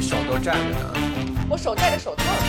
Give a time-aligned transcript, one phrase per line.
[0.00, 0.94] 你手都站着呢？
[1.50, 2.40] 我手戴着手套呢。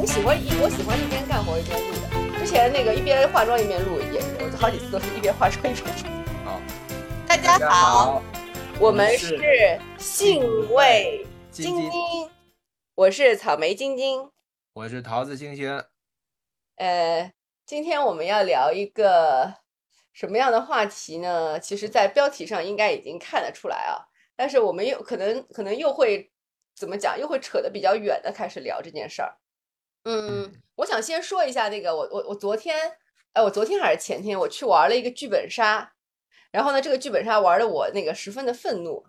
[0.00, 2.40] 我喜欢一我喜欢一边干活一边录的。
[2.40, 6.10] 之前那个一边化妆一边录，也我好几次都是一边化妆一边录。
[6.44, 6.60] 好，
[7.28, 8.20] 大家好，
[8.80, 10.42] 我们们是是性
[10.74, 12.30] 味晶晶晶晶，
[12.96, 14.28] 我是草莓晶晶。
[14.72, 15.84] 我是桃子星星。
[16.78, 17.32] 呃，
[17.64, 19.54] 今天我们要聊一个
[20.12, 21.60] 什么样的话题呢？
[21.60, 26.32] 其实，在标题上应该已经看得出来啊，但是我们又可能可能又会
[26.76, 29.38] 怎么讲，又会扯得比较远的开始聊这件事儿。
[30.04, 32.98] 嗯，我想先说一下那个，我我我昨天，
[33.32, 35.94] 哎，我昨天还是前天，我去玩了一个剧本杀，
[36.52, 39.06] 然后呢，这个剧本杀玩的我那个十分的愤怒，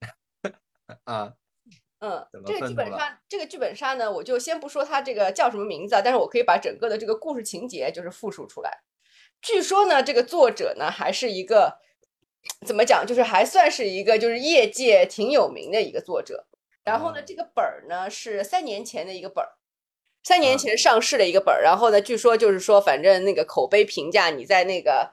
[1.04, 1.32] 啊，
[2.00, 8.82] 嗯这个剧本杀，这个剧本杀呢，我就先不说它这个叫什么名字啊，但是我可以把整个的这个故事情节就是复述出来。
[9.40, 11.80] 据说呢，这个作者呢还是一个
[12.66, 16.46] 怎么讲，就是还算是一个就是业界挺有名的一个作者。
[16.86, 19.50] 然后呢，哦这个本儿呢是三年前的一个本儿，
[20.22, 21.60] 三年啊前上市的一个本儿。
[21.60, 25.10] 然后呢，据说就是说，反正那个口碑评价，你在那个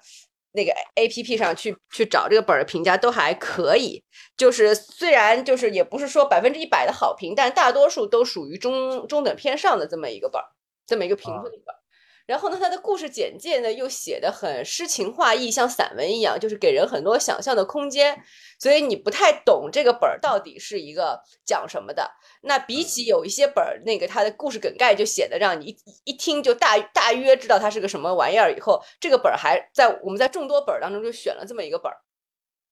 [0.53, 4.03] 那个 A P P 上去去找这个本儿的评价都还可以。
[4.38, 10.45] 就是虽然就是也不是说百分之一百的好评，但大多数都属于中中等偏上的这么一个本儿，
[10.85, 11.82] 这么一个评分的本儿。
[12.25, 18.23] 然后呢，它的故事简介呢又写的很诗情画意，像散文一样，就是给人很多想象的空间。
[18.59, 22.09] 所以你不太懂这个本儿到底是一个讲什么的。
[22.44, 28.53] 那比起有一些本儿，那个它的故事梗概就写的让你一一听就大大约知道它是个什么玩意儿。
[28.55, 31.97] 以后这个本儿还在我们在众多本儿当中就选了这么一个本儿。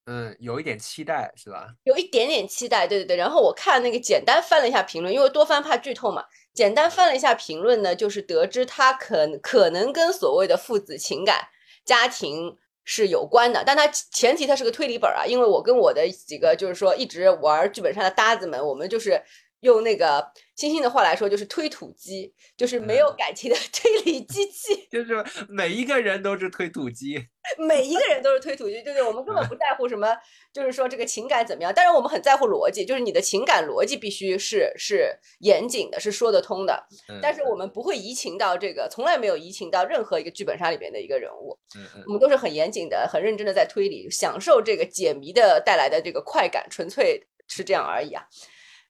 [0.05, 1.67] 嗯，有一点期待是吧？
[1.83, 3.17] 有一点点期待，对对对。
[3.17, 6.23] 然后我看那个简单翻了一下评论，因为多翻怕剧透嘛。
[6.53, 11.47] 简单翻了一下评论呢，就是得知他可可能跟所谓的父子情感、
[11.85, 15.25] 家庭是有关的，但他前提他是个推理本啊。
[15.25, 19.22] 因为我跟我的几个就是说一直玩剧本杀的搭子们，我们就是
[19.61, 24.85] 用那个星星的话来说，就是推土机，就是没有嗯感情的 推理机器。
[24.91, 27.17] 就是每一个人都是推土机。
[27.57, 30.16] 每一个人都是推土机，对对，我们根本不在乎什么，
[30.53, 31.73] 就是说这个情感怎么样。
[31.75, 36.88] 但是，我们很在乎逻辑，就是你的情感逻辑必须是是严谨的，是说得通的。
[37.09, 41.57] 嗯但是我们不会移情到这个，从来没有移情到任何一个剧本杀里面的一个人物，
[42.05, 48.23] 我们都是很严谨的、很认真的在推理，享受这个解谜的带来的这个快感，纯粹是这样而已啊。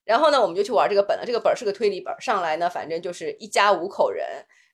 [0.04, 1.26] 然后呢，我们就去玩这个本了。
[1.26, 4.26] 这个本是个推理本，上来呢，反正就是一家五口人，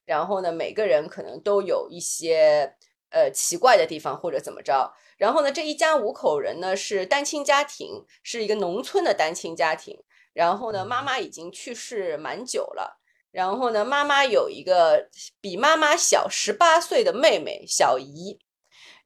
[0.04, 2.74] 然后呢，每个人可能都有一些
[3.10, 4.92] 呃奇怪的地方或者怎么着。
[5.16, 9.98] 然后呢，这一家五口人呢是单亲家庭，是一个农村的单亲家庭。
[10.32, 13.00] 然后呢，妈妈已经去世蛮久了。
[13.30, 15.08] 然后呢，妈妈有一个
[15.40, 18.38] 比妈妈小十八岁的妹妹小姨。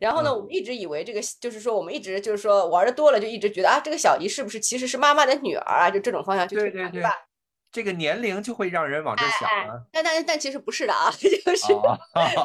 [0.02, 5.88] 然后呢，嗯我们一直以为这个就是说，我们一直就是说玩的多了，就一直觉得啊，这个小姨是不是其实是妈妈的女儿啊？
[5.88, 7.02] 就这种方向去对对对？
[7.70, 9.80] 这个年龄就会让人往这想哎啊。
[9.92, 11.72] 但但但其实不是的啊， 就是。
[11.72, 11.98] 哦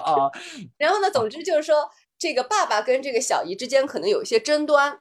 [0.05, 0.31] 哦，
[0.77, 4.99] 然后呢，总之就是说，这个爸爸跟这个小姨之间可能有一些争端，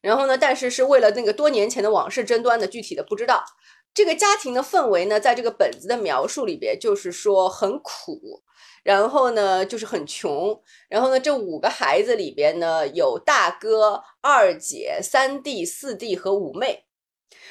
[0.00, 3.44] 然后呢，但是是为了那个多年前的往事争端的，具体的不知道。
[3.92, 8.44] 这个家庭的氛围呢，在这个本子的描述里边，就是说很苦，
[8.88, 16.86] 然后呢就是很穷，然后呢这五个孩子里边呢有大哥、二姐、三弟、四弟和五妹。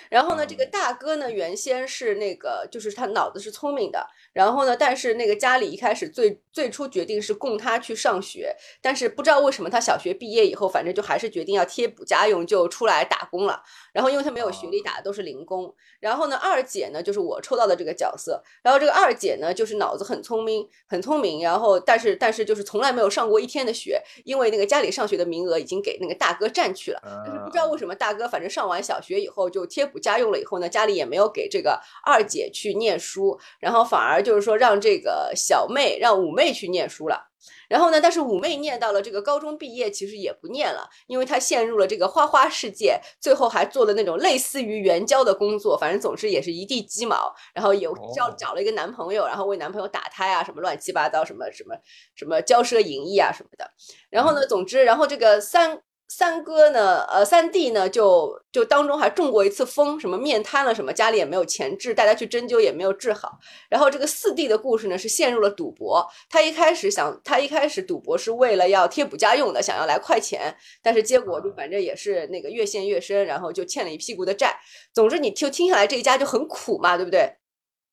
[0.10, 13.64] 然后呢，这个嗯大哥呢，原先是那个，就是他脑子是聪明的，然后呢，但是那个家里一开始最最初决定是供他去上学，但是不知道为什么他小学毕业以后，反正就还是决定要贴补家用，就出来打工了。
[13.92, 15.74] 然后因为他没有学历，打的都是零工。
[16.00, 27.02] 然后呢，二姐呢就是我抽到的这个角色，然后这个二姐呢就是脑子很聪明，很聪明，然后但是但是就是从来没有上过一天的学，因为那个家里上学的名额已经给那个大哥占去了。
[27.26, 37.30] 但是不知道为什么大哥反正上完小学以后就贴补家用了以后呢，家里也没有给这个二姐去念书，然后反而就是说让这个小妹让五妹去念书了。
[37.70, 47.34] 然后呢，但是五妹念到了这个高中毕业，其实也不念了，因为她陷入了这个花花世界，最后还做了那种类似于援交的工作，反正总之也是一地鸡毛。
[47.54, 51.76] 然后有找哦找了一个男朋友，然后为男朋友打胎啊，什么乱七八糟，什么什么
[52.16, 53.70] 什么骄奢淫逸啊什么的。
[54.10, 63.38] 然后呢，总之，然后这个三三哥呢，呃，三弟呢，就就当中还中过一次风，什么面瘫了，什么家里也没有钱治，带他去针灸也没有治好。
[63.70, 66.08] 然后这个四弟的故事呢，是陷入了赌博。
[66.30, 74.58] 他一开始想，他一开始赌博是为了要贴补家用的，想要来快钱，但是结果就反正也是那个越陷越深，然后就欠了一屁股的债。
[74.94, 77.36] 总之，你就听下来这一家就很苦嘛，对不对？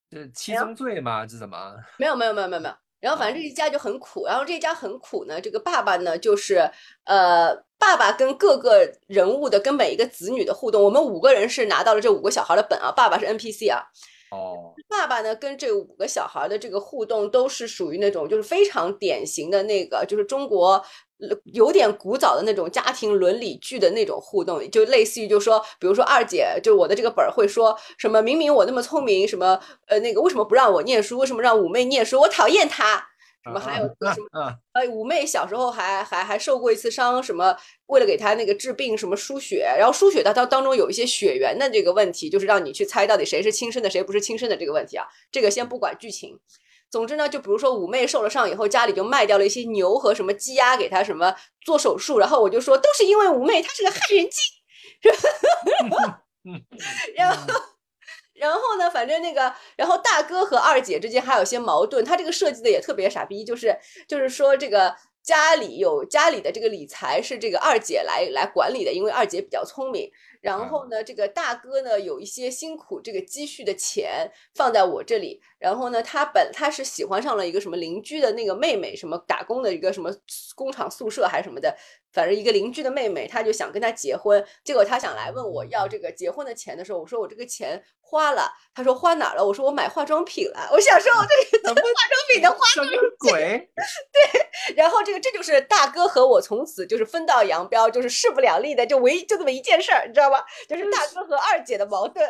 [0.08, 1.75] 这七宗罪嘛，这怎么？
[1.99, 2.75] 没有没有没有没有没 有。
[3.00, 5.38] 然后反正这一家就很苦，然后这一家很苦呢。
[5.38, 6.70] 这个爸爸呢，就是
[7.05, 13.84] 呃，爸爸跟各个人物的跟每一个子女的互动，我们五个人是拿到了这五个小孩的本啊，爸爸是 NPC 啊。
[14.31, 20.82] 哦，爸爸呢跟这五个小孩的这个互动都是属于那种就是非常典型的那个，就是中国
[21.20, 31.19] 呃有点古早的那种家庭伦理剧的那种互动，就类似于就说，比如说二姐，就我的这个本儿会说什么，明明我那么聪明，什么呃那个为什么不让我念书？
[31.19, 32.19] 为什么让五妹念书？
[32.20, 33.10] 我讨厌她。
[33.44, 33.94] 什么还有什
[34.32, 34.41] 么？
[34.41, 37.55] 啊，呃，五妹小时候还还还受过一次伤，什么
[37.87, 45.06] 为了给她那个治病，什么输血，然后输血它当当中有一些血缘的这个问题，就是让你去猜到底谁是亲生的，谁不是亲生的这个问题啊。
[45.31, 46.41] 这个先不管剧情，
[46.91, 54.41] 总之呢，就比如说五妹受了伤以后，家里就卖掉了一些牛和什么鸡鸭给她什么做手术，然后我就说都是因为五妹她是个害人精，
[57.14, 57.52] 然后。
[58.34, 63.76] 然后呢，反正那个，然后大哥和二姐之间还有些矛盾，他这个设计的也特别傻逼，就是
[64.08, 70.10] 就是说这个家里有家里的这个理财是这个二姐来来管理的，因为二姐比较聪明。
[70.40, 80.10] 然后呢，这个大哥呢有一些辛苦这个积蓄的钱放在我这里，然后呢，他本他是喜欢上了一个什么邻居的那个妹妹，什么打工的一个什么
[80.54, 81.75] 工厂宿舍还是什么的，
[82.14, 89.44] 反正一个邻居的妹妹，她就想跟他结婚，结果她想来问我要这个结婚的钱的时候，我说我这个钱花了，她说花哪儿了？
[89.44, 91.84] 我说我买化妆品了， 我想说我这个化妆
[92.32, 93.69] 品的花什么鬼？
[94.76, 100.43] 然后这个这就是大哥和我从此就是分道扬镳，就是势不两立的，就唯一就这么一件事儿，你知道吗？
[100.69, 102.25] 就是大哥和二姐的矛盾。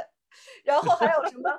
[0.65, 1.51] 然后还有什么？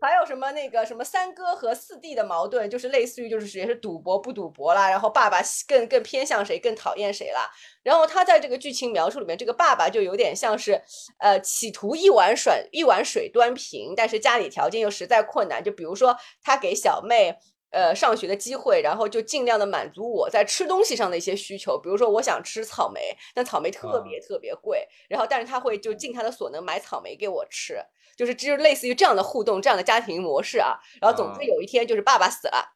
[0.00, 7.50] 还有什么那个什么三哥和四弟的矛盾，就是类似于就是也是赌博不赌博啦，然后爸爸更更偏向谁，更讨厌谁啦。
[7.82, 10.82] 然后他在这个剧情描述里面，这个爸爸就有点像是
[11.18, 15.62] 呃企图一碗水一碗水端平，但是家里条件又实在困难。
[15.62, 17.36] 就比如说他给小妹。
[17.74, 23.00] 呃，上学的机会，然后就尽量的满足我在吃东西上的一些需求，比如说我想吃草莓，
[23.34, 27.82] 但草莓特别特别贵，然后但是他会就尽他的所能买草莓给我吃，
[28.22, 30.78] 就是只有类似于这样的互动，这样的家庭模式啊。
[31.00, 32.72] 然后总之有一天就是爸爸死了，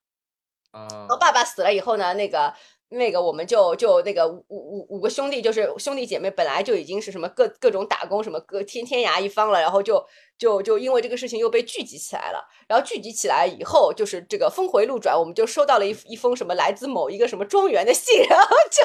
[0.72, 2.52] 啊，然后爸爸死了以后呢，那个。
[2.88, 10.06] 那个我们就就那个五五五个兄弟，就是兄弟姐妹，本来就已经是什么各各种打工，什么各天天涯一方了，然后就
[10.38, 18.84] 就就因为这个事情又被聚集起来了，然后聚集起来以后，就是这个峰回路转，我们就收到了一一封什么来自某一个什么庄园的信，然后就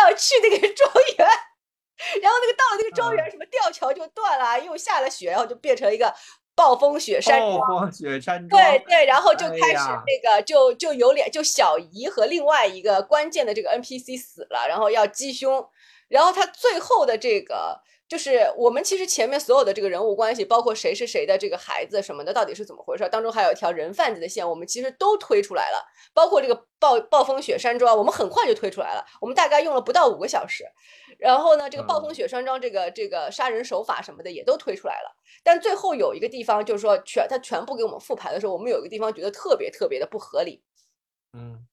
[0.00, 1.28] 要去那个庄园，
[2.20, 6.14] 然后那个到了那个庄园，什么吊桥就断了，又下了雪，然后就变成一个。
[6.56, 15.68] 暴风雪山庄，暴风雪山庄，对对，然后就开始那个，就就有两，就小姨和另外一个关键的这个 NPC 死了，然后要击胸，
[16.06, 23.08] 然后他最后的这个就是我们其实前面所有的这个人物关系，包括谁是谁的这个孩子什么的，到底是怎么回事？
[23.08, 30.64] 当中还有一条人贩子的线，我们其实都推出来了，包括这个暴暴风雪山庄，我们很快就推出来了，我们大概用了不到五个小时。
[31.18, 40.62] 然后呢，这个暴风雪山庄这个这个杀人手法什么的也都推出来了，但最后有一个地方就是说全他全部给我们复盘的时候，我们有一个地方觉得特别特别的不合理，
[41.32, 41.66] 嗯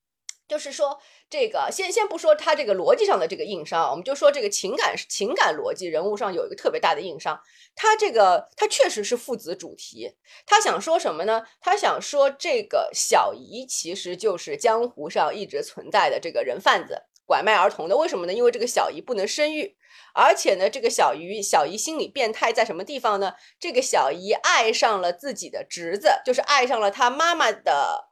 [0.51, 0.99] 就是说
[1.29, 7.39] 这个先先不说他这个逻辑上的这个硬伤，我们就说这个情感情感逻辑人物上有一个特别大的硬伤，
[7.73, 11.43] 他这个他确实是父子主题，他想说什么呢？
[11.61, 17.03] 他想说这个小姨其实就是江湖上一直存在的这个人贩子。
[17.25, 18.33] 拐卖儿童的，为什么呢？
[18.33, 19.77] 因为这个小姨不能生育，
[20.13, 23.35] 而且呢，这个小姨小姨心理变态在什么地方呢？
[23.57, 28.09] 这个小姨爱上了自己的侄子，就是爱上了她妈妈的，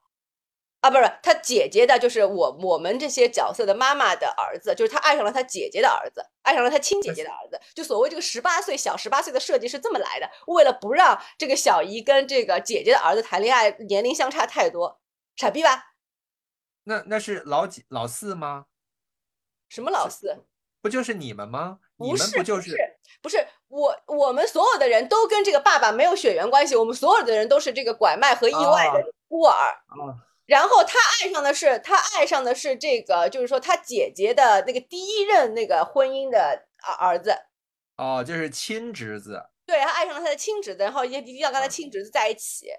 [0.81, 7.59] 啊，不是他姐姐的，就是我我们这些角色的妈妈的儿子，就是他爱上了他姐姐的儿子，爱上了他亲姐姐的儿子。
[7.75, 15.01] 就所谓这个十八岁小十八岁的设计是这么来的，为了不让这个小姨跟这个姐姐的儿子谈恋爱，年龄相差太多，
[15.35, 15.87] 傻逼吧？
[16.85, 18.67] 那那是老几老四吗？
[19.67, 20.45] 什么老四？
[20.81, 21.79] 不就是你们吗？
[21.97, 22.73] 你们不就是
[23.21, 29.51] 不是我我们所有的人都跟这个爸爸没有血缘关系，我们所有的人都是这个拐卖和意外的孤儿。
[29.87, 37.37] 啊然后他爱上的是他爱上的是这个，就是说他姐姐的那个第一任那个婚姻的儿儿子。
[37.97, 39.39] 哦，就是亲侄子。
[39.67, 42.69] 对他爱上了他的亲侄子，然后也一定要跟他亲侄子在一起。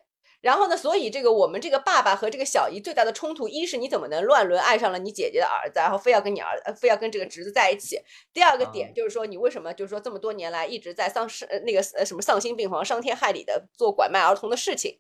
[0.41, 8.00] 然后呢，所以这个我们这个爸爸和这个小姨最大的冲突，一是你怎么能乱伦爱上了你姐姐的儿子，然后非要跟你儿，呃非要跟这个侄子在一起。
[8.33, 14.99] 第二个点啊就是说，你为什么就是说这么多年来一直在丧失呃那个呃什么丧心病狂、伤天害理的做拐卖儿童的事情？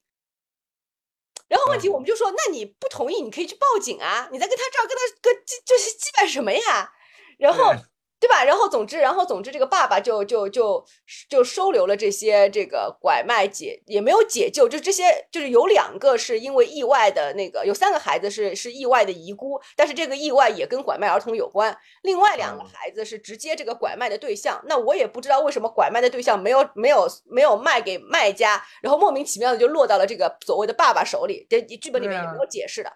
[1.50, 4.28] 然后问题嗯我们就说，那你不同意，你可以去报警啊！
[4.30, 5.34] 你在跟他这儿跟他跟
[5.66, 6.92] 就是羁绊什么呀？
[7.38, 7.74] 然后
[8.20, 8.44] 对对吧？
[8.44, 10.84] 然后总之，然后总之，这个爸爸就就就
[11.28, 21.76] 就收留了这些这个拐卖解，也没有解救，就这些就是有两个是因为意外的那个，有三个孩子是是意外的遗孤，但是这个意外也跟拐卖儿童有关。
[22.02, 32.92] 另外两个嗯孩子是直接这个拐卖的对象，那我也不知道为什么拐卖的对象没有没有没有卖给卖家，然后莫名其妙的就落到了这个所谓的爸爸手里，这剧本里面也没有解释的。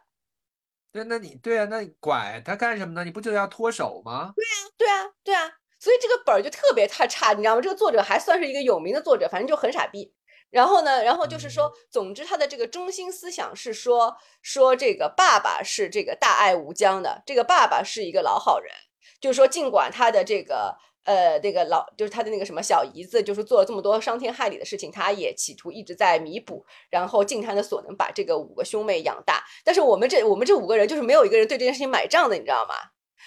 [0.95, 3.03] 对，那你对啊，那你拐他干什么呢？
[3.03, 4.33] 你不就要脱手吗？
[4.79, 7.61] 对啊，对啊，所以这个本儿就特别太差，你知道吗？
[7.61, 10.15] 这个作者还算是一个有名的作者，反正就很傻逼。
[10.51, 18.73] 然后呢，然后就是说，总之他的这个中心思想是说，说这个爸爸是这个大爱无疆的，这个爸爸是一个老好人，
[19.21, 29.45] 就是说，尽管他的这个呃那个老就是他的那个什么小姨子，就是做了这么多伤天害理的事情，他也企图一直在弥补，然后尽他的所能把这个五个兄妹养大。
[29.65, 32.75] 但是我们这我们这五个人就是没有一个人对这件事情买账的，你知道吗？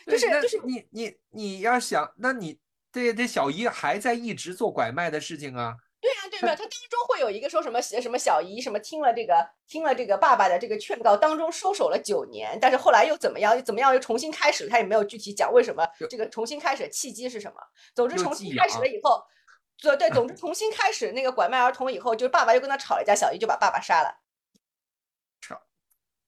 [0.05, 2.59] 就是就是你你你要想，那你
[2.91, 5.75] 对这小姨还在一直做拐卖的事情啊？
[5.99, 9.33] 对啊，对没有，他当中会有一个说什么什么小姨什么听了这个
[9.67, 17.59] 听了这个爸爸的这个劝告，当中收手了九年，但是后来又怎么样又怎么样又重新开始，他也没有具体讲为什么这个重新开始的契机是什么。
[17.95, 19.23] 总之重新开始了以后，
[19.81, 24.21] 对对，总之 重新开始那个拐卖儿童以后，就是爸爸又跟他吵了一架，小姨就把爸爸杀了。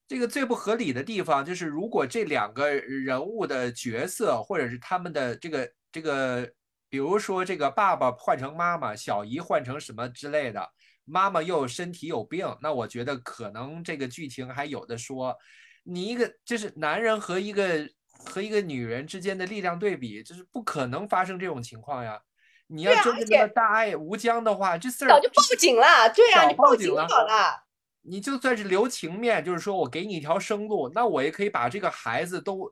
[0.08, 6.52] 这个最不合理的地方就是，如果这两个人物的角色，或者是他们的这个这个，
[6.90, 10.70] 比如说这个爸爸换成妈妈，小姨换成什么之类的，
[11.06, 15.36] 妈妈又身体有病，那我觉得可能这个剧情还有的说。
[15.84, 17.90] 你一个就是男人和一个
[18.26, 22.20] 和一个女人之间的力量对比，就是不可能发生这种情况呀。
[22.68, 27.66] 你要真的那么大爱无疆的话，这事儿早就报警了，对啊，你报警好了。
[28.02, 32.72] 你就算是留情面，就是说我给你一条生路，那我也可以把这个孩子都，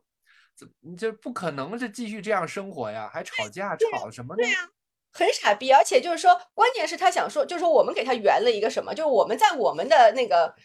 [0.58, 4.42] 怎你这不可能是继续这样生活呀，还吵架吵什么呢？
[4.42, 4.70] 对呀、
[5.14, 10.56] 很傻逼，而且就是说，关键是他想说，就是说我们给他圆了一个什么，就是我们在我们的那个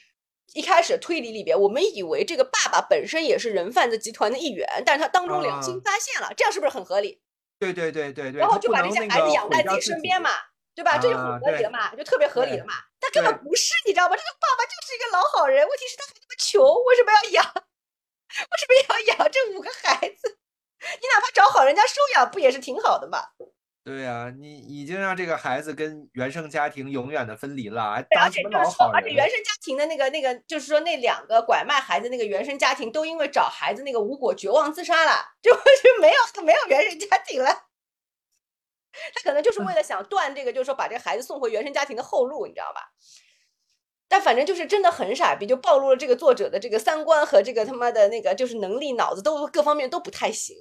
[0.55, 7.21] 一开始推理里边，我们以为这个爸爸本身也是人贩子集团的一员，但是他当中良心啊发现了，这样是不是很合理？
[7.59, 10.31] 对对对对对，然后就把这些孩子养在自己身边嘛，
[10.75, 10.99] 对吧？
[10.99, 12.73] 这就很合理了嘛，就特别合理对了嘛。
[12.99, 14.17] 他根本不是，你知道吗？
[14.17, 17.65] 这个爸爸就是一个老好人，问题是他还那么穷，为什么要养？
[18.51, 20.39] 为什么要养这五个孩子？
[20.81, 23.19] 你哪怕找好人家收养，不也是挺好的吗？
[23.85, 27.83] 对呀、你已经让这个孩子跟原生家庭永远的分离了，
[28.17, 28.87] 而且就是说？
[28.95, 37.67] 而且原生家庭的那个那个，就是说那两个拐卖孩子那个原生家庭都因为找孩子那个无果绝望自杀了， 就就没有没有原生家庭了。
[39.15, 42.93] 他可能就是为了想断这个，就是说把这个孩子送回原生家庭的后路，你知道吧？
[44.13, 50.55] 但反正就是真的很傻逼，就暴露了这个作者的这个三观和这个他妈的那个就是能力、脑子都各方面都不太行。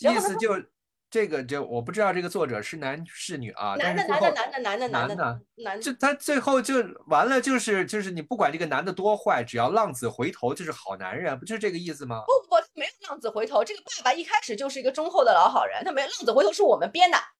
[0.00, 0.60] 意思就
[1.08, 6.74] 这个就我不知道这个作者是男是女啊，男的男的男的男的男的男的男的，就他最后就
[7.06, 12.24] 完了，就是就是你不管这个男的多坏，只要浪子回头就是好男人，不就是这个意思吗？
[12.26, 13.62] 不不不，他没有浪子回头。
[13.62, 17.35] 这个爸爸一开始就是一个忠厚的老好人，他没有浪子回头是我们编的，你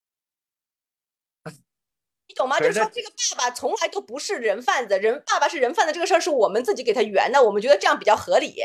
[2.36, 2.58] 懂吗？
[2.58, 8.62] 就是是说这个爸爸从来都不是人贩子，人爸爸是人贩子这个事儿是我们自己给他圆的，我们觉得这样比较合理。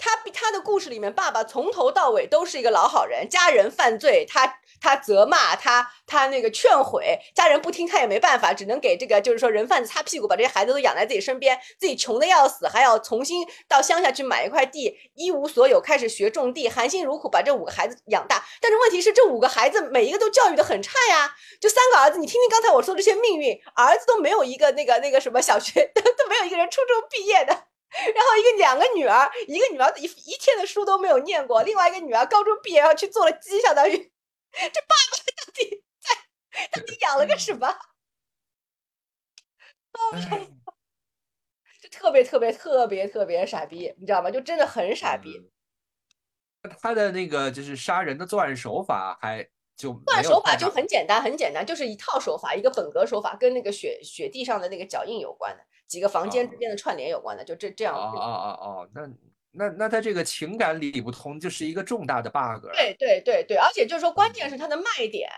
[0.00, 18.42] 他他的故事里面，爸爸从头到尾都是一个老好人，家人犯罪，他他责骂他，他那个劝悔，家人不听他也没办法，只能给这个就是说人贩子擦屁股，把这些孩子都养在自己身边，自己穷的要死，还要重新到乡下去买一块地，一无所有，开始学种地，含辛茹苦把这五个孩子养大。
[18.62, 21.30] 但是问题是，这五个孩子每一个都教育的很差呀，
[21.60, 27.69] 就三个儿子，你听听刚才我说的这些命运，儿子都没有一个那个那个什么小学都 都没有一个人初中毕业的。
[27.90, 33.96] 然后一个两个女儿，一个女儿一一天的书都没有念过，另外一个女儿高中毕业要去做了鸡，相当于
[34.52, 36.14] 这爸爸到底在
[36.70, 37.66] 到底养了个什么？
[40.12, 40.46] 唉
[41.82, 44.30] 就特别特别特别特别傻逼，你知道吗？
[44.30, 45.36] 就真的很傻逼。
[45.36, 45.50] 嗯
[46.78, 49.42] 他的那个就是杀人的作案手法还
[49.74, 57.92] 就作案手法就很简单，很简单，就是一套手法，一个本格手法，跟那个雪雪地上的那个脚印有关的，几个房间之哦间的串联有关的，就这这样。
[57.94, 59.10] 哦哦哦哦，那
[59.50, 62.64] 那那他这个情感理不通，就是一个重大的 bug。
[62.72, 65.28] 对对对对，而且就是说，关键是它的卖点，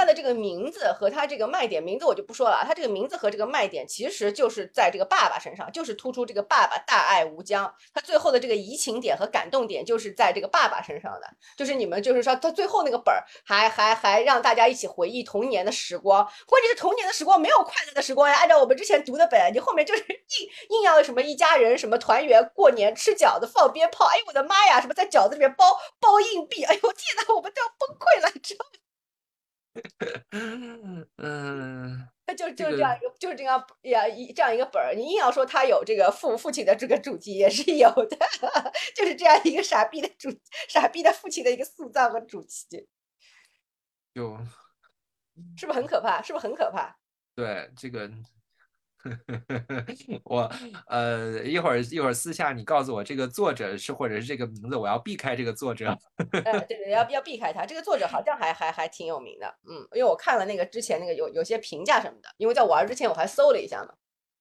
[0.00, 7.70] 他的这个名字和他这个卖点，名字我就不说了啊，他这个名字和这个卖点其实就是在这个爸爸身上，就是突出这个爸爸大爱无疆。
[7.92, 18.36] 他最后的这个移情点和感动点就是在这个爸爸身上的，就是你们就是说他最后那个本儿还还还让大家一起回忆童年的时光，关键是童年的时光没有快乐的时光呀。
[18.36, 28.79] 按照我们之前读的本，你后面就是硬硬要什么一家人什么团圆过年吃饺子放鞭炮，哎呦我的妈呀，什么在饺子里面包包硬币，哎呦天呐，我们都要崩溃了，知道吗？
[31.16, 34.94] 嗯，他就就是这样一个，就是这样呀一这样一个本儿。
[34.94, 38.16] 你硬要说他有这个父父亲的这个主题，也是有的，
[38.96, 40.28] 就是这样一个傻逼的主
[40.68, 42.88] 傻逼的父亲的一个塑造和主题，
[44.14, 44.36] 就
[45.56, 46.20] 是不是很可怕？
[46.20, 46.96] 是不是很可怕？
[47.36, 48.10] 对这个，
[50.24, 50.50] 我
[50.86, 55.96] 呃一会儿一会儿私下你告诉我这个作者是或者是这个名字，我要避开这个作者。
[56.44, 57.64] 呃，对对，要要避开他。
[57.64, 63.94] 这个作者好像还还还挺有名的，嗯，因为我看了那个之前那个有有些评价什么的，因为在玩之前我还搜了一下嘛。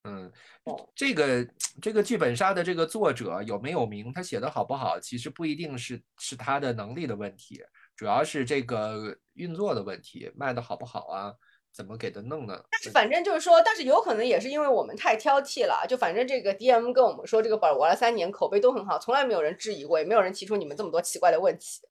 [0.05, 0.31] 嗯
[0.63, 1.45] 哦，这个
[1.81, 7.61] 这个剧本杀的这个作者有没有名，他写的好不好，其实不一定是是他的能力的问题，
[7.97, 11.33] 主要是这个运作的问题，卖的好不好啊，
[11.71, 12.65] 怎么给他弄的？
[12.71, 21.81] 但是反正就是说，但是有可能也是因为我们太挑剔了，就反正这个 DM 跟我们说这个本儿玩了三年，口碑都很好，从来没有人质疑过，也没有人提出你们这么多奇怪的问题。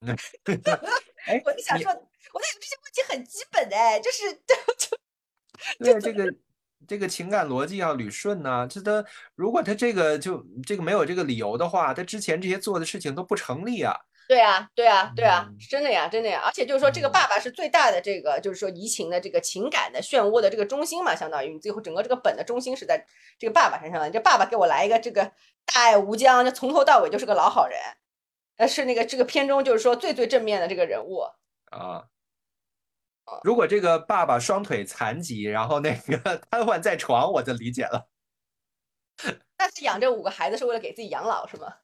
[0.00, 4.96] 我就想说，我在想这些问题很基本哎，就是就
[5.78, 6.34] 对这个
[6.86, 13.96] 这个情感逻辑要捋顺呐、这他如果他这个就这个没有这个理由的话，他之前这些做的事情都不成立啊。
[14.28, 16.42] 对啊，对啊，对啊嗯，是真的呀，真的呀。
[16.44, 23.06] 而且就是说，这个嗯爸爸是最大的这个，就是说移情的这个情感的漩涡的这个中心嘛，相当于你最后整个这个本的中心是在
[23.38, 25.24] 这个爸爸身上这爸爸给我来一个这个
[25.64, 27.78] 大爱无疆，就从头到尾就是个老好人，
[28.56, 31.20] 呃，是那个这个片中就是说最最正面的这个人物。
[31.70, 32.04] 啊
[33.26, 33.40] 哦。
[33.42, 38.08] 如果这个爸爸双腿残疾，然后那个 瘫痪在床，我就理解了。
[39.58, 41.74] 那是养这五个孩子是为了给自己养老是吗？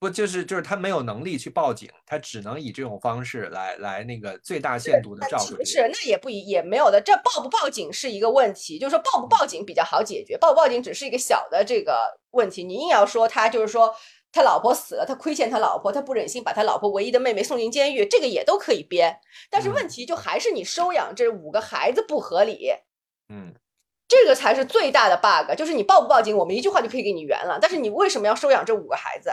[0.00, 12.62] 不就是就是他没有能力去报警，他只能以这种方式来来那个最大限度的照顾这个其实那也不一也没有的，这报不报警是一个问题，就是说报不报警比较好解决，报不报警只是一个小的这个问题。
[12.62, 13.92] 你硬要说他就是说
[14.30, 19.18] 他老婆死了，他亏欠他老婆，他不忍心把他老婆唯一的妹妹送进监狱，这个也都可以编。
[19.50, 22.70] 但是问嗯题就还是你收养这五个孩子不合理，
[23.28, 23.52] 嗯
[24.06, 25.56] 这个才是最大的 bug。
[25.58, 29.30] 就是你报不报警，我们一句话就可以给你圆了，但是你为什么要收养这五个孩子？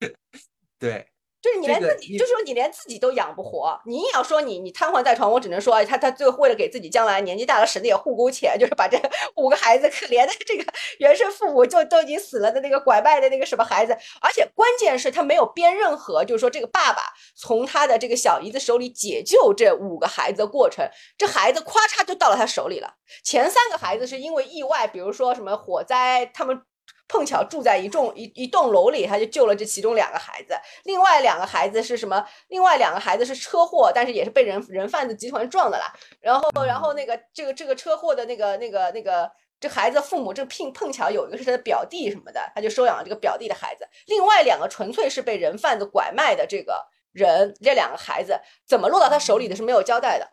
[0.78, 1.06] 对
[1.44, 8.98] 就是你连自己，这个就是说你连自己都养不活，你硬要说你你瘫痪在床，我只能说哎他他最后为了给自己将来年纪大了省点护工钱，就是把这
[9.36, 10.64] 五个孩子可怜的这个
[11.00, 17.02] 原生父母就都已经死了的那个拐卖的那个什么孩子，而且关键是他没有编任何，就是说这个爸爸
[17.36, 20.88] 从他的这个小姨子手里解救这五个孩子的过程，
[21.18, 22.94] 这孩子咔嚓就到了他手里了。
[23.22, 26.62] 前三个孩子是因为意外，比如说什么火灾，他们。
[27.06, 30.54] 碰巧住在一栋一一栋楼里，他就救了这其中两个孩子。
[30.84, 32.24] 另外两个孩子是什么？
[32.48, 35.92] 另外两个孩子是车祸，但是也是被人人贩子集团撞的啦。
[36.20, 43.86] 然后，然后那个这个这个车祸的那个那个那个这孩子父母这碰碰巧有一个是他的表弟什么的，他就收养了这个表弟的孩子。
[44.06, 50.28] 另外两个纯粹是被人贩子拐卖的这个人，这两个孩子怎么落到他手里的是没有交代的。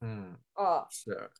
[0.00, 1.30] 嗯哦，是，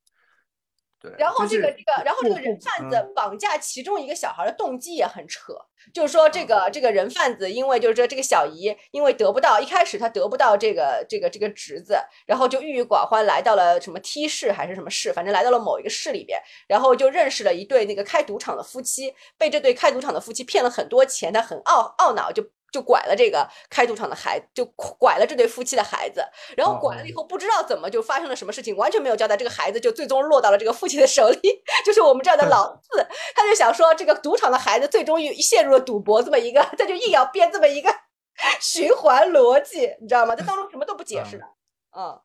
[1.10, 1.14] 对。
[1.18, 5.52] 然后就是这个这个，然后这个人贩子绑架其中一个小孩的动机也很扯，
[5.94, 22.44] 就是说这个这个人贩子，因为就是说这个小姨因为得不到一开始他得不到这个这个这个侄子，然后就郁郁寡欢来到了什么 T 市还是什么市，反正来到了某一个市里边，然后就认识了一对那个开赌场的夫妻，被这对开赌场的夫妻骗了很多钱，他很懊懊恼就。
[22.76, 26.22] 就拐了这个开赌场的孩，就拐了这对夫妻的孩子，
[26.58, 29.34] 然后拐了以后不知道怎么就发生了什么事情，完全没有交代。
[29.34, 33.08] 这个孩子就最终落到了这个父亲的手里， 就是我们这儿的老四。
[33.34, 37.88] 他就想说，这个赌场的孩子最终又陷入了赌博这么一个，他就硬要编这么一个
[38.60, 40.36] 循环逻辑，你知道吗？
[40.36, 41.44] 这当中什么都不解释的。
[41.96, 42.20] 嗯，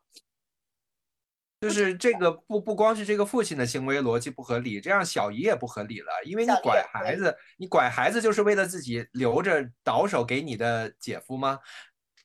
[1.62, 11.60] 就是这个不不光是这个父亲的行为逻辑不合理，这样小姨也不合理了，因为你拐孩子，你拐孩子就是为了自己留着倒手给你的姐夫吗？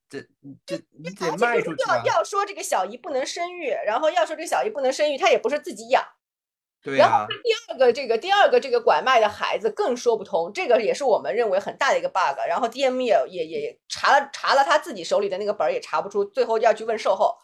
[0.10, 0.21] 这
[0.65, 2.15] 这你得卖出去啊要！
[2.15, 6.04] 要说这个小姨不能生育，然后要说这个小姨不能生育，她也不是自己养。
[6.82, 12.39] 对然后呀，第二个这个第二个这个拐卖的孩子更说不通，这个也是我们认为很大的一个 bug。
[12.47, 17.36] 然后 DM 也也也查了查了他自己手里的那个本儿也查不出，最后要去问售后，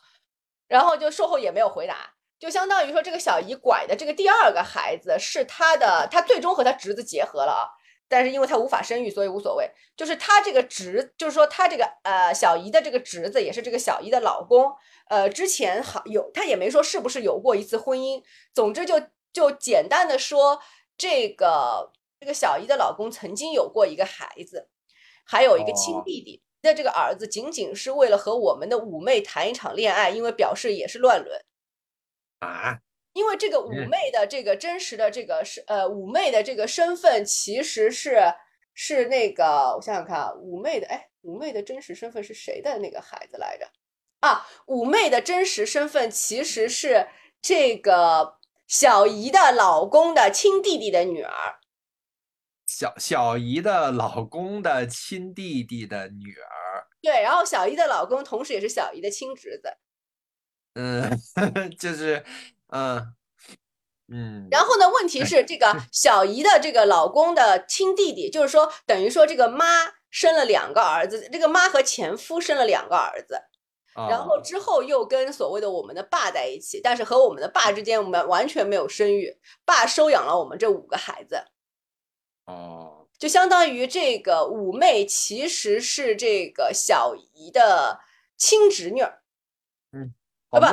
[0.67, 7.69] 然后就售后也没有回答，就相当于说这个小姨拐的这个第二个孩子是她的，她最终和她侄子结合了啊。
[8.10, 9.71] 但是因为她无法生育，所以无所谓。
[9.95, 14.71] 就是她这个侄，就是说她这个呃小姨的这个侄子，也是这个小姨的老公，
[15.10, 18.21] 呃，之前好有他也没说是不是有过一次婚姻。
[18.54, 20.60] 总之就就简单的说，
[20.97, 24.69] 这个这个小姨的老公曾经有过一个孩子，
[25.26, 26.43] 还有一个亲弟弟。
[26.63, 31.45] 那这个儿子仅仅是为了和我们的五妹谈一场恋爱，因为表示也是乱伦
[32.39, 32.80] 啊。
[33.13, 38.34] 因为这个五妹的这个真实的这个是呃五妹的这个身份其实是
[38.73, 43.67] 是那个我想想看啊，五妹的哎五妹的真实身份是谁的那个孩子来着
[44.21, 44.47] 啊？
[44.65, 47.08] 五妹的真实身份其实是
[47.39, 51.60] 这个小姨的老公的亲弟弟的女儿，
[52.78, 56.88] 小小姨的老公的亲弟弟的女儿。
[57.02, 59.78] 对，然后小姨的老公同时也是小姨的亲侄子。
[60.76, 61.20] 嗯，
[61.78, 62.26] 就是。
[62.76, 63.14] 嗯
[64.12, 64.90] 嗯，然后呢？
[64.90, 69.66] 问题是这个 小姨的这个老公的亲弟弟，就是说等于说这个妈
[70.10, 73.40] 生了两个儿子，这个妈和前夫生了两个儿子，
[73.96, 81.46] 然后之后又跟所谓的我们的爸在一起，但是和我们的爸之间我们完全没有生育，爸收养了我们这五个孩子。
[82.45, 87.99] 哦，就相当于这个五妹其实是这个小姨的
[88.38, 89.01] 亲侄女。
[90.54, 90.72] 好吧，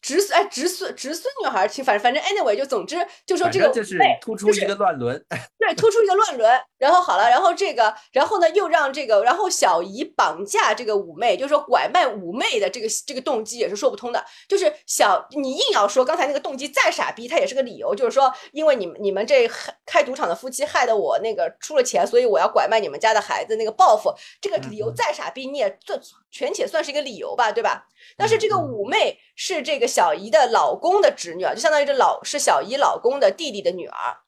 [0.00, 5.20] 侄孙哎，侄孙侄孙女孩亲，反正反正 anyway 就总之就说这个就是突出一个乱伦，
[5.58, 6.48] 对，突出一个乱伦。
[6.78, 14.24] 然后好了，然后这个，然后呢又让这个，然后小姨绑架这个五妹，就是说拐卖五妹的这个这个动机也是说不通的。
[14.48, 19.50] 就是小你硬要说刚才那个动机再傻逼，它也是个理由，就是说因为你们你们这
[19.84, 24.14] 开赌场的夫妻害得我那个出了钱，所以我要拐卖你们家的孩子那个报复。
[24.40, 27.86] 这个理由再傻逼，你也这全且算是一个理由吧，对吧？
[28.16, 34.20] 但是这个五妹是这个小姨的老公的侄女啊，就相当于这老是小姨老公的弟弟的女儿。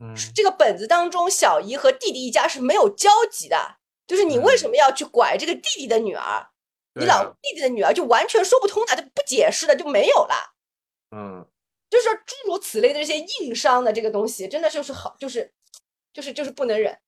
[0.00, 3.78] 嗯，这个本子当中，小姨和弟弟一家是没有交集的。
[4.06, 6.48] 就是你为什么要去拐这个弟弟的女儿？
[6.94, 10.54] 你老弟弟的女儿就完全说不通的，就不解释的就没有了。
[11.14, 11.46] 嗯，
[11.90, 15.52] 就是说诸如此类的这些硬伤的这个东西，真的就是好，就是
[16.12, 16.98] 就是就是不能忍。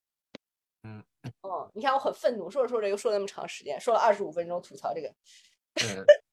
[0.83, 1.03] 嗯，
[1.41, 5.13] 哦，你看我很愤怒，说着说着又说了那么长时间，说了二十五分钟吐槽这个。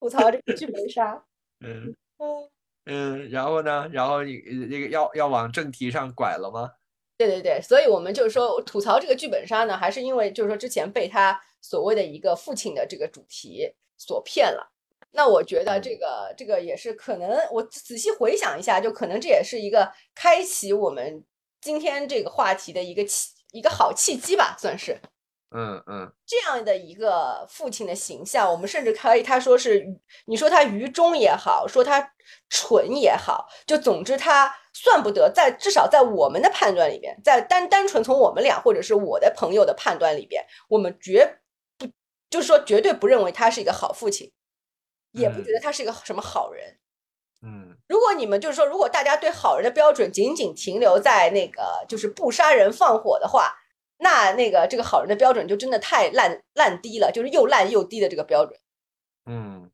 [0.00, 1.22] 吐槽这个剧本杀，
[1.64, 2.50] 嗯嗯
[2.86, 3.88] 嗯，然后呢？
[3.92, 4.38] 然后你
[4.70, 6.70] 那个要要往正题上拐了吗？
[7.18, 14.72] 对对对，所以我们就是说吐槽这个剧本杀呢，还是因为就是说之前被他所谓的一个父亲的这个主题所骗了。
[15.10, 21.24] 那我觉得这个这个也是可能，我仔细回想一下，就可能这也是一个开启我们
[21.60, 24.98] 今天这个话题的一个契一个好契机吧，算是。
[25.50, 29.82] 嗯嗯，这样的一个父亲的形象，我们甚至可以他说是，
[30.26, 32.12] 你说他愚忠也好，说他
[32.50, 41.40] 蠢也好，就总之他算不得在至少在我们的判断里边，在单单纯从我们俩或者是我的朋友的判断里边，我们绝
[41.78, 41.86] 不
[42.28, 44.30] 就是说绝对不认为他是一个好父亲，
[45.12, 46.76] 也不觉得他是一个什么好人。
[47.40, 53.56] 嗯，如果你们就是说，如果大家对好人的标准仅仅停留在那个就是不杀人放火的话。
[53.98, 58.58] 那那个这个好人的标准就真的太烂烂低了，就是又烂又低的这个标准。
[59.26, 59.70] 嗯，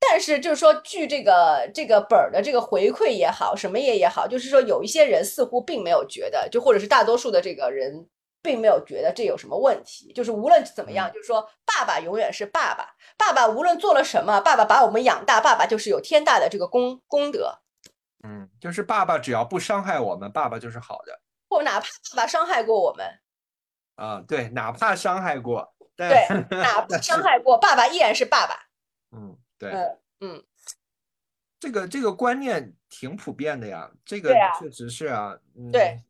[0.00, 8.08] 但是就是说，据这个这个本儿的这个回馈也好，什么也也好，就是说有一些人似乎并没有觉得，就或者是大多数的这个人
[8.42, 10.12] 并没有觉得这有什么问题。
[10.12, 17.60] 就是无论怎么样，就是说爸爸永远是爸爸，爸爸无论做了什么，爸爸把我们养大，爸爸就是有天大的这个功功德。
[18.26, 21.20] 嗯，就是爸爸只要不伤害我们，爸爸就是好的。
[21.48, 23.06] 或哪怕爸爸伤害过我们。
[23.96, 28.68] 啊，对，哪怕伤害过，对， 哪怕伤害过，爸爸依然是爸爸。
[29.12, 30.44] 嗯，对，嗯嗯，
[31.60, 35.38] 这个这个观念挺普遍的呀，这个确实是啊，
[35.72, 36.02] 对。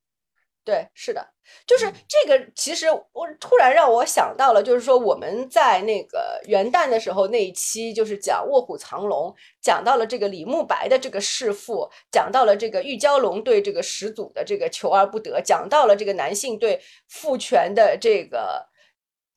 [0.64, 1.33] 对，是的，
[1.66, 2.46] 就是这个。
[2.54, 9.30] 其实我突然让我想到了，就是说我们在那个元旦的时候那一期，就是讲《卧虎藏龙》，
[9.60, 18.66] 讲到了这个李慕白的这个弑父，讲到了这个玉娇龙对这个始祖的这个求而不得，讲到了这个男性对父权的这个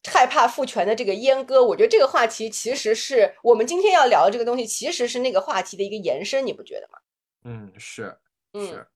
[0.10, 1.64] 害怕父权的这个阉割。
[1.64, 7.00] 我觉得这个话题其实是我们今天要聊的这个东西，其实是那个话题的一个延伸，你不觉得吗？
[7.44, 8.18] 嗯，是，
[8.54, 8.88] 是。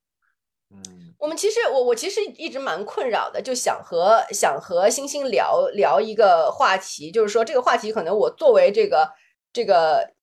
[0.73, 9.07] 嗯，我们其实我我其实一直蛮困扰的，就想和想和星星聊聊一个话题，就是说这个话题可能我作为这个
[9.53, 10.13] 这个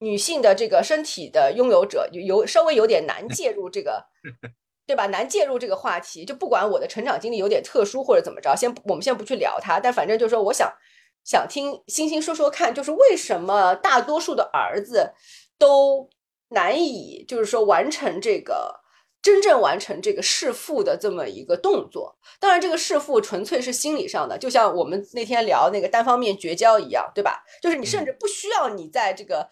[0.00, 4.04] 女性的这个身体的拥有者，有稍微有点难介入这个，
[4.84, 5.06] 对吧？
[5.06, 10.68] 难介入这个话题，就不管我的成长经历有点特殊或者怎么着，先我们先不去聊它，但反正就是说，我想
[11.22, 15.12] 想听星星说说看，就是为什么大多数的儿子
[15.56, 16.10] 都
[16.48, 18.80] 难以就是说完成这个。
[19.20, 22.16] 真正完成这个弑父的这么一个动作。
[22.40, 27.42] 当然，这个弑父纯粹是心理上的，就像我们那天聊那个单方面绝交一样，对吧？
[27.62, 29.48] 就是你甚至不需要你在这个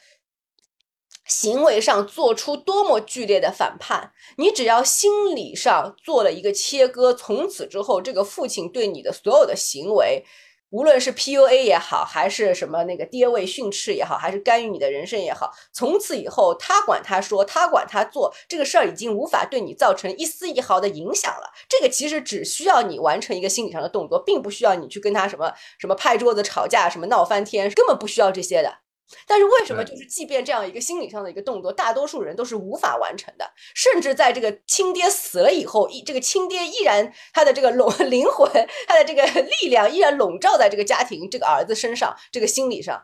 [1.26, 10.24] 行为上做出多么剧烈的反叛，你只要心理上做了一个切割，从此之后，这个父亲对你的所有的行为。
[10.70, 21.52] 无论是 PUA 也好，还是什么那个爹位训斥也好，还是干预你的人生也好，从此以后，他管他说，他管他做，这个事儿已经无法对你造成一丝一毫的影响了。
[21.68, 28.85] 这个其实只需要你完成一个心理上的动作，并不需要你去跟他什么什么拍桌子吵架，什么闹翻天，根本不需要这些的。
[29.26, 38.50] 但是为什么就是即便这样一个心理上的一个动作，大多数人都是无法完成的，甚至在这个亲爹死了以后，一这个亲爹依然他的这个笼 灵魂，
[38.88, 39.24] 他的这个
[39.60, 43.00] 力量依然笼罩在这个家庭这个儿子身上，这个心理上，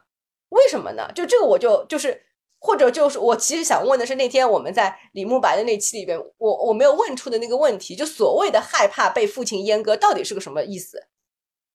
[0.48, 1.10] 为什么呢？
[1.14, 2.20] 就这个我就就是
[2.58, 11.06] 或者就是我其实想问的是，那天我们在李慕白的那期里边，我我没有问出的那个问题，就所谓的害怕被父亲阉割，到底是个什么意思？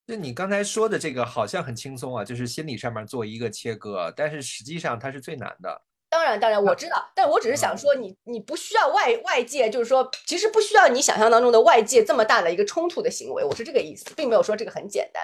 [0.08, 5.84] 就你刚才说的这个好像很轻松啊，就是心理上面做一个切割，但是实际上它是最难的。
[6.10, 15.24] 当然，当然我知道，但我只是想说，你你不需要外外界，就是说，其实不需要你想象当中的外界这么大的一个冲突的行为，我是这个意思，并没有说这个很简单。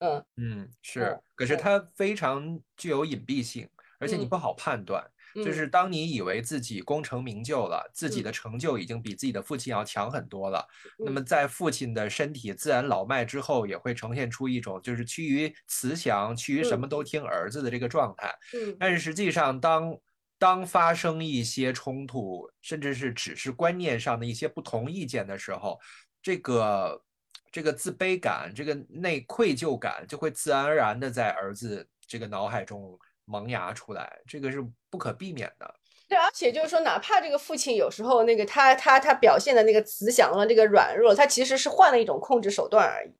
[0.00, 3.68] 嗯嗯，是，可是它非常具有隐蔽性，
[4.00, 5.08] 而且你不好判断。
[5.44, 10.66] 就是当你以为自己功成名就了，自己的成就已经比自己的父亲要强很多了，
[10.98, 18.34] 那么在父亲的身体自然老迈之后，也会呈现出一种就是趋于慈祥、趋于什么都听儿子的这个状态。
[18.54, 19.96] 嗯，但是实际上，当
[20.38, 25.78] 当发生一些冲突，甚至是只是观念上的一些不同意见的时候，
[26.22, 27.02] 这个
[27.52, 32.98] 这个自卑感、这个内愧疚感就会自然而然的在儿子这个脑海中。
[33.28, 35.74] 萌芽出来，这个是不可避免的。
[36.08, 43.12] 对，而且就是说，哪怕这个父亲有时候那个他他他表现的那个慈祥了，这个软弱，他其实是换了一种控制手段而已。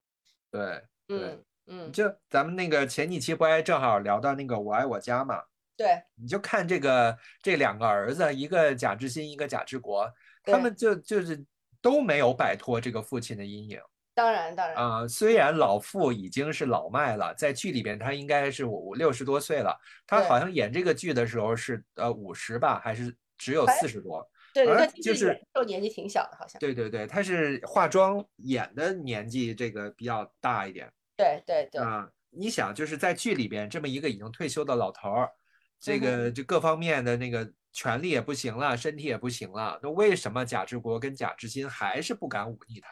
[0.51, 5.43] 对，嗯嗯，就咱们那个前几期不还正好聊到那个我爱我家嘛？
[5.77, 10.11] 对，你就看这个这两个儿子，一个贾志新，一个贾志国，
[10.43, 11.45] 他们就就是
[11.83, 13.79] 都没有摆脱这个父亲的阴影。
[14.19, 19.79] 当然，当然啊，虽然老傅已经是老迈了，在剧里边他应该是五六十多岁了。
[20.09, 24.29] 他好像演这个剧的时候是呃五十吧，还是只有四十多？
[24.53, 26.59] 对，他就是都年纪挺小的，好像。
[26.59, 30.91] 对对对，他是化妆演的年纪这个比较大一点。
[31.17, 31.81] 对对对。
[31.81, 35.31] 啊，你想就是在剧里边这么一个已经退休的老头儿，
[35.79, 42.89] 这个就各方面的那个权力也不行了，身体也不行了，那为什么贾志国跟贾志新还是不敢忤逆他？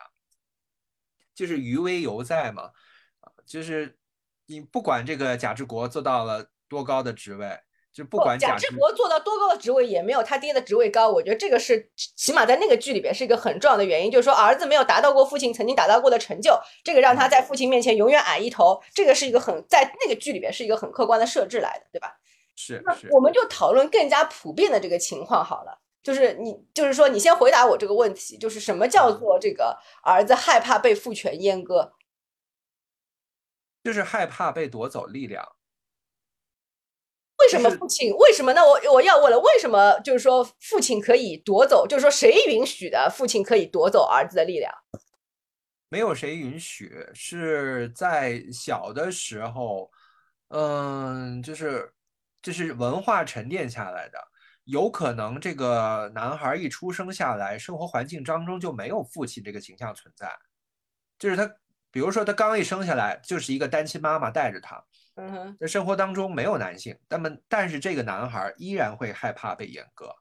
[1.37, 2.71] 就是余威犹在嘛，
[3.21, 3.97] 啊，就是
[4.47, 7.61] 你不管这个贾志国做到了多高的职位，
[7.93, 11.11] 就不管贾志国做到多高的职位，也没有他爹的职位高。
[11.11, 18.83] 我觉得这个是起码在那个剧里边是一个很重要的原因，就是说儿子没有达到过父亲曾经达到过的成就，这个让他在父亲面前永远矮一头。
[18.95, 22.17] 这个是一个很在那个剧里边是一个很客观的设置来的，对吧？
[22.57, 22.83] 是。
[22.85, 25.79] 那我们就讨论更加普遍的这个情况好了。
[26.07, 31.95] 就是你，就是说，你先回答我这个问题，就是什么叫做这个儿子害怕被父权阉割？
[33.83, 35.45] 就是害怕被夺走力量。
[37.39, 38.15] 为什么父亲？
[38.19, 38.53] 为什么？
[38.53, 39.99] 那我我要问了，为什么？
[40.05, 41.85] 就是说父亲可以夺走？
[41.85, 43.11] 就是说谁允许的？
[43.13, 44.73] 父亲可以夺走儿子的力量？
[45.89, 49.91] 没有谁允许，是在小的时候，
[50.51, 51.93] 嗯，就是
[52.41, 54.19] 就是文化沉淀下来的。
[54.67, 60.29] 有可能这个男孩一出生下来，生活环境当中就没有父亲这个形象存在，
[61.21, 61.49] 就是他，
[61.93, 70.13] 比如说他刚一生下来就是一个单亲妈妈带着他，嗯哼，在生活当中没有男性，那么但是这个男孩依然会害怕被阉割，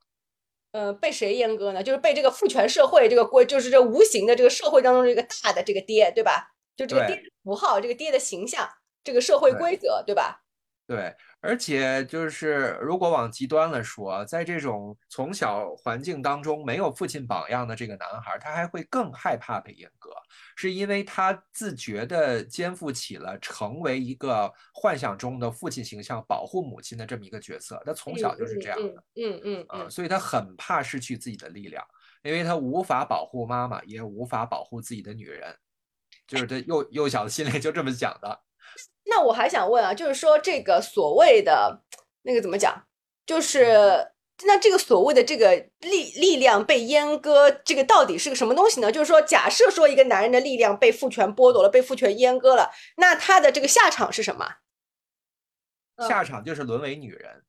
[0.74, 1.82] 呃，被谁阉割呢？
[1.82, 6.52] 就是被这个父权社会这个规，就是这无形的这个社会当中这个大的这个爹，对吧？
[6.76, 8.70] 就这个爹符号，这个爹的形象，
[9.04, 10.44] 这个社会规则，对吧？
[10.86, 11.16] 对。
[11.46, 20.10] 而且就是，如果往极端了说，在这种从小环境当中没有父亲榜样的这个男孩，他还会更害怕被阉割，
[20.56, 27.80] 是因为他自觉地肩负起了成为一个幻想中的父亲形象、保护母亲的这么一个角色。
[27.86, 31.86] 他从小就是这样的，嗯嗯嗯，所以他很怕失去自己的力量，
[32.24, 35.56] 因为他无法保护妈妈，也无法保护自己的女人，
[36.28, 38.45] 就是他幼幼小的心里就这么想的。
[39.06, 41.82] 那我还想问啊，就是说这个所谓的
[42.24, 42.86] 那个怎么讲？
[43.26, 44.12] 就是
[44.46, 48.92] 那这个所谓的这个力力量被阉割，这个到底是个什么东西呢？
[48.92, 54.56] 就是说，假设说一个男人的力量被父权剥夺了，被父权阉割了，那他的这个下场是什么？
[56.08, 57.44] 下场就是沦为女人。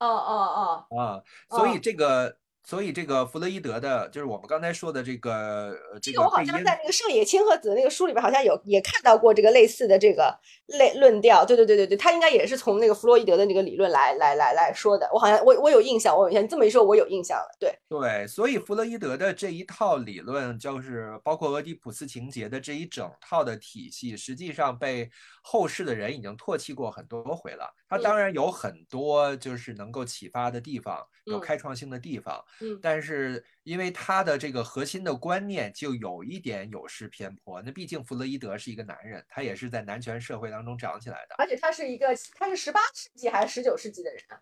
[0.00, 1.22] 哦哦哦啊！
[1.48, 10.34] 所以这个所以这个弗洛伊德的，就是我们刚才说的这个呃这这个我好像在那个上野千鹤子的那个书里边好像有也看到过这个类似的这个
[10.78, 11.44] 类论调。
[11.44, 15.08] 对对对对对，他应该也是从那个弗洛伊德的那个理论来来来来说的。
[15.12, 16.42] 我好像我我有印象，我有印象。
[16.42, 17.54] 你这么一说，我有印象了。
[17.60, 25.10] 对，对，所以弗洛伊德的这一套理论，就是包括俄狄浦斯情节的这一整套的体系，实际上被
[25.42, 27.70] 后世的人已经唾弃过很多回了。
[27.88, 37.60] 它嗯当然有很多就是能够启发的地方，有嗯开创性的地方，嗯但是因为他的这个核心的观念就有一点有失偏颇。
[37.62, 44.40] 那毕竟弗洛伊德是一个男人，他也是在男权社会当中长起来的，而且他是一个他是十八世纪还是十九世纪的人啊？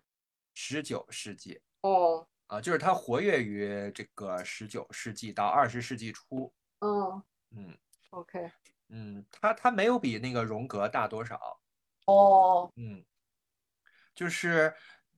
[0.53, 7.23] 十九世纪哦，啊，就是他活跃于这个十九世纪到二十世纪初，嗯
[7.55, 7.77] 嗯。
[8.11, 8.51] ，OK，
[8.89, 11.59] 嗯，他他没有比那个荣格大多少，
[12.05, 13.03] 哦，嗯，
[14.15, 14.73] 就是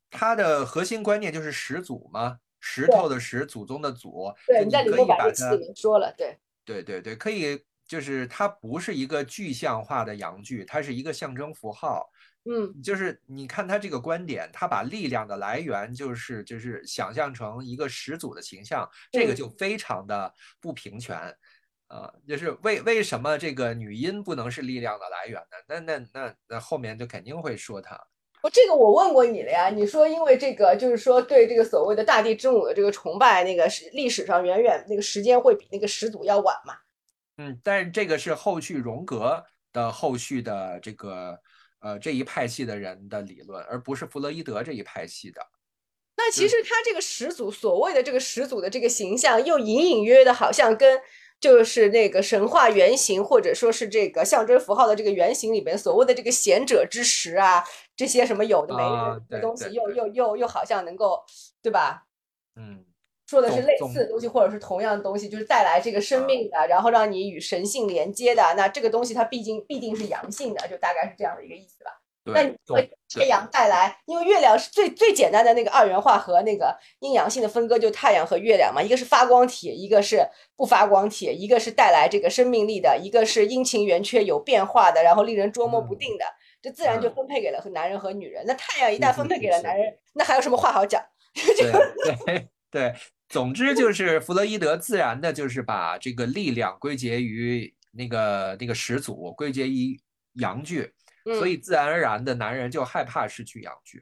[0.09, 12.09] 他的核心观念就是始祖嘛，石头的石，祖宗的祖，对，可以把李莫白那期它里，面说了，对，对对对，可以，就是它不是一个具象化的阳具，它是一个象征符号，
[12.45, 21.35] 嗯就是你看他这个观点，他把力量的来源就是就是想象成一个始祖的形象，这个嗯就非常的不平权。
[21.87, 25.57] 啊、就是为为什么这个女阴不能是力量的来源呢？
[25.67, 27.95] 那那那那后面就肯定会说她。
[28.45, 36.75] 我这个我问过你了呀，你说因为这个就是说对这个所谓的大地之母的这个崇拜，那个是历史上远远那个时间会比那个始祖要晚嘛？
[37.37, 41.39] 嗯，但是这个是后续荣格的后续的这个
[41.79, 45.41] 呃这一派系的人的理论，而不是弗洛伊德这一派系的。
[46.15, 51.01] 那其实他这个始祖所谓的这个始祖的这个形象，又隐隐约约的好像跟
[51.45, 57.63] 就是那个神话原型或者说是这个象征符号的这个原型里边所谓的这个贤者之石啊，
[57.95, 61.23] 这些什么有的没啊的对东西，又又又又好像能够
[61.61, 62.07] 对吧？
[62.55, 62.83] 嗯，
[63.27, 68.41] 说的是类似的东西，或者是同样的东西，就是带来这个生啊命的，然后让你与神性连接的。
[68.57, 72.01] 那这个东西它毕竟必定是阳性的，就大概是这样的一个意思吧。
[72.33, 86.25] 那你对，总会太阳带来，因为月亮是最最简单的那个二元化和那个阴阳性的分割，就太阳和月亮嘛，一个是发光体，一个是不发光体，一个是带来这个生命力的，一个是阴晴圆缺有变化的，然后令人捉摸不嗯定的，
[86.61, 88.43] 这自然就嗯分配给了和男人和女人。
[88.47, 91.01] 那太阳一旦分配给了男人，那还有什么话好讲？
[91.35, 91.71] 对
[92.25, 92.93] 对 对，
[93.29, 99.99] 总之就 是弗洛伊德自然的就是把这个力量归结于那个那个始祖，归结于
[100.35, 100.91] 阳具，
[101.25, 104.01] 所嗯以自然而然的男人就害怕失去阳具。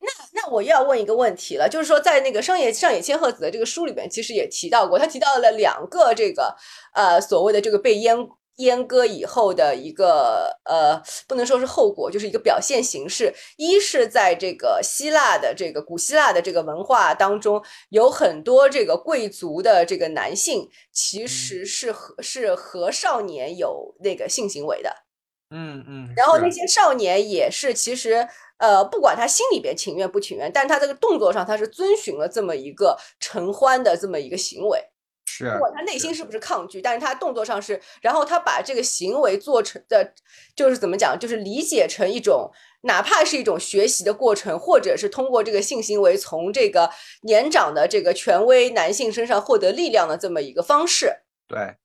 [0.00, 6.56] 那那我又要问一个问题了，就是说，在那个上野上野千鹤子的这个书里边，其实也提到过，他提到了两个这个
[6.94, 13.32] 呃所谓的这个被阉阉割以后的一个呃，不能说是后果，就是一个表现形式。
[13.56, 25.04] 一是在这个希腊的这个古希腊的这个文化当中，有很多这个贵族的这个男性其实是和是和少年有那个性行为的。
[25.52, 28.26] 嗯嗯，然后那些少年也是，其实
[28.58, 34.80] 呃，不管他心里边情愿不情愿，但他这个动作上他是遵循了这么一个承欢的这么一个行为。
[35.24, 40.12] 是不管他内心是不是抗拒，但是他动作上是，然后他把这个行为做成的，
[40.54, 42.50] 就是怎么讲，就是理解成一种，
[42.82, 46.90] 哪怕是一种学习的过程，或者是通过这个性行为从这个
[47.22, 51.22] 年长的这个权威男性身上获得力量的这么一个方式。
[51.48, 51.76] 对。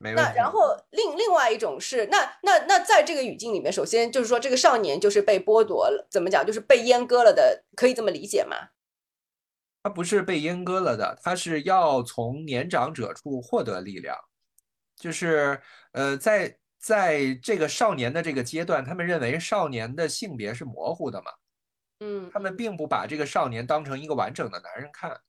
[0.00, 8.56] 那然后另另外一种是，那那那在这个语境里面，首先就是说这个少年就是被剥夺了，怎么讲，就是被阉割了的，可以这么理解吗？
[9.82, 14.16] 他不是被阉割了的，他是要从年长者处获得力量，
[14.96, 15.60] 就是
[15.92, 21.32] 呃，在在这个少年的这个阶段，他们认为少年的性别是模糊的嘛，
[22.00, 25.20] 嗯，他们并不把这个少年当成一个完整的男人看。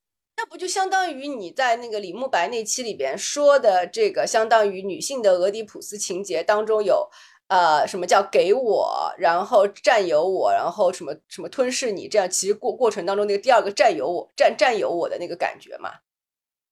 [0.42, 7.10] 那不就相当于你在那个李慕白那期里边说的这个，相当于女性的俄狄浦斯情节当中有，
[7.48, 15.92] 呃，什么叫给我，然后占有我，然后什么什么吞噬你，这样其实过过程当中那个第二个占有我占占有我的那个感觉嘛，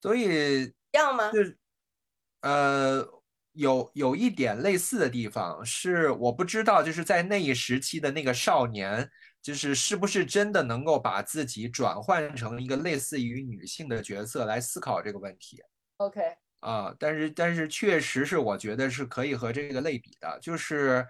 [0.01, 1.29] 所以一样吗？
[1.33, 1.57] 就是
[2.39, 3.05] 呃，
[3.51, 9.09] 有有一点类似的地方是我不知道，就是在那一时期的那个少年，
[9.47, 15.61] 就是是不是真的能够把自己转换成一个类似于女性的角色来思考这个问题
[15.97, 16.21] OK，
[16.59, 16.93] 啊？
[16.99, 21.07] 但是但是确实是我觉得是可以和这个类比的，就是。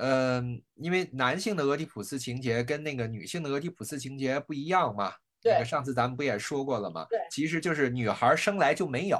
[0.00, 5.12] 嗯，因为男性的俄狄浦斯情节跟那个女性的俄狄浦斯情节不一样嘛。
[5.42, 7.04] 那对个上次咱们不也说过了吗？
[7.10, 9.18] 对其实就是女孩生来就没有，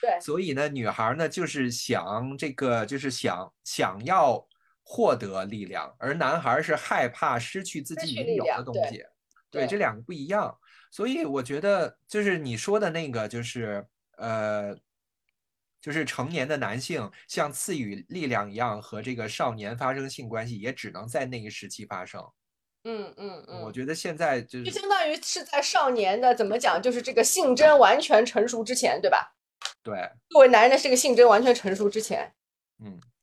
[0.00, 4.44] 对所以呢，女孩呢就是想这个，就是想想要
[4.88, 9.04] 获得力量，而男孩是害怕失去自己已经有的东西。
[9.50, 10.56] 对，这两个不一样。
[10.92, 13.84] 所以我觉得就是你说的那个，就是
[14.16, 14.76] 呃，
[15.80, 22.24] 就是成年的男性像赐予力量一样和这个少年发生性关系，也只能在那个时期发生。
[22.84, 29.34] 嗯嗯嗯，我觉得现在就就相当于是在少年的怎么讲，就是这个性征完全成熟之前，对吧？
[29.82, 32.32] 对，作为男人的这个性征完全成熟之前，
[32.78, 33.15] 嗯，是。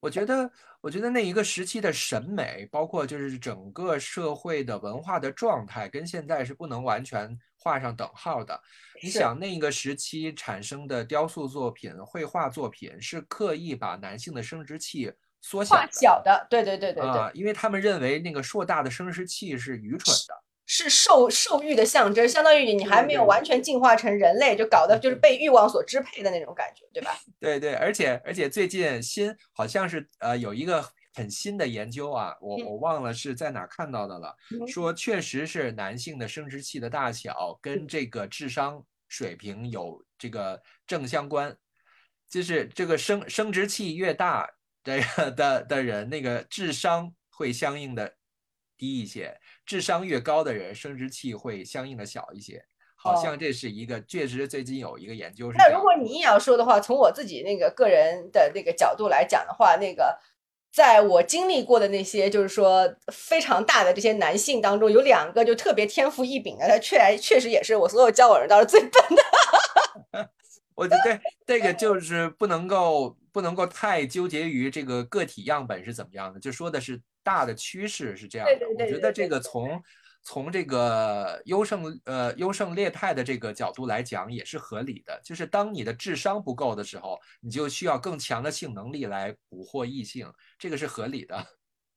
[0.00, 8.58] 我觉得，我觉得那一个时期的审美，包括就是整个社会的文化的状态，跟现在是不能完全画上等号的。
[9.02, 20.42] 你想，那一个时期产生的雕塑作品、绘画作品，是刻意把男性的生殖器缩小小的，对对对对对，啊，因为他们认为那个硕大的生殖器是愚蠢的。
[20.72, 27.18] 是受受欲的象征，相当于你还没有完全进化成人类，就搞得就是被欲望所支配的那种感觉，对吧？
[27.40, 30.80] 对对，而且而且最近新好像是呃有一个
[31.12, 34.32] 很新的研究啊，我我忘了是在哪看到的了，
[34.68, 41.52] 说确实是男性的生殖器的大小跟这个智商水平有这个正相关，
[42.28, 44.48] 就是这个生生殖器越大
[44.84, 48.14] 这个的的人，那个智商会相应的
[48.76, 49.36] 低一些。
[49.70, 52.60] 智商越高的人，生殖器会相应的小一些，
[52.96, 55.56] 好像这是一个确实最近有一个研究是。
[55.56, 60.18] 那如果你硬要说的话，从我自己那个个人的那个角度来讲的话，那个
[60.72, 68.90] 在我经历过的那些就是说非常大的这些男性当中，有两个就特别天赋异禀的，他确确实也是我所有交往人当中最笨
[70.10, 70.30] 的。
[70.74, 77.00] 我觉得这个就是不能够不能够太纠结于这个个体样本是怎么样的，就说的是。
[77.22, 79.82] 大的趋势是这样的，我觉得这个从
[80.22, 85.20] 从这个优胜呃优胜劣汰的这个角度来讲也是合理的。
[85.24, 91.46] 就是当你的智商不够的时候，你就需要更强的性能力来捕获异性，这个是合理的。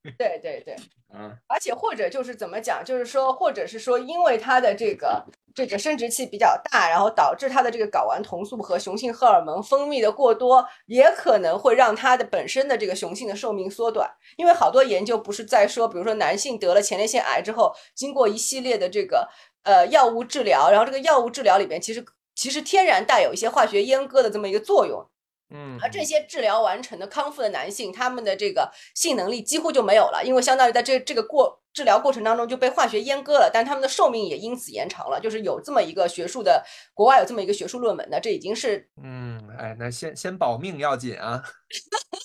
[0.18, 0.76] 对对对，
[1.14, 5.24] 嗯，而且或者就是怎么讲，就是说，或者是说，因为他的这个
[5.56, 14.12] 这个生殖器比较大，然后导致他的这个睾丸酮素和雄性荷尔蒙分泌的过多，也可能会让他的本身的这个雄性的寿命缩短。
[14.36, 19.30] 因为好多研究不是在说，比如说男性得了前列腺癌之后，经过一系列的这个
[19.64, 25.08] 呃药物治疗，然后这个药物治疗里边其实其实天然带有一些化学阉割的这么一个作用。
[25.54, 35.20] 嗯，而这些治疗完成的康复的男性，他们的这个性能力几乎就没有了，因为相当于在这这个过治疗过程当中就被化学阉割了，但他们的寿命也因此延长了。
[35.20, 41.44] 就是有这么一个学术的，国外有这么一个学术论文的，这已经是嗯，哎，那先先保命要紧啊。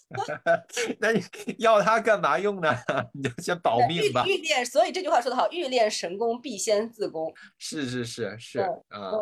[1.00, 1.22] 那你
[1.58, 2.74] 要它干嘛用呢？
[3.12, 4.24] 你就先保命吧。
[4.26, 7.30] 欲练，所以这句话说得好，欲练神功，必先自宫。
[7.58, 9.12] 是是是是啊，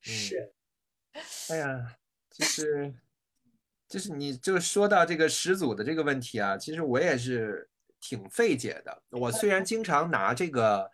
[0.00, 0.54] 是。
[1.50, 1.96] 哎呀，
[2.30, 2.94] 就是。
[3.96, 7.66] 就是你就说到这个始祖的这个问题啊，其实我也是
[7.98, 9.02] 挺费解的。
[9.08, 10.90] 我虽然经常拿这个，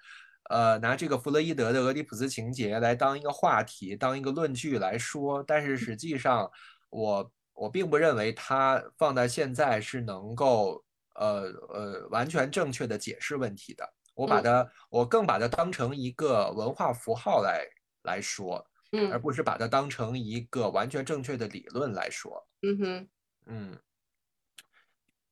[0.51, 6.49] 呃，拿这个弗洛伊德的俄狄浦斯情节来当一个话题、当一个论据来说，但是实际上，
[6.91, 10.85] 我我并不认为它放在现在是能够，
[11.17, 13.85] 呃呃，完全正确的解释问题的。
[14.15, 17.67] 我把它，我更把它当成一个文化符号来
[18.05, 18.65] 来说。
[19.11, 22.47] 而不是把它当成一个完全正确的理论来说。
[22.63, 23.09] 嗯哼，
[23.47, 23.79] 嗯，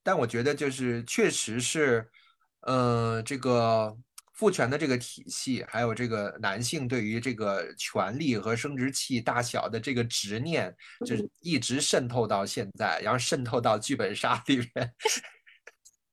[0.02, 2.10] 但我觉得就是确实是，
[2.62, 3.96] 呃，这个
[4.32, 10.74] 父权的这个体系，还有这个男性对于这个权力和生殖器大小的这个执念，
[11.06, 14.94] 就是一直渗透到现在，然后渗透到剧本杀里面。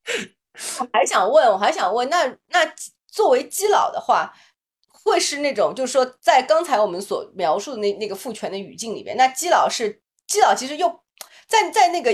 [0.80, 2.74] 我还想问，我还想问，那那
[3.08, 4.34] 作为基佬的话。
[4.90, 11.02] 会是那种，就是说，在刚才我们所描述的那那个父权的语境里边，那基佬是基佬，其实又
[11.48, 12.12] 在在那个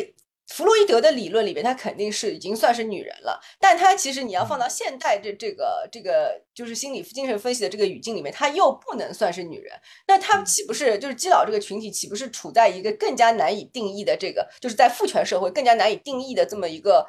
[0.48, 3.42] 弗洛伊德的理论里边，她肯定是已经算是女人了。
[3.60, 9.74] 但她其实你要放到现代这这个这个就是心理精神分析的这个语境里面，她又不能算是女人。
[10.08, 17.08] 那她岂不是就是基佬这个群体，岂不是处在一个更加难以定义的这个，就是在父权社会更加难以定义的这么一个？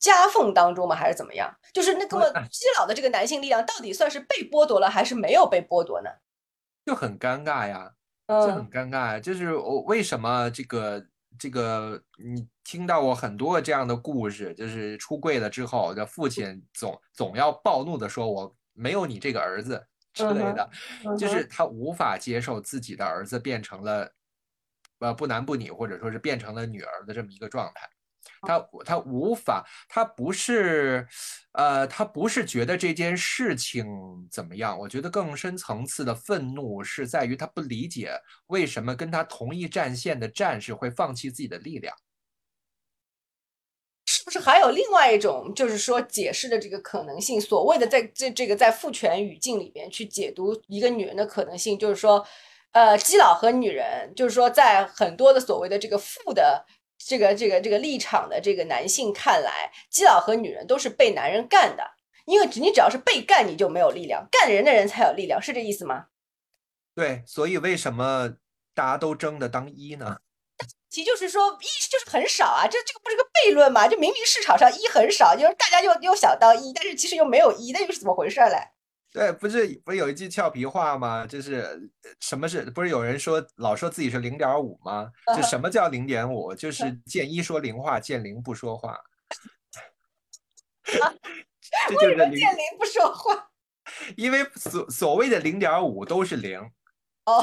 [0.00, 0.96] 夹缝当中吗？
[0.96, 1.54] 还是怎么样？
[1.74, 6.08] 就是那么基佬的这个男性力量，到底算是被剥夺了，还是没有被剥夺呢？
[6.86, 7.92] 就很尴尬呀，
[8.26, 9.20] 就很尴尬呀。
[9.20, 11.04] 就是我为什么这个
[11.40, 19.82] 这个，你听到过很多这样的故事，就是出柜了之后，的父亲总总要暴怒的说：“我没有你这个儿子
[20.12, 20.70] 之类的。”
[21.18, 24.12] 就是他无法接受自己的儿子变成了
[24.98, 27.88] 呃不男不女，或者说是变成了女儿的这么一个状态。
[28.42, 31.06] 他他无法，他不是，
[31.52, 33.86] 呃，他不是觉得这件事情
[34.30, 34.78] 怎么样。
[34.78, 38.12] 我觉得更深层次的愤怒是在于他不理解
[38.46, 41.94] 为什么跟他同一战线的战士会放弃自己的力量。
[44.06, 47.40] 是不是还有另外一种，就是说解释的这个可能性？
[47.40, 52.26] 所谓的在这这个在父权语境里边去解读一个女人的可能性，就是说，
[52.72, 56.66] 呃，基佬和女人，就是说在很多的所谓的这个父的
[57.06, 61.82] 这个这个这个立场的这个男性看来，基佬和女人都是被男人干的，
[62.26, 66.06] 因为你只要是被干，你就没有力量，干人的人才有力量，是这意思吗？
[66.94, 68.34] 对，所以为什么
[68.74, 70.18] 大家都争着当一呢？
[70.90, 73.88] 其就是说一就是很少啊，这这个不是个悖论吗？
[73.88, 78.56] 就明明市场上一很少，就是大家又又想当一，但是其实又没有一，那又是怎么回事嘞？
[79.12, 81.26] 对，不是不是有一句俏皮话吗？
[81.26, 81.90] 就是
[82.20, 85.10] 什么是不是有人说老说自己是零点五吗？
[85.36, 86.54] 就什么叫零点五？
[86.54, 88.98] 就是见一说零话，见零不说话。
[90.84, 93.48] 这就是见零不说话。
[94.16, 96.60] 因为所所谓的零点五都是零。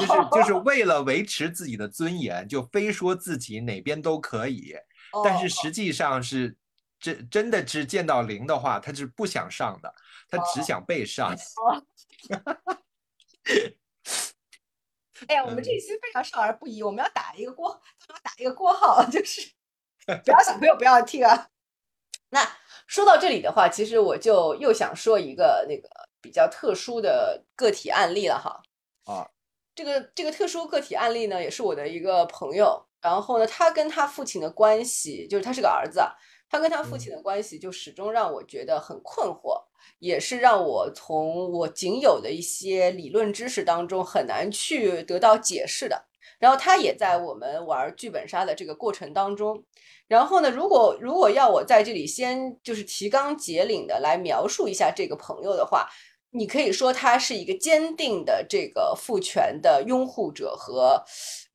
[0.00, 4.74] 是就是为了维持自己的尊严，就非说自己哪边都可以，
[5.24, 6.54] 但是实际上是
[7.00, 9.94] 真真的只见到零的话，他是不想上的，
[10.28, 11.34] 他只想被上。
[15.26, 19.50] 哎呀，我们这一期非常少儿不宜，我们要打一个过，要打一个过号， 就是
[20.06, 21.48] 不要小朋友不要听啊。
[22.30, 22.48] 那
[22.86, 25.88] 说到这里的话，其实我就又想说一个那个
[26.20, 28.62] 比较特殊的个体案例了哈。
[29.12, 29.28] 啊。
[29.74, 32.86] 这个这个特殊个体案例呢，也是我的一个朋友。
[33.00, 36.00] 然后呢，他跟他父亲的关系，就是他是个儿子，
[36.48, 39.67] 他跟他父亲的关系就始终让我觉得很困惑，
[39.98, 46.06] 也是让我从我仅有的一些理论知识当中很难去得到解释的。
[46.38, 49.64] 然后他也在我们玩剧本杀的这个过程当中。
[50.06, 55.88] 然后呢，如果如果要我在这里先就是提纲挈领的来描述一下这个朋友的话。
[56.30, 61.02] 你可以说他是一个坚定的这个父权的拥护者和，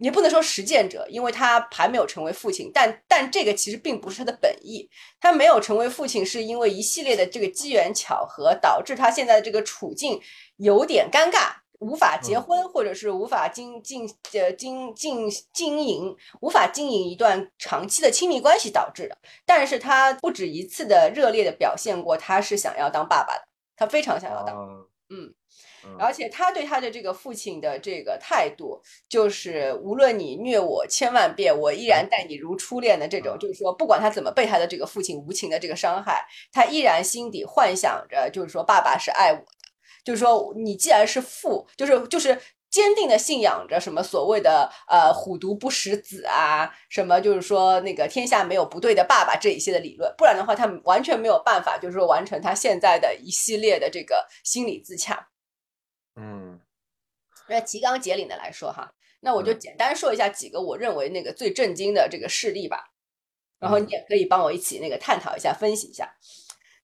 [0.03, 2.69] 你不能说实践者，因为他还没有成为父亲。
[2.73, 4.89] 但但这个其实并不是他的本意，
[5.21, 10.21] 他没有成为父亲是因为一系列的这个机缘巧合导致他现在的这个处境
[10.57, 19.17] 有点尴尬，无法结婚，或者是无法经经呃经经经营，无法经营一段长期的亲密关系导致的。
[19.45, 23.47] 但是他不止一次的热烈的表现过，他是想要当爸爸的。
[23.77, 24.55] 他非常想要当，
[25.09, 25.33] 嗯，
[25.99, 39.45] 而且他对他的这个父亲的这个态度，就是无论你虐我千万遍，我依然待你如初恋的这种，就是说，不管他怎么被他的这个父亲无情的这个伤害，他依然心底幻想着，就是说爸爸是爱我的，
[40.03, 42.37] 就是说你既然是父，就是就是。
[42.73, 55.27] 坚定的信仰着什么所谓的呃虎毒不食子啊，什么就是说那个天下没有不对的爸爸这一些的理论，不然的话他完全没有办法，就是说完成他现在的一系列的这个心理自洽。
[56.15, 56.59] 嗯，
[57.47, 62.91] 那提纲挈领的来说哈，那我就简单说一下几个我认为那个最震惊的这个事例吧，
[63.59, 66.15] 然后你也可以帮我一起那个探讨一下、分析一下，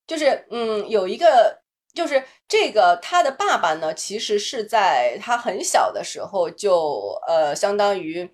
[0.07, 1.61] 就是嗯有一个。
[1.91, 8.31] 就是这个，他的爸爸呢，其实是在他很小的时候就呃，相当于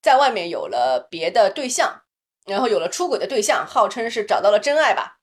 [0.00, 2.02] 在外面有了别的对象，
[2.46, 5.15] 然后有了出轨的对象，号称是找到了真爱吧。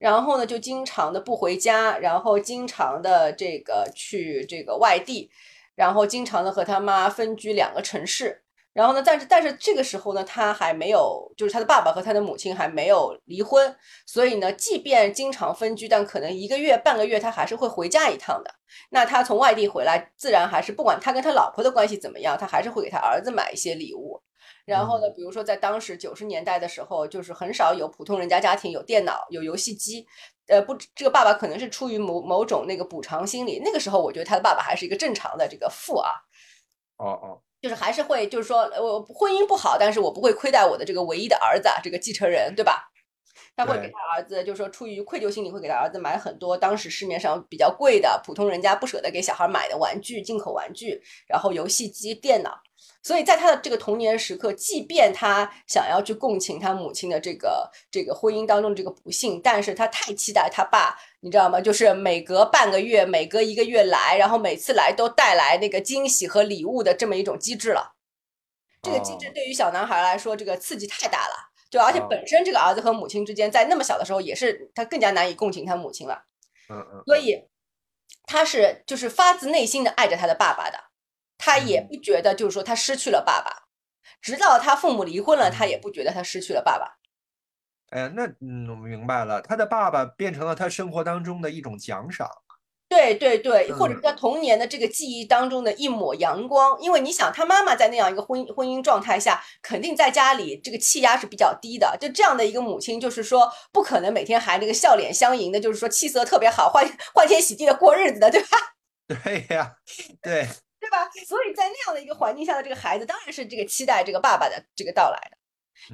[0.00, 5.30] 然后呢，就经常的不回家，然后经常的这个去这个外地，
[5.74, 8.42] 然后经常的和他妈分居两个城市。
[8.72, 9.02] 然后呢？
[9.04, 13.76] 但是但是这个时候呢，他还没有，就是他的爸爸和他的母亲还没有离婚，
[14.06, 18.54] 所以呢，即便经常分居，但可能一个月、半个月他还是会回家一趟的。
[18.90, 24.19] 那他从外地回来，自然还是不管他跟他老婆的关系怎么样，他还是会给他儿子买一些礼物。
[24.64, 30.06] 然后呢，比如说在当时九十年代的时候，就是很少有普通人家家庭有电脑、有游戏机。
[30.48, 33.60] 呃，不，这个爸爸可能是出于某某种那个补偿心理。
[33.64, 36.10] 那个时候，我觉得他的爸爸还是一个正常的这个父啊。
[36.98, 37.42] 哦哦。
[37.62, 42.90] 就是还是会，就是说我婚姻不好，但是我不会亏待我的这个唯一的儿子，这个继承人，对吧？
[43.54, 52.58] 他会给他儿子，就是说出于愧疚心理，会给他儿子买很多当时市面上比较贵的、普通人家不舍得给小孩买的玩具、进口玩具，然后游戏机、电脑。
[53.02, 61.60] 所以在他的这个童年时刻，即便他想要去共情他母亲的这个这个婚姻当中的这个不幸，但是他太期待他爸，你知道吗？
[61.60, 67.94] 就是每隔半个月、每隔一个月来，然后每次来都带来那个惊喜和礼物的这么一种机制了。
[68.82, 71.34] 这个机制对于小男孩来说，这个刺激太大了。
[71.70, 76.24] 就而且本身这个儿子和母亲之间在那么小的时候，也是他更加难以共情他母亲了。
[76.68, 77.02] 嗯嗯。
[77.06, 77.44] 所以
[78.26, 80.89] 他是就是发自内心的爱着他的爸爸的。
[81.40, 83.64] 他也不觉得，就是说他失去了爸爸，
[84.20, 86.98] 直到他父母离婚了，他也不觉得他失去了爸爸。
[87.88, 92.28] 哎，那嗯，我明白了，他的爸爸变成了他生活当中的一种奖赏。
[92.88, 101.96] 对对对，嗯或者是他童年的这个记忆当中的一抹阳光，因为你想，他妈妈在那样一个婚婚姻状态下，肯定在家里这个气压是比较低的。
[102.00, 106.84] 就这样的一个母亲，就是说不可能每天还那个笑脸相迎的，就是说气色特别好，欢
[107.14, 108.58] 欢天喜地的过日子的，对吧？
[109.06, 109.76] 对呀，
[110.20, 110.48] 对，
[110.90, 111.10] 对吧？
[111.26, 115.36] 所以在那样的一个环境下的这个孩子，当然是这个期待这个爸爸的这个到来的。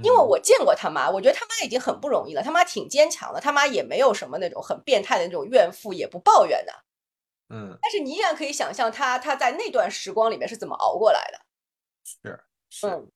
[0.03, 6.72] 因为嗯我见过他妈，我觉得他妈已经很不容易了，他妈挺坚强的，他妈也没有什么那种很变态的那种怨妇，也不抱怨的。
[7.51, 11.38] 嗯但是你依然可以想象他他在那段时光里面是怎么熬过来的。
[12.05, 13.12] 是是嗯，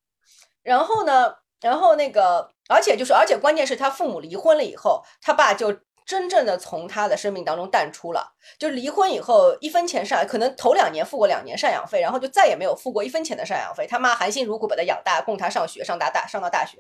[0.62, 5.76] 然后呢，然后那个，而且就是，而且关键是他父母离婚了以后，他爸就
[6.10, 8.32] 真正的从他的生命当中淡出了。
[8.58, 13.86] 就离婚以后，一分钱赡，可能头两年付过两年赡养费，然后就再也没有付过一分钱的赡养费。
[13.86, 16.78] 他妈含辛茹苦把他养大，供他上学，上大大上到大学。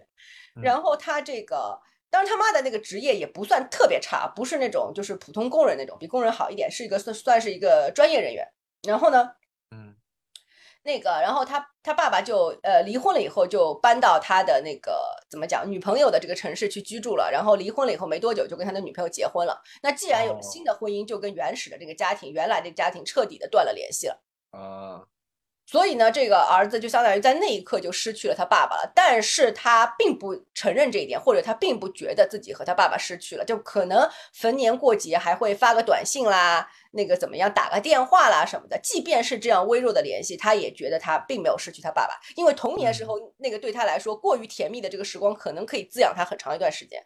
[0.56, 1.78] 嗯然后他这个，
[2.10, 8.44] 当然他妈的那个职业也不算特别差，不是那种就是普通工人那种，比工人好一点，是一个算算是一个专业人员。
[8.82, 9.39] 然后呢，嗯
[10.82, 17.30] 那个，然后他他爸爸就呃离婚了以后，就搬到他的那个怎么讲女朋友的这个城市去居住了。
[17.30, 19.60] 然后离婚了以后没多久就跟他的女朋友结婚了。
[19.82, 24.22] 那既然有了哦新的婚姻，就跟原始的这个家庭原来这个家庭彻底的断了联系了。
[24.50, 25.04] 啊
[25.70, 38.76] 所以呢，这个儿子就相当于在那一刻就失去了他爸爸了，但是他并不承认这一点，或者他并不觉得自己和他爸爸失去了，就可能逢年过节还会发个短信啦，那个怎么样，打个电话啦什么的。
[38.82, 47.00] 即便是这样微弱的联系，他也觉得他并没有失去他爸爸，因为童年时候那个对他来说过于甜蜜的这个时光，可能可以滋养他很长一段时间。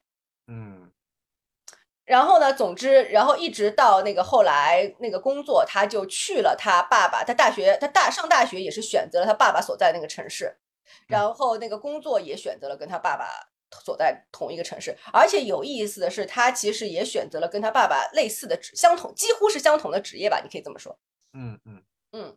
[2.07, 10.55] 嗯然后呢，总之，然后一直到那个后来那个工作，他就去了他爸爸，他大学，他大上大学也是选择了他爸爸所在那个城市，
[11.07, 13.25] 然后那个工作也选择了跟他爸爸
[13.83, 20.99] 所在同一个城市，而且有意思的是，他其实也选择了跟他爸爸类似的职，相同几乎是相同的职业吧，你可以这么说。
[21.33, 21.83] 嗯嗯。
[22.13, 22.37] 嗯，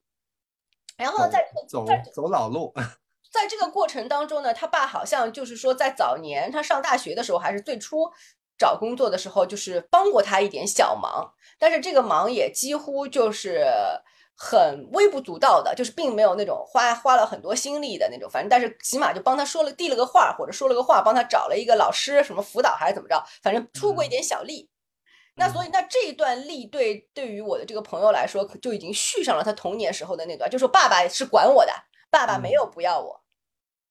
[0.95, 2.73] 然后在走在走老路，
[3.31, 8.09] 在这个过程当中呢，他爸好像就是说，在早年他上大学的时候，还是最初
[8.57, 13.65] 找工作的时候，就是帮过他一点小忙，但是这个忙也几乎就是
[14.35, 24.69] 很微不足道的，就是并没有那种花花了很多心力的那种，反正但是起码就帮他说了递了个话，或者说了个话，帮他找了一个老师，什么辅导还是怎么着，反正出过一点小力。
[25.39, 31.71] 那所以，那这一段力对对于我的这个朋友来说，就已经续上了他童年时候的那段，就说爸爸是管我的，
[32.09, 33.21] 爸爸没有不要我，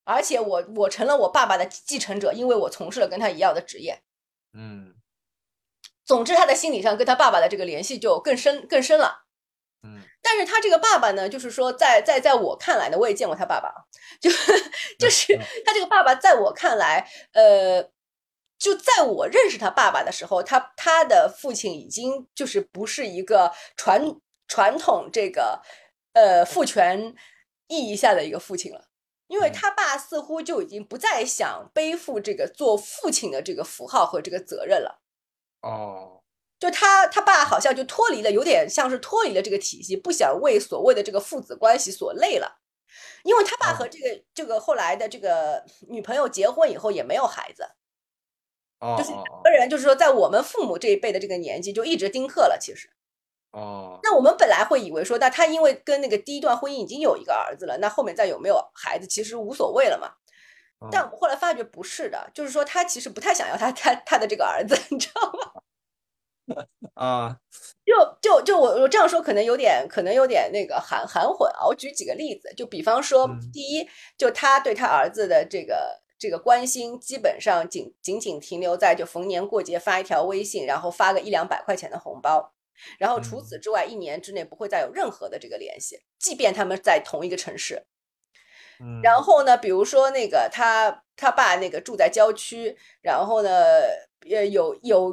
[0.04, 4.02] 而且我我成了我爸爸的继承者，因为我从事了跟他一样的职业。
[4.56, 4.94] 嗯
[6.04, 9.26] 总之，他在心理上跟他爸爸的这个联系就更深更深了。
[9.82, 13.84] 嗯但是他这个爸爸呢，就是说在，在在我看来呢，我也见过他爸爸，啊，
[14.20, 14.28] 就
[14.98, 17.82] 就是嗯他这个爸爸，在我看来，呃，
[18.58, 24.02] 就在我认识他爸爸的时候，他他的父亲已经就是不是一个传
[24.48, 25.62] 传统这个
[26.14, 27.14] 呃父权
[27.68, 28.85] 意义下的一个父亲了。
[29.28, 35.00] 因为嗯他爸似乎就已经不再想背负这个做父亲的这个符号和这个责任了。
[35.62, 36.22] 哦
[36.58, 42.60] 就他他爸好像就脱离了，有点像是脱离了这个体系，不想为所谓的这个父子关系所累了。
[43.24, 47.68] 因为他爸和哦这个、这个后来的这个女朋友结婚以后也没有孩子，
[48.96, 52.56] 就是哦哦两个人就是说在我们父母这一辈的这个年纪就一直丁克了。
[52.58, 52.88] 其实，
[53.56, 60.08] 哦那我们本来会以为说，那他因为跟那个第一段婚姻已经有一个儿子了，那后面再有没有孩子其实无所谓了嘛。
[60.78, 65.52] 哦但我们后来发觉不是的，就是说他其实不太想要他他他的这个儿子， 你知道吗？
[66.94, 67.36] 啊
[67.84, 71.66] 就就就我我这样说可能有点可能有点那个含含混啊。
[71.66, 73.88] 我举几个例子，就比方说嗯，第一，
[74.18, 82.52] 就他对他儿子的这个这个关心，基本上仅仅仅停留在就逢年过节发一条微信，然后发个一两百块钱的红包，
[82.98, 87.86] 然后除嗯此之外，一年之内不会再有任何的这个联系，即便他们在同一个城市。
[88.80, 93.50] 嗯，然后呢，比如说那个他他爸那个住在郊区，然后呢，
[94.30, 95.12] 呃，有有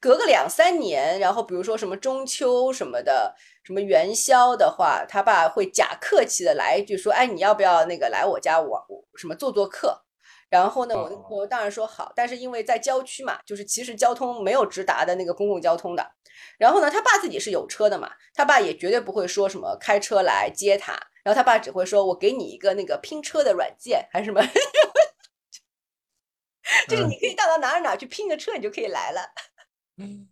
[0.00, 3.34] 隔个两三年，然后比如说什么中秋什么的，
[3.64, 10.04] 什么元宵的话，他爸会假客气的来一句说，哎，你要不要那个来我家我我什么做做客？
[10.48, 16.04] 然后呢，我那个朋友当然说好，但是因为在郊区嘛，就是其实交通没有直达的那个公共交通的。
[16.58, 24.42] 然后呢，他爸自己是有车的嘛，他爸也绝对不会说什么开车来接他，然后他爸只会说：“我给你一个那个拼车的软件，还是什么，
[26.88, 29.20] 就是你可以到到哪儿哪儿去拼个车，你就可以来了。
[29.98, 30.28] 嗯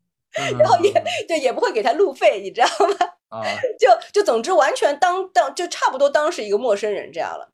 [0.59, 0.93] 然后也
[1.27, 2.95] 对，也不会给他路费，你知道吗？
[3.29, 3.43] 啊
[3.81, 7.53] 就就总之完全当当就差不多当是一个陌生人这样了。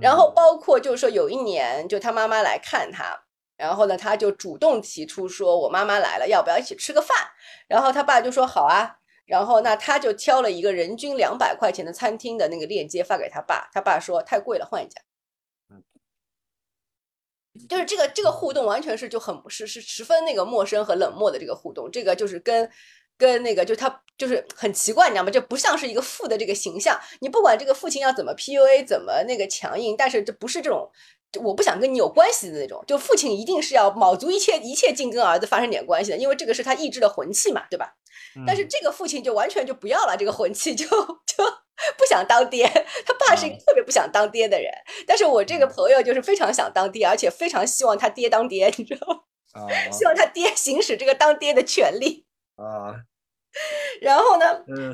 [0.00, 3.21] 然后嗯包括就是说有一年，就他妈妈来看他，
[3.62, 7.16] 然后呢，他就主动提出说：“我妈妈来了，要不要一起吃个饭？”
[7.68, 15.00] 然后他爸就说：“好啊。”然后那他就挑了一个人均两百块钱的餐厅的那个链接发给他爸，他爸说太贵了，换一家。
[17.68, 22.68] 就是这个这个互动完全是就很是是十分那个陌生和冷漠的这个互动，这个就是跟
[23.16, 25.30] 跟那个就他就是很奇怪，你知道吗？
[25.30, 26.98] 就不像是一个父的这个形象。
[27.20, 30.90] 你不管这个父亲要怎么 PUA，怎么那个强硬，但是这不是这种
[31.40, 32.82] 我不想跟你有关系的那种。
[32.86, 37.94] 就父亲一定是要卯足一切一切劲跟儿子发生点关系的，因为这个是他意志的魂器嘛，对吧？
[38.46, 41.44] 但是这个父亲就完全就不要了这个魂器，就就。
[41.98, 42.64] 不想当爹，
[43.04, 44.70] 他爸是一个特别不想当爹的人。
[45.04, 49.16] 但是我这个朋友就是非常想当爹，而且非常希望他爹当爹，你知道吗？
[49.54, 52.24] 啊，希望他爹行使这个当爹的权利
[52.54, 52.94] 啊。
[54.00, 54.46] 然后呢，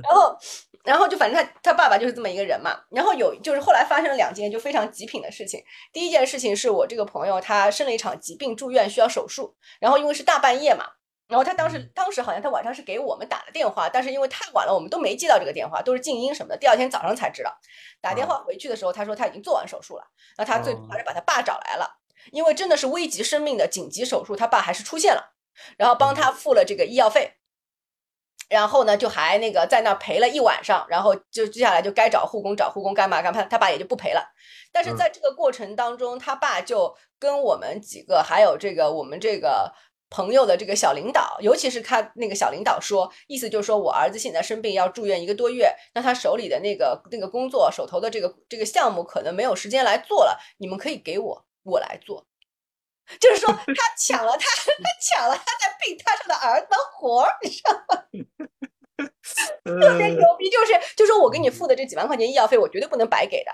[0.02, 0.36] 然后，
[0.84, 2.80] 然后就反正他他爸爸就是这么一个人嘛。
[2.90, 5.62] 然后有就是后来发生了两件就非常极品的事情。
[5.92, 10.84] 第一件事情是我这个朋友他生了一场疾病住院需要手术，然后因为是大半夜嘛。
[11.28, 16.56] 然后他当时当时好像他晚上是给我们打了电话，但是因为太晚了，我们都没接到这个电话，都是静音什么的。
[16.56, 17.54] 第二天早上才知道，
[18.00, 20.04] 打电话回去的时候，他说他已经做完手术了。
[20.38, 21.98] 那他最还是把他爸找来了，
[22.32, 25.34] 因为真的是危及生命的紧急手术，他爸还是出现了，
[25.76, 27.34] 然后帮他付了这个医药费，
[28.48, 34.32] 然后呢就还那个在那陪了一晚上，然后就接下来就该找护工找护工干嘛干嘛，他爸也就不陪了。
[34.72, 39.72] 但是在这个过程当中，他爸就跟我们几个还有这个我们这个。
[40.10, 52.26] 朋友的这个小领导，尤其是他那个小领导说，意思就是说我儿子现在生病要住院一个多月，那他手里的那个那个工作，手头的这个这个项目可能没有时间来做了，你们可以给我，我来做。
[53.20, 58.02] 就是说他抢了他他抢了他在病榻上的儿子的活儿，你知道吗？
[59.64, 63.52] 特别牛逼，就是就说我给你付的这几万块钱医药费，我绝对不能白给的。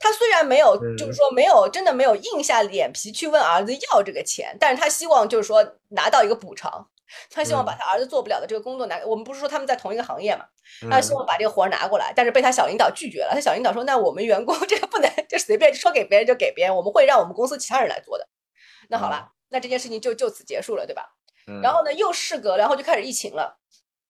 [0.00, 6.88] 他虽然没有，就是说没有真的没有硬下脸皮去问儿子要这个钱，但是他希望就是说拿到一个补偿，
[7.30, 8.98] 他希望把他儿子做不了的这个工作拿。
[9.04, 10.44] 我们不是说他们在同一个行业嘛，
[10.90, 13.30] 他希望把这个活儿拿过来，但是被他小领导拒绝了。
[13.34, 18.26] 他小领导说：“那我们员工 这个不能就随便说给别人就给别人，我们会让我们公司其他人来做的。”
[18.88, 21.14] 那好了，那这件事情就就此结束了，对吧？
[21.62, 23.58] 然后呢，又事隔，然后就开始疫情了。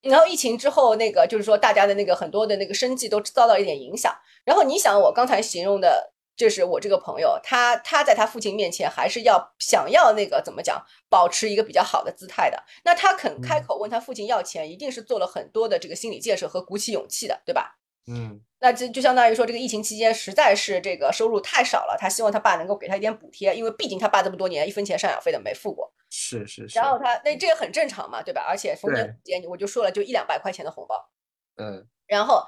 [0.01, 4.12] 然后疫情之后，那个就是说，大家的那个很多的那个生计都遭到一点影响。
[4.45, 12.62] 然后你想，我刚才形容的，就是我这个朋友，他他在他父亲面前还是要想要那个怎么讲，保持一个比较好的姿态的。
[12.85, 17.78] 那他肯开口问他父亲要钱，一定是做了很多的这个心理建设和鼓起勇气的，对吧？
[18.09, 18.40] 嗯。
[18.61, 25.92] 那这就相当于说，这个疫情期间实在是这个收入太少了，他希望他爸能够给他一点补贴，因为毕竟他爸这么多年一分钱赡养费都没付过。
[26.11, 26.76] 是是是。
[26.76, 28.44] 然后他那这个很正常嘛，对吧？
[28.48, 31.09] 而且逢年过节，我就说了，就一两百块钱的红包。
[31.56, 31.86] 嗯。
[32.09, 32.42] 然后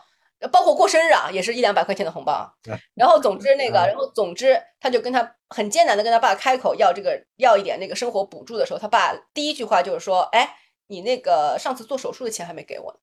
[0.50, 2.52] 包括过生日啊，也是一两百块钱的红包。
[2.94, 10.56] 然后总之那个，然后总之他就跟他很艰难的跟他爸开口要这个要一点那个生活补助的时候，他爸第一句话就是说：“哎，
[10.88, 12.98] 你那个上次做手术的钱还没给我呢。”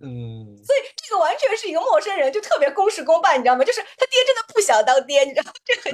[0.00, 3.64] 嗯，所以这个完全是一个陌生人，就特别公事公办，你知道吗？
[3.64, 5.52] 就是他爹真的不想当爹，你知道吗？
[5.64, 5.92] 这很，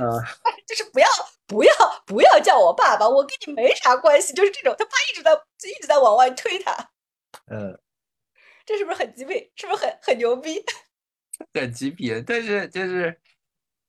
[0.66, 1.06] 就是不要
[1.46, 1.72] 不要
[2.06, 4.74] 不要叫我爸爸，我跟你没啥关系，就是这种。
[4.78, 5.32] 他爸一直在
[5.68, 6.72] 一直在往外推他，
[7.50, 7.78] 嗯，
[8.64, 9.50] 这是不是很极品？
[9.54, 10.64] 是不是很很牛逼？
[11.52, 13.20] 很极品，但是就是，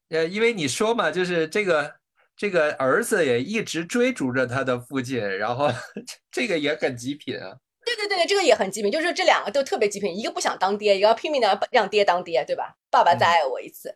[0.09, 1.95] 呃，因为你说嘛，就是这个
[2.35, 5.69] 这个儿子也一直追逐着他的父亲，然后
[6.29, 7.55] 这个也很极品啊。
[7.85, 12.75] 对对对，这个也很极品，就是这两个都特别极品，一个不想当爹，一个拼命的让爹当爹，对吧？
[12.89, 13.95] 爸爸再爱我一次。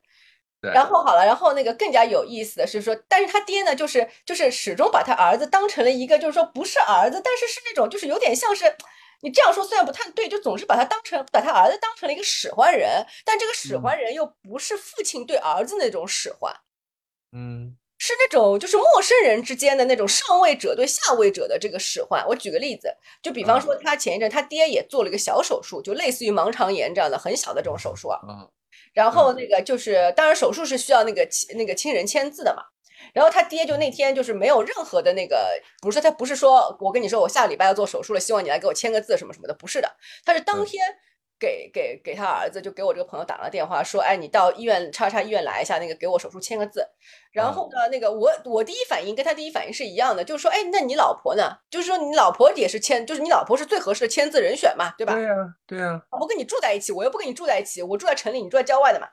[0.74, 8.76] 然后好了，然后那个更加有意思的是说，但是他爹呢，就是就是始终把他儿子当成了一个，就是说不是儿子，但是是那种就是有点像是
[9.22, 16.56] 你这样说虽然不太对，就总是把他当成把他儿子当成了一个使唤人，但这个使唤人又不是父亲对儿子那种使唤，
[17.32, 17.78] 嗯。
[18.06, 22.24] 是那种就是陌生人之间的那种上位者对下位者的这个使唤。
[22.28, 28.20] 我举个例子，就比方说他前一阵他爹也做了一个小手术，就类似于盲肠炎这样的很小的这种手术啊。
[28.93, 32.62] 然后那个就是当然手术是需要那个亲那个亲人签字的嘛。
[33.12, 35.49] 然后他爹就那天就是没有任何的那个，
[35.82, 39.91] 不是他不是说我跟你说我下礼拜要做手术了，希望你来给我签个字什么什么的，不是的，
[40.24, 40.84] 他是当天。
[41.40, 46.88] 给给给他儿子，就给我这个朋友打了电话，说，哎，你到医院叉叉医院来一下，那个给我手术签个字。
[47.32, 51.58] 然后呢，那个我我第一反应跟他第一反应是一样的，就是说，哎，那你老婆呢？
[51.70, 55.14] 就是说你老婆也是签，就是你老婆是最合适的签字人选嘛，对吧？
[55.14, 55.30] 对呀，
[55.68, 56.02] 对呀。
[56.20, 59.08] 我跟你住在一起，我又不跟你住在一起，我住在城里，你住在郊外的嘛。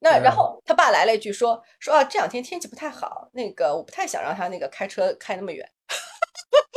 [0.00, 5.68] 那然后他爸来了一句说说啊，这两天天气不太好，那个我不太想让他那个开车开那么远。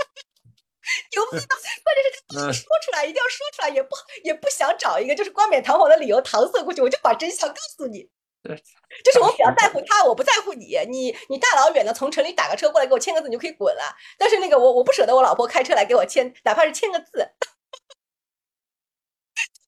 [1.12, 8.10] 牛逼的，关键是他说出来，一定要说出来，也不也不想找一个就是冠冕堂皇的理由搪塞过去，我就把真相告诉你。
[9.04, 10.76] 就是我比较在乎他，我不在乎你。
[10.89, 13.96] 你你大老远的从城里打个车过来给我签个字，你就可以滚了。
[14.18, 17.30] 但是那个我我不舍得我老婆开车来给我签，哪怕是签个字，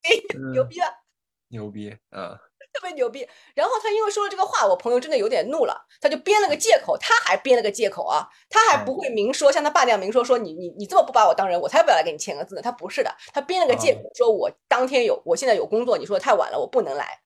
[0.52, 0.88] 牛逼了，
[1.50, 2.40] 牛逼，嗯。
[2.74, 12.62] 特别牛逼，然后他因为说了这个话，我朋友真的有点怒了，他就编了个借口，他还编了个借口啊，他还不会明说，像他爸那样明说，说你你你这么不把我当人，我才不要来给你签个字呢。
[12.62, 17.20] 他不是的，他编了个借口，说我当天有，我现在有工作，你说太晚了，我不能来。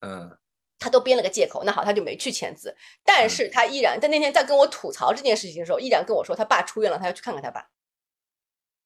[0.00, 0.36] 嗯，
[0.78, 7.66] 他都编了个借口，那好，他就没去签字，但是他依然在那天在跟我吐槽这件事情的时候，依然跟我说他爸出院了，他要去看看他爸，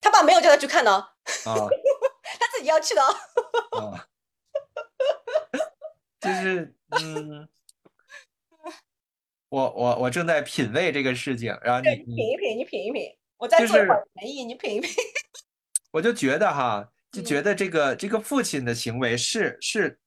[0.00, 1.08] 他爸没有叫他去看呢，
[1.44, 3.02] 他自己要去的。
[6.20, 7.48] 就是嗯，
[9.48, 13.02] 我我我正在品味这个事情，然后你品一品，你品一品，
[13.36, 13.88] 我再做文
[14.22, 14.90] 艺，你品一品。
[15.92, 19.98] 我就觉得哈，就觉得这个这个父亲的行为是是，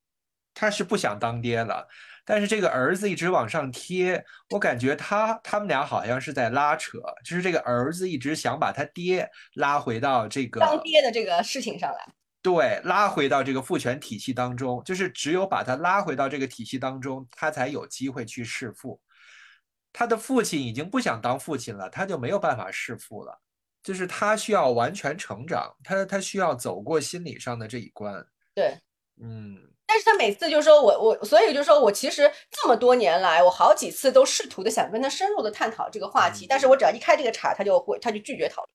[0.53, 1.88] 他是不想当爹了，
[2.26, 12.14] 但是这个儿子一直往上贴，我感觉他他们俩好像是在拉扯，就是这个儿子一直想把他爹拉回到这个当爹的这个事情上来。
[12.41, 18.99] 对，拉回到这个父权体系当中，就是只有把他拉回到这个体系当中，他才有机会去弑父。
[19.91, 23.41] 他的父亲已经不想当父亲了，他就没有办法弑父了。
[23.81, 28.25] 就是他需要完全成长，他他需要走过心理上的这一关。
[28.53, 28.77] 对，
[29.21, 29.57] 嗯。
[29.87, 38.69] 但是他每次就说我我，所以就说我其实这么多年来，我好几次都试图的想跟他深入的探讨这个话题，但是我只要一开这个茬，他就会他就拒绝讨论。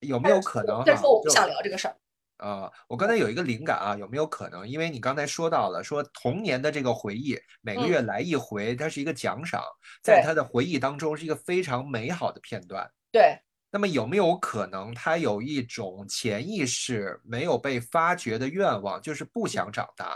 [0.00, 0.84] 有没有可能？
[0.84, 1.96] 他说我不想聊这个事儿。
[2.44, 4.68] 啊，我刚才有一个灵感啊，有没有可能？
[4.68, 9.64] 因为你刚才说到了，说童年的这个回忆，每个月来一回，它是一个奖赏，
[10.02, 12.86] 在他的回忆当中是一个非常美好的片段。
[13.10, 13.38] 对。
[13.70, 20.14] 那么有没有可能，他有一种潜意识没有被发掘的愿望，就是不想长大？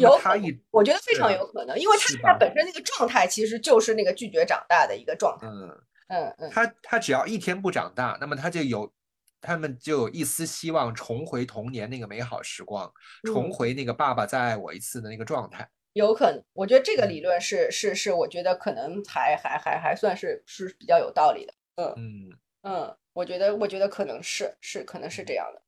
[0.00, 5.46] 有他一，我觉得非常有可能，因为他他本身那个状态其实就是那个拒绝长大的一个状态。
[5.46, 5.68] 嗯
[6.08, 6.50] 嗯嗯。
[6.50, 8.90] 他他只要一天不长大，那么他就有。
[9.40, 12.92] 他们就有一丝希望重回童年那个美好时光，
[13.24, 15.68] 重回那个爸爸再爱我一次的那个状态。
[15.92, 21.54] 有可能，我觉得这个理论是是是，我觉得可能还还还还算是是比较有道理的。
[21.76, 25.62] 嗯嗯嗯，我觉得我觉得可能是是可能是这样的。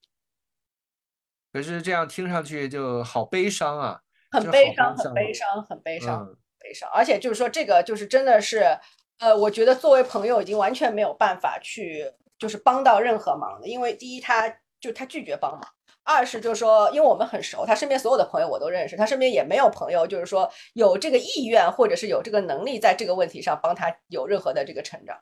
[1.52, 6.90] 可是这样听上去就好悲伤啊，很悲伤，很悲伤，很悲伤，悲伤。
[6.92, 8.78] 而且就是说，这个就是真的是，
[9.18, 12.12] 呃，我觉得作为朋友已经完全没有办法去。
[12.38, 14.48] 就是帮到任何忙的，因为第一，他
[14.80, 15.62] 就他拒绝帮忙；
[16.04, 25.18] 二是就是说，因为我们很熟，他身边所有的朋友我都认识，他身边也没有朋友，就是说有这个意愿或者是有这个能力在这个问题上帮他有任何的这个成长。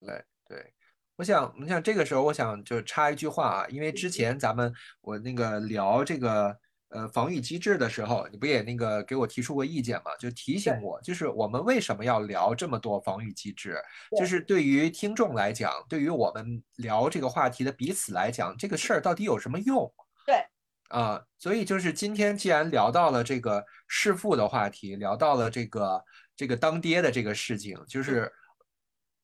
[0.00, 0.72] 对对，
[1.16, 6.58] 我想，我想这个时候，我想就插一句话啊，因为之前咱们我那个聊这个。
[6.92, 10.14] 呃，防御机制的时候，你不也那个给我提出过意见吗？
[10.18, 13.82] 就提醒我，就是我们为什么要聊这么多防御机制？
[14.18, 19.90] 就是对于听众来讲，对于我们聊这个话题的彼此来讲，这个事儿到底有什么用？
[20.26, 20.44] 对，
[20.90, 26.04] 啊，所以就是今天既然聊到了这个弑父的话题，聊到了这个
[26.36, 28.30] 这个当爹的这个事情，就是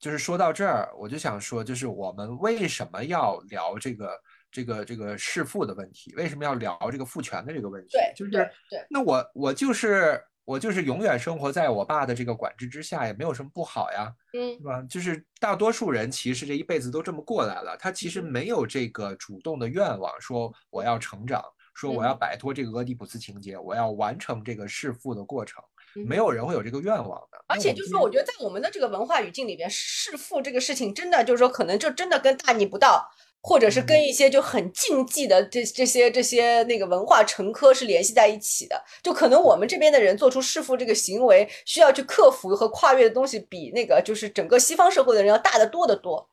[0.01, 4.19] 就是说到这儿，我就想说，就是我们为什么要聊这个？
[4.51, 7.90] 这个这个弑父的问题，为什么要聊这个父权的这个问题？
[7.92, 8.51] 对，就是对。
[8.88, 14.82] 那我我就是我就是永远生活在我爸的这个管制之下，也没有什么不好呀，嗯，是吧？
[14.88, 21.42] 就是大多数人其实这一辈子都这么过来了，他其实没有这个主动的愿望，说我要成长，
[21.74, 25.62] 说我要摆脱这个俄狄浦斯情节，我要完成这个弑父的过程，
[26.07, 27.38] 没有人会有这个愿望的。
[27.46, 33.07] 而且就是说，我觉得在我们的这个文化语境里边，弑父这个事情，真的就是说，可能就真的跟大逆不道。
[33.41, 46.28] 或者是跟一些就很禁忌的这这些这些那个文化陈科是联系在一起的，就可能我们这边的人做出弑父这个行为，需要去克服和跨越的东西，比那个就是整个西方社会的人要大得多得多。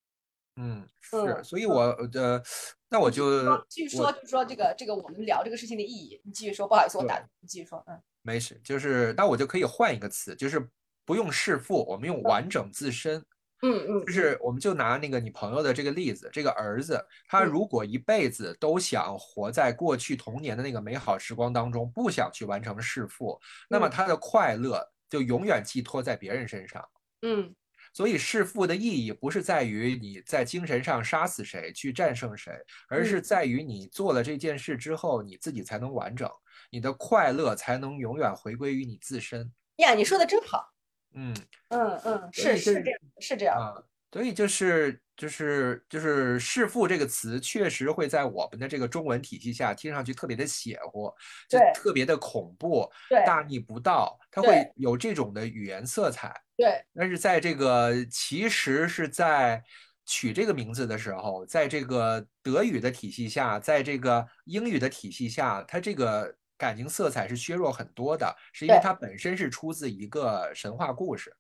[0.56, 1.82] 嗯，是，所以我
[2.14, 2.42] 呃，
[2.90, 10.70] 那我就继续说，就是说这个这个我们聊这个事情的意义，你继续说，不好意思，我打你继续说，嗯，没事，就是那我就可以换一个词，就是
[11.06, 13.24] 不用弑父，我们用完整自身。
[13.62, 23.40] 嗯嗯，就是我们就拿那个你朋友的这个例子，这个儿子他如果一辈子都想活在过去童年的那个美好时光当中，不想去完成弑父，
[23.70, 26.86] 那么他的快乐就永远寄托在别人身上。
[27.22, 27.56] 嗯，
[27.94, 32.54] 所以弑父的意义不是在于你在精神上杀死谁去战胜谁，
[32.90, 36.30] 而是在于你做了这件事之后，你自己才能完整，
[36.70, 39.50] 你的快乐才能永远回归于你自身。
[39.78, 40.75] 呀，你说的真好。
[41.16, 41.36] 嗯
[41.70, 43.84] 嗯嗯，是是这样，是这样啊。
[44.12, 51.14] 所以就是就是就是弑父这个词，确实会在我们的这个中文体系下听上去特别的邪乎，
[51.50, 56.34] 就对特别的恐怖，对大逆不道，它会有这种的语言色彩。
[56.56, 59.62] 对但是在这个其实是在
[60.06, 71.36] 取这个名字的时候，在这个德语的体系下，在这个英语的体系下，它这个感情色彩是削弱很多的，是因为它本身是出自一个神话故事。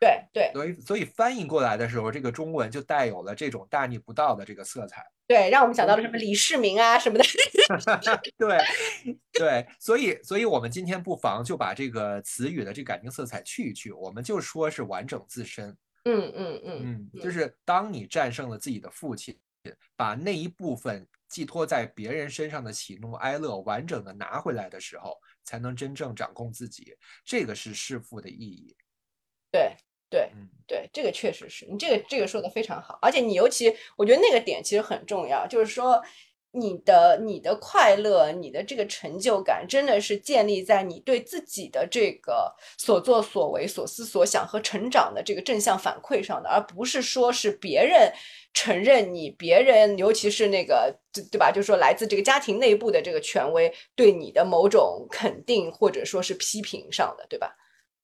[0.00, 5.04] 对对所以所以翻译过来的时候，这个中文就带有了这种大逆不道的这个色彩。
[5.28, 7.24] 对，让我们想到了什么李世民啊什么的。
[8.36, 8.58] 对
[9.32, 15.68] 对，所以所以我们今天不妨就把这个词语的这个感情色彩去一去，我们就说是完整自身。
[16.04, 19.38] 嗯嗯嗯嗯，就是当你战胜了自己的父亲，
[19.94, 26.94] 把那一部分寄托在别人身上的喜怒哀乐完整的拿回来的时候，才能真正掌控自己。
[27.24, 28.76] 这个是弑父的意义。
[29.50, 29.74] 对
[30.10, 30.48] 对嗯。
[30.66, 36.02] 对，这个确实是你这个这个说的非常好，而且你尤其我觉得那个点其实很重要，就是说
[36.54, 48.12] 你的你的快乐，你的这个成就感，真的是建立在你对自己的这个所作所为、所思所想和成长的这个正向反馈上的，而不是说是别人
[48.52, 51.50] 承认你，别人尤其是那个对对吧？
[51.50, 57.56] 就是说来自这个家庭内部的这个权威对你的某种肯定或者说是批评上的，对吧？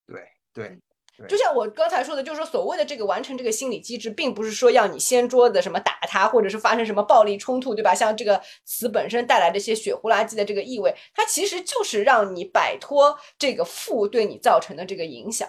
[0.06, 0.22] 对
[0.54, 0.78] 对，
[1.26, 7.94] 就像我刚才说的，就是说所谓的这个完成这个心理机制，并不是说要你掀桌子什么打他，或者是发生什么暴力冲突，对吧？
[7.94, 15.48] 像这个词本身带来这些血呼啦叽的这个意味，它其实就是让你摆脱这个负对你造成的这个影响。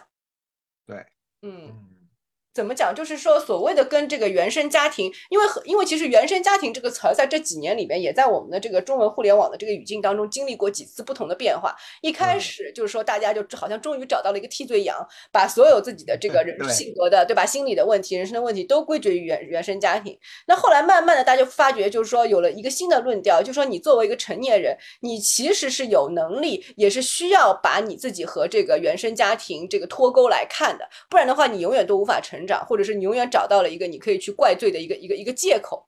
[0.87, 1.05] 对，
[1.41, 1.88] 嗯。
[2.53, 2.59] 嗯。
[2.59, 2.93] 怎么讲？
[2.93, 11.73] 就是说，所谓的跟这个原生家庭，因为和因为其实原生家庭这个词儿在这几年里面，也在我们的这个中文互联网的这个语境当中经历过几次不同的变化。
[12.01, 14.97] 一开嗯始就是说，大家就好像终于找到了一个替罪羊，
[15.31, 20.17] 把所有自己的这个 人性格的对吧、心理的问题、人生的问题都归结于原原生家庭。
[20.45, 35.87] 那后来慢慢的，大家就发觉，就是说有了一个新的论调，就是说你作为一个成年人，你其实是有能力，也是需要把你自己和这个原生家庭这个脱钩来看的，不然的话，你永远都无法成长，或者是你永远找到了一个你可以去怪罪的一个一个一个借口。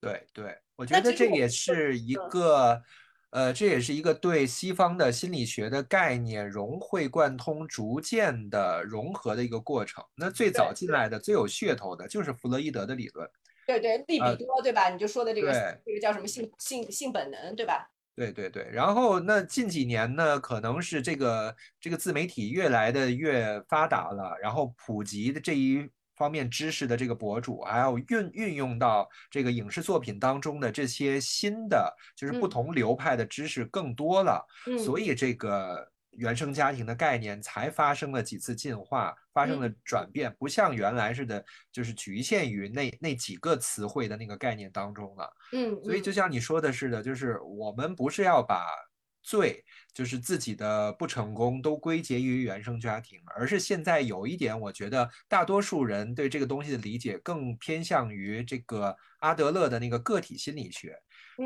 [0.00, 2.82] 对对，我觉得这也是一嗯个，
[3.30, 10.02] 呃，这也是一个对西方的心理学的概念融会贯通、逐渐的融合的一个过程。
[10.14, 13.28] 那最早进来的、最有噱头的就是弗洛伊德的理论。
[13.66, 14.88] 对对，利呃比多，对吧？
[14.88, 15.52] 你就说的这个
[15.84, 17.90] 这个叫什么性性性本能，对吧？
[18.20, 32.50] 对对对，然后那近几年呢，可能是这个这个自媒体越来的越发达了，然后普及的这一方面知识的这个博主，还有运运用到这个影视作品当中的这些新的，就是不嗯。
[32.50, 45.30] 同流派的知识更多了，嗯，所以这个原生家庭的概念才发生了几次进化，发生了嗯转变，不像原来似的，就是局限于那那几个词汇的那个概念当中了。
[45.52, 48.66] 嗯，所以就嗯像你说的似的，就是我们不是要把
[49.22, 60.98] 罪，就是自己的不成功都归结于原生家庭，而是现在有一点，我觉得大多数人对这个东西的理解更偏向于这个阿德勒的那个个体心理学，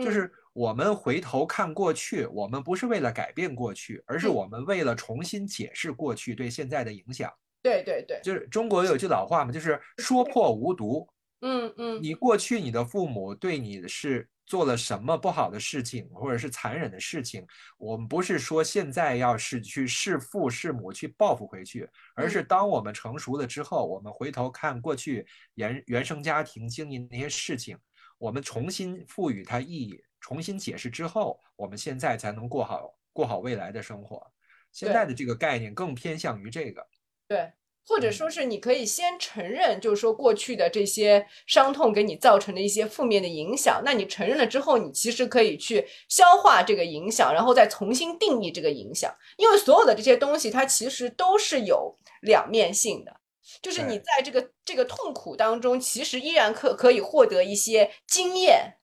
[0.03, 0.13] 就嗯。
[0.13, 4.35] 是我们回头看过去，我们不是为了改变过去，而是嗯。
[4.35, 7.33] 我们为了重新解释过去对现在的影响。
[7.63, 11.09] 对对对，就是中国有句老话嘛，就是说破无毒。
[11.41, 12.03] 嗯嗯。
[12.03, 17.47] 你过去你的父母对你是做了什么不好的事情，或者是残忍的事情，
[17.79, 27.79] 我们不是说现在要是去弑父弑母去报复回去，而是当我们成熟了之后，我们回头看过去原原生家庭经历那些事情，
[28.19, 34.31] 我们重新赋予它意义，重新解释之后，我们现在才能过好过好未来的生活。
[34.73, 36.87] 现在的这个概念更偏向于这个，
[37.29, 37.53] 对。
[37.87, 53.21] 或者嗯说是你可以先承认，就是说过去的这些伤痛给你造成的一些负面的影响，那你承认了之后，你其实可以去消化这个影响，然后再重新定义这个影响，因为所有的这些东西它其实都是有两面性的。
[53.65, 58.75] 就是你在这个这个痛苦当中，其实依然可可以获得一些经验，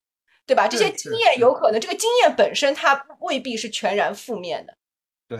[0.47, 0.67] 对吧？
[0.67, 4.75] 这些经验有可能，这个经验本身它未必是全然负面的。
[5.27, 5.37] 对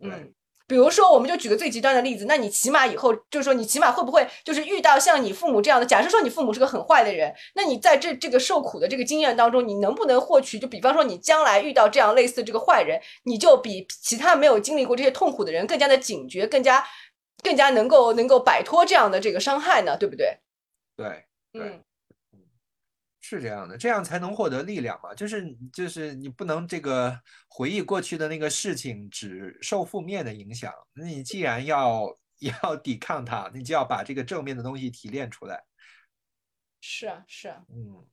[0.00, 0.32] 对嗯，
[0.66, 5.86] 比如说，我们就举个最极端的例子，那你起码以后就是说，你起码会不会就是遇到像你父母这样的？
[5.86, 10.58] 假设说你父母是个很坏的人，那你在这这个受苦的这个经验当中，你能不能获取？
[10.58, 16.84] 就比方说，你将来遇到这样类似这个坏人，你就比其他没有经历过这些痛苦的人更加的警觉，更加
[17.42, 19.96] 更加能够能够摆脱这样的这个伤害呢？
[19.96, 20.38] 对不对？
[20.96, 21.24] 对。
[21.50, 21.80] 对
[22.32, 22.40] 嗯，
[23.22, 25.14] 是这样的，这样才能获得力量嘛。
[25.14, 27.18] 就是就是你不能这个
[27.48, 32.14] 回忆过去的那个事情只受负面的影响，那你既然要
[32.62, 35.64] 要抵抗它，你就要把这个正面的东西提炼出来。
[36.82, 38.04] 是啊，是啊，嗯，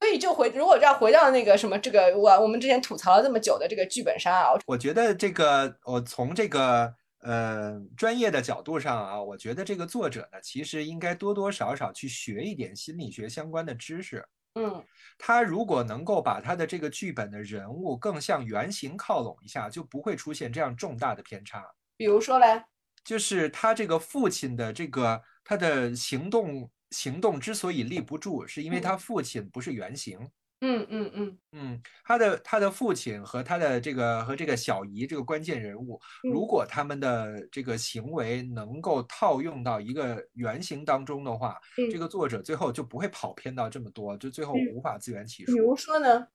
[0.00, 14.26] 所以就回，如果要回到那个什么这个我我们之前吐槽了这么久的这个剧本杀啊，我觉得这个我从这个呃专业的角度上啊，我觉得这个作者呢，其实应该多多少少去学一点心理学相关的知识。
[14.54, 14.84] 嗯
[15.16, 21.64] 他如果能够把他的这个剧本的人物更向原型靠拢一下，就不会出现这样重大的偏差。
[21.96, 22.64] 比如说嘞，
[23.04, 30.18] 就是他这个父亲的这个他的行动行动之所以立不住，是因为他父亲不是原型。
[30.62, 31.40] 嗯嗯嗯。
[31.52, 36.46] 嗯，他的他的父亲和他的这个和这个小姨这个关键人物，如嗯。
[36.46, 41.88] 果他们的这个行为能够套用到一个原型当中的话，嗯。
[41.88, 45.66] 这个作者最后就不会跑偏到这么多，就最后嗯无法自圆其说比。
[45.66, 46.28] 如说呢，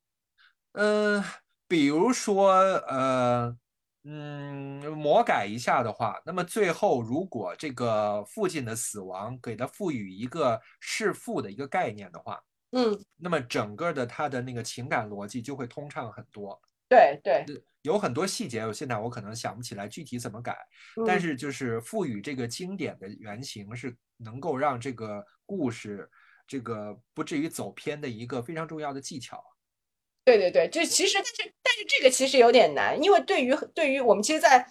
[0.78, 1.24] 嗯，
[1.70, 2.52] 比如说，
[2.90, 3.58] 呃，
[4.04, 16.60] 嗯，魔改一下的话，那么最后如果这个父亲的死亡给他赋予一个弑父的一个概念的话，嗯，那么整个的他的那个情感逻辑就会通畅很多。
[16.88, 17.46] 对对，
[17.82, 20.56] 有很多细节，我现在我可能想不起来具体怎么改，
[21.08, 26.08] 但嗯是就是赋予这个经典的原型是能够让这个故事
[26.48, 29.44] 这个不至于走偏的一个非常重要的技巧。
[30.24, 34.68] 对对对，就其实但是但是这个其实有点难，因为对于对于我们其实在，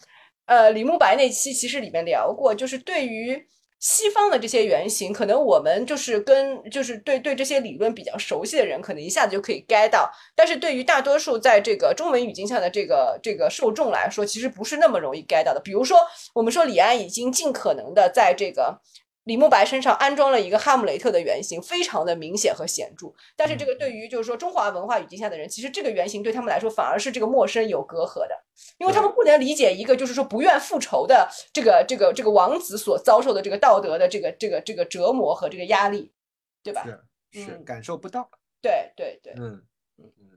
[0.46, 3.44] 呃李慕白那期其实里面聊过，就是对于
[3.84, 15.60] 西方的这些原型，可能我们就是跟就是对对这些理论比较熟悉的人，可能一下子就可以 get 到，但是对于大多数在这个中文语境下的这个这个受众来说，其实不是那么容易 get 到的。
[15.60, 15.98] 比如说，
[16.32, 18.80] 我们说李安已经尽可能的在这个。
[19.24, 23.08] 李慕白身上安装了一个哈姆雷特的原型，非常的明显和显著。
[23.36, 28.34] 但是这个对于就是说中华文化语境下的人，其实这个原型对他们来说反而是这个陌生有隔阂的，
[28.78, 36.12] 因为他们不能理解一个就是说不愿复仇的这个这个这个王子所遭受的这个道德的这个这个这个折磨和这个压力，
[36.62, 36.84] 对吧？
[37.32, 37.64] 是是嗯。
[37.64, 38.30] 感受不到。
[38.60, 39.62] 对对对，嗯
[39.98, 40.12] 嗯。
[40.20, 40.33] 嗯，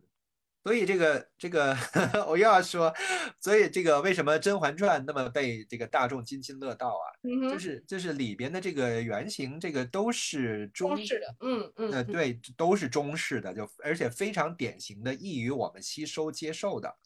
[0.67, 1.73] 所以这个这个
[2.27, 2.93] 我又要说，
[3.39, 7.07] 所以这个为什么《甄嬛传》那么被这个大众津津乐道啊？
[7.23, 16.97] 嗯，就是就是里边的这个原型，这个都是中中式的，嗯嗯，呃，嗯，对，都是中式的，就而且非常典型的，易于我们吸收接受的。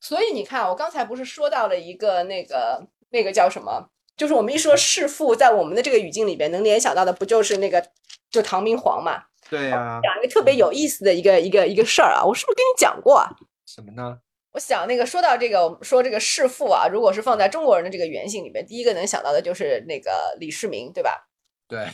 [0.00, 3.90] 所以你看，我刚才不是说到了一个那个那个叫什么？
[4.16, 7.90] 就是我们一说弑父，在我们的这个语境里边，能联想到的不就是那个
[8.28, 9.26] 就唐明皇嘛？
[9.54, 13.30] 对呀、讲一个特别有意思的一个一个一个事儿啊，我是不是跟你讲过啊？
[13.66, 14.18] 什么呢？
[14.52, 21.28] 我想那个说到这个，我们说这个弑父啊，如果是放在中国人的这个原型里面，第一个能想到的就是那个李世民，对吧？
[21.66, 21.86] 对，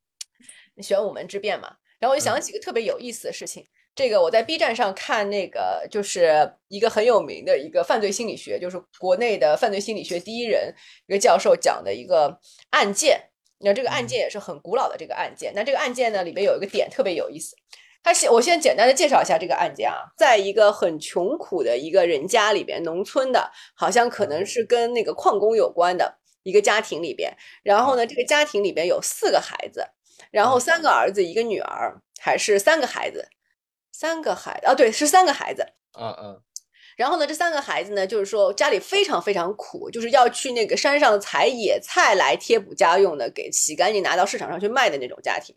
[0.82, 1.76] 玄武门之变嘛。
[1.98, 10.74] 然后我就想起一个特别有意思的事情，这个我在 B 站上看那个就是一个很有名的一个犯罪心理学，就是国内的犯罪心理学第一人
[11.06, 12.38] 一个教授讲的一个
[12.70, 13.30] 案件。
[13.60, 15.52] 那这个案件也是很古老的这个案件。
[15.54, 17.56] 那这个案件呢，里面有一个点特别有意思。
[18.02, 27.36] 他先，我先简单的介绍一下这个案件啊，在一个很穷苦的一个人家里边，农村的，好像可能是跟那个矿工有关的一个家庭里边。
[27.64, 29.84] 然后呢，这个家庭里边有四个孩子，
[30.30, 33.28] 然后三个儿子一个女儿，还是三个孩子，
[33.90, 35.66] 三个孩子啊，对，是三个孩子。
[35.98, 36.42] 嗯嗯
[36.98, 45.54] 然后呢，这三个孩子呢，就是说家里非常非常苦，就是要去那个山上采野菜来贴补家用的，给洗干净拿到市场上去卖的那种家庭。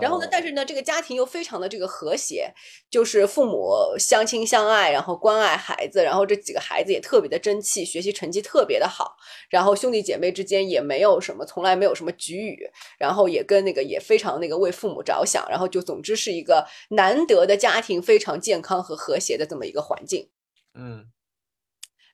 [0.00, 2.52] 然后呢，但是是呢，这个家庭又非常的这个和谐，
[2.90, 9.16] 就是父母相亲相爱，然后关爱孩子，然后这几个孩子也特别的争气，学习成绩特别的好，
[9.50, 12.68] 然后兄弟姐妹之间也没有什么，从来没有什么局语，
[12.98, 20.28] 然后也跟那个也非常那个为父母着想，然后就总之是一个难得的家庭非常健康和和谐的这么一个环境。
[20.74, 21.06] 嗯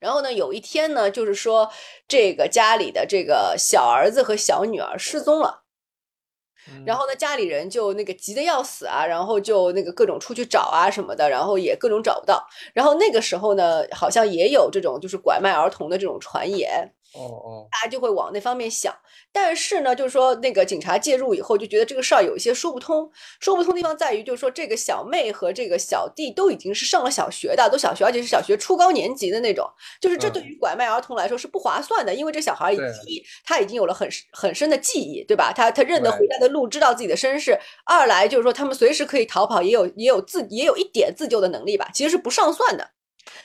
[0.00, 1.70] 然后呢，有一天呢，就是说
[2.06, 5.64] 这个家里的这个小儿子和小女儿失踪了。
[6.70, 12.46] 嗯，然后呢，家里人就那个急得要死啊，然后就那个各种出去找啊什么的，然后也各种找不到。
[12.74, 18.94] 然后那个时候呢，好像也有这种就是拐卖儿童的这种传言，哦哦大家就会往那方面想。
[19.32, 23.10] 但是呢，就是说那个警察介入以后，就觉得这个事儿有一些说不通。
[23.40, 29.68] 说不通的地方在于，就是说这个小妹和这个小弟都已经是上了小学的，都小学，而且是小学初高年级的那种。
[30.00, 32.78] 就是这嗯对于拐卖儿童来说是不划算的，因为这小孩一
[33.44, 35.52] 他已经有了很很深的记忆，对吧？
[35.54, 37.58] 他他认得回家的路，知道自己的身世。
[37.84, 42.90] 二来就是说他们随时可以逃跑，也有也有自也有一点自救的能力吧，其实是不上算的。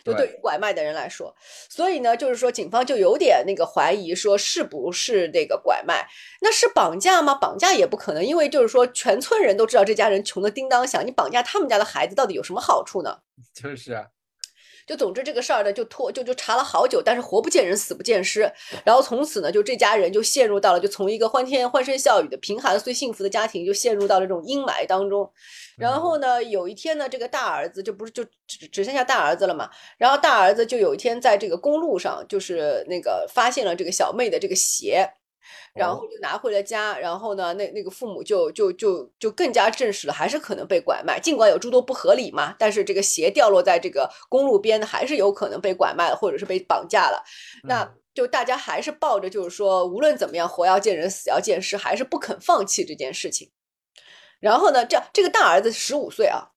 [0.03, 1.36] 就对于拐卖的人来说，
[1.69, 6.07] 所以呢，就是说警方就有点那个怀疑，说是不是那个拐卖？
[6.41, 7.36] 那是绑架吗？
[7.36, 13.19] 绑架也不可能，因为就是说全村人都知道这家人穷的叮当响，你绑架他们家的孩子到底有什么好处呢？
[13.53, 14.05] 就是啊
[14.85, 18.51] 就总之这个事儿呢，就拖就就查了好久，但是活不见人，死不见尸。
[18.84, 25.31] 然后从此呢，就这家人就陷入到了，就从一个欢天欢声笑语的贫寒虽幸福的家庭，就陷入到了这种阴霾当中。
[25.77, 29.69] 然后呢，有一天呢，这个大儿子就不是就只只剩下大儿子了嘛。
[29.97, 35.10] 然后大儿子就有一天在这个公路上，就是那个发现了这个小妹的这个鞋。
[35.74, 41.20] 然后就拿回了家，然后呢，那那个父母就就就就更加证实了，还是可能被拐卖。
[41.20, 47.24] 尽管有诸多不合理嘛，但是这个鞋掉落在这个公路边，还是有可能被拐卖了，或者是被绑架了。
[47.64, 53.52] 那就大家还是抱着就是说，无论怎么样，活要见人，死要见尸，还是不肯放弃这件事情。
[54.40, 56.52] 然后呢，这这个大儿子十五岁啊。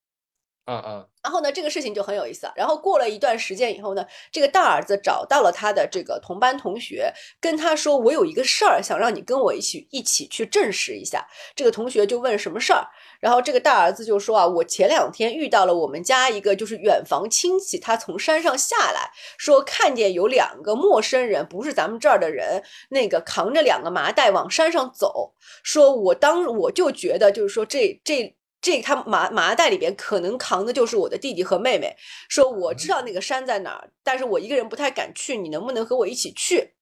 [0.69, 2.53] 嗯嗯，然后呢，这个事情就很有意思啊。
[2.57, 11.25] 然后过了一段时间以后呢，这个大儿子找到了他的这个同班同学，跟他说：“我有一个事儿，想让你跟我一起一起去证实一下。”
[11.55, 12.89] 这个同学就问什么事儿，
[13.21, 25.35] 然后这个大儿子就说：“啊，我前两天遇到了我们家一个就是远房亲戚，他从山上下来，说看见有两个陌生人，不是咱们这儿的人，那个扛着两个麻袋往山上走。
[25.63, 31.97] 说我当我就觉得就是说这这。”这他麻麻袋里边可能扛的就是我的弟弟和妹妹。
[32.28, 36.74] 说我知道那个山在哪儿，但是我一个人不太敢去，你能不能和我一起去？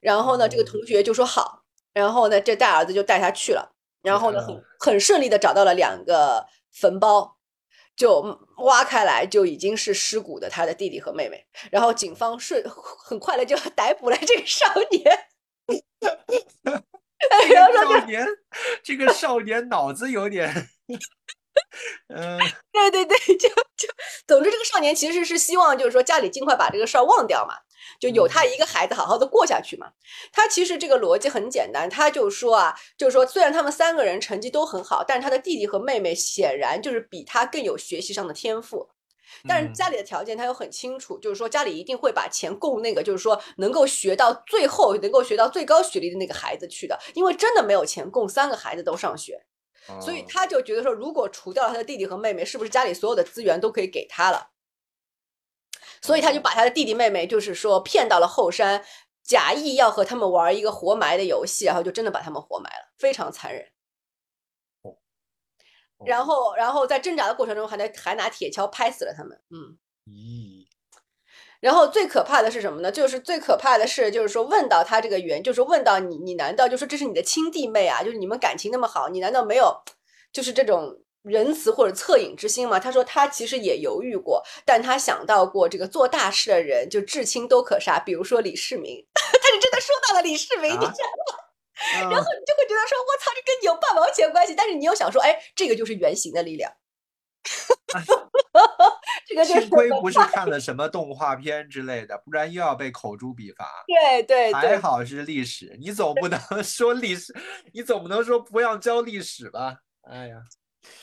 [0.00, 1.62] 然后呢，这个同学就说好。
[1.92, 3.74] 然后呢，这大儿子就带他去了。
[4.02, 7.36] 然后呢，很很顺利的找到了两个坟包，
[7.94, 11.44] 就挖开来就已经是尸骨的他的弟弟和妹妹。
[11.70, 15.04] 然后警方顺很快的就逮捕了这个少年。
[17.74, 18.26] 少年，
[18.82, 20.70] 这个少年脑子有点。
[22.08, 22.38] 嗯，
[22.72, 23.88] 对对对，就就，
[24.26, 27.54] 总之这个少年其实是希望，就是说家里尽快把这个事儿忘掉嘛，
[28.00, 29.88] 就有他一个孩子好好的过下去嘛。
[30.32, 38.88] 他其实这个逻辑很简单，他就说啊，就是说虽然他们三个人成绩都很好，但是他的弟弟和妹妹显然就是比他更有学习上的天赋，
[39.48, 49.44] 但是家里的条件他又很清楚，就是说家里一定会把钱供那个，就是说能够学到最后能够学到最高学历的那个孩子去的，因为真的没有钱供三个孩子都上学。
[50.00, 54.50] 所以他就觉得说，如果除掉了他的弟弟和妹妹，是不是家里所有的资源都可以给他了？
[56.02, 58.84] 所以他就把他的弟弟妹妹，就是说骗到了后山，
[59.22, 63.70] 假意要和他们玩一个活埋的游戏，然后就真的把他们活埋了，非常残忍。
[66.06, 69.38] 然后，然后在挣扎的过程中，还拿还拿铁锹拍死了他们。
[69.50, 69.78] 嗯。
[70.06, 70.49] 咦。
[71.60, 72.90] 然后最可怕的是什么呢？
[72.90, 78.02] 就是最可怕的是，就是说问到他这个缘，就是问到你，你难道就说这是你的亲弟妹啊？
[78.02, 79.74] 就是你们感情那么好，你难道没有
[80.32, 82.80] 就是这种仁慈或者恻隐之心吗？
[82.80, 91.36] 他说他其实也犹豫过，但他想到过这个做大事的人就至亲都可杀，比如说李世民， 他是真的说到了李世民，你知道吗？
[91.92, 94.54] 然后你就会觉得说，我操，这跟你有半毛钱关系？
[94.54, 96.72] 但是你又想说，哎，这个就是原型的力量。
[99.26, 103.84] 这个幸亏不是看了什么动画片之类的，不然又要被口诛笔伐。
[103.86, 107.34] 对对，还好是历史，你总不能 说历史，
[107.72, 109.78] 你总不能说不要教历史吧？
[110.02, 110.42] 哎呀，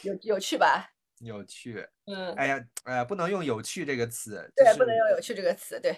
[0.01, 0.89] 有有趣吧？
[1.19, 5.97] 有趣，嗯，哎呀，哎，不能用有趣这个词，对，不能用有趣这个词，对，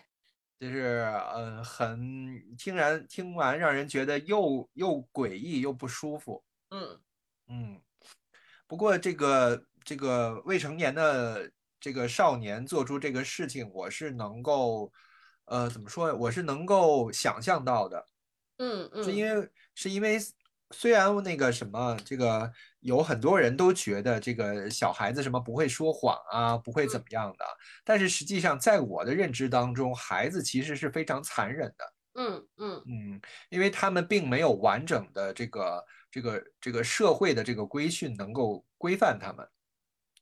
[0.60, 1.04] 就是
[1.36, 7.00] 嗯，很听然听完让人觉得又又诡异又不舒服，嗯
[7.48, 7.82] 嗯，
[8.68, 9.66] 不过这个。
[9.90, 14.94] 这个未成年的这个少年做出这个事情，我是能够，
[15.46, 16.14] 呃，怎么说？
[16.16, 18.06] 我是能够想象到的。
[18.60, 20.20] 嗯嗯，是因为是因为
[20.70, 22.52] 虽然那个什么，这个
[22.82, 27.46] 有很多人都觉得这个小孩子什么不会说谎啊，不会怎么样的，
[27.84, 31.94] 但是实际上在我的认知当中，孩子其实是非常残忍的。
[32.14, 39.44] 嗯嗯嗯，因为他们并没有完整的这个这个这个社会的这个规训能够规范他们。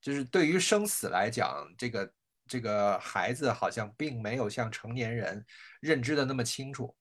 [0.08, 2.10] 就是对于生死来讲，这个
[2.48, 5.46] 这个孩子好像并没有像成年人
[5.82, 6.96] 认知的那么清楚，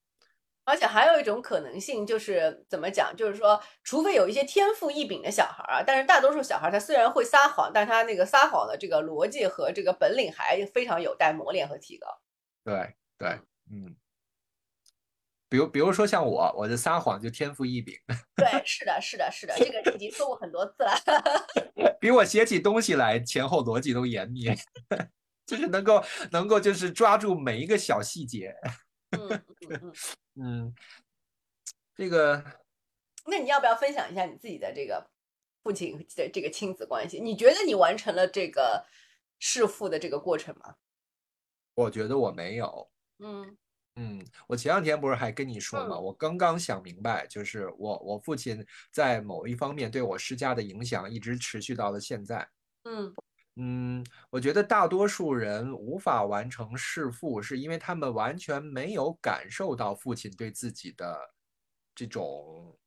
[0.65, 3.15] 而且还有一种可能性，就是怎么讲？
[3.15, 12.07] 就是说，除非有一些天赋异禀的小孩啊，但是大多数小孩他虽然会撒谎，但他那个撒谎的这个逻辑和这个本领还非常有待磨练和提高。
[12.65, 13.39] 对对，
[13.71, 13.95] 嗯。
[15.49, 17.95] 比如，比如说像我，我的撒谎就天赋异禀。
[18.35, 20.91] 对，是的，是的，是的，这个已经说过很多次了。
[21.99, 24.45] 比我写起东西来前后逻辑都严密，
[25.47, 28.55] 就是能够能够就是抓住每一个小细节。
[29.11, 29.93] 嗯嗯
[30.35, 30.75] 嗯。
[31.95, 32.43] 这个，
[33.25, 35.09] 那你要不要分享一下你自己的这个
[35.63, 37.19] 父亲的这个亲子关系？
[37.19, 38.85] 你觉得你完成了这个
[39.39, 40.75] 弑父的这个过程吗？
[41.73, 42.91] 我觉得我没有。
[43.19, 43.57] 嗯。
[43.99, 45.97] 嗯，我前两天不是还跟你说吗？
[45.97, 52.47] 我刚刚想明白，就是我我父亲在某一方面对我施加的影响一直持续到了现在。
[52.83, 53.13] 嗯，
[53.55, 61.19] 嗯，我觉得大多数人无法完成弑父，是因为他们完全没有感受到父亲对自己的
[61.95, 62.77] 这种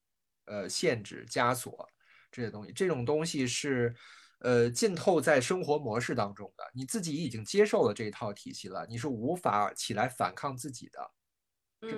[0.45, 1.89] 呃限制、枷锁
[2.31, 2.73] 这些东西。
[2.73, 3.93] 这种东西是
[4.41, 11.11] 呃浸透在生活模式当中的，你自己已经接受了这一套体系了，你是无法起来反抗自己的。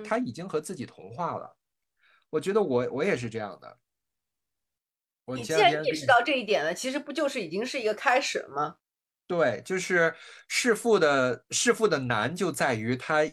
[0.01, 1.57] 他已经和自己同化了。
[2.29, 3.79] 我觉得我我也是这样的。
[5.25, 8.77] 我你前既然意识到这一点了，其实不就是已经是一个开始了吗？
[9.27, 10.15] 对，就是
[10.47, 13.23] 弑父的弑父的难就在于他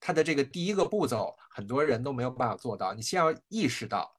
[0.00, 2.92] 他的这个第一个步骤，很多人都没有办法做到。
[2.92, 4.16] 你先要意识到，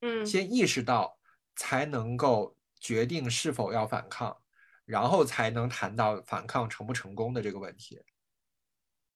[0.00, 1.18] 嗯先意识到，
[1.54, 4.36] 才能够决定是否要反抗，
[4.84, 8.00] 然后才能谈到反抗成不成功的这个问题。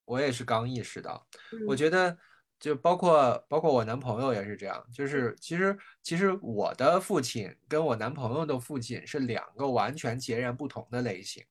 [0.04, 1.26] 我也是刚意识到，
[1.66, 2.16] 我嗯觉得
[2.60, 11.42] 就包括包括我男朋友也是这样，就是其实其实我的父亲跟我男朋友的父亲是两个完全截然不同的类型，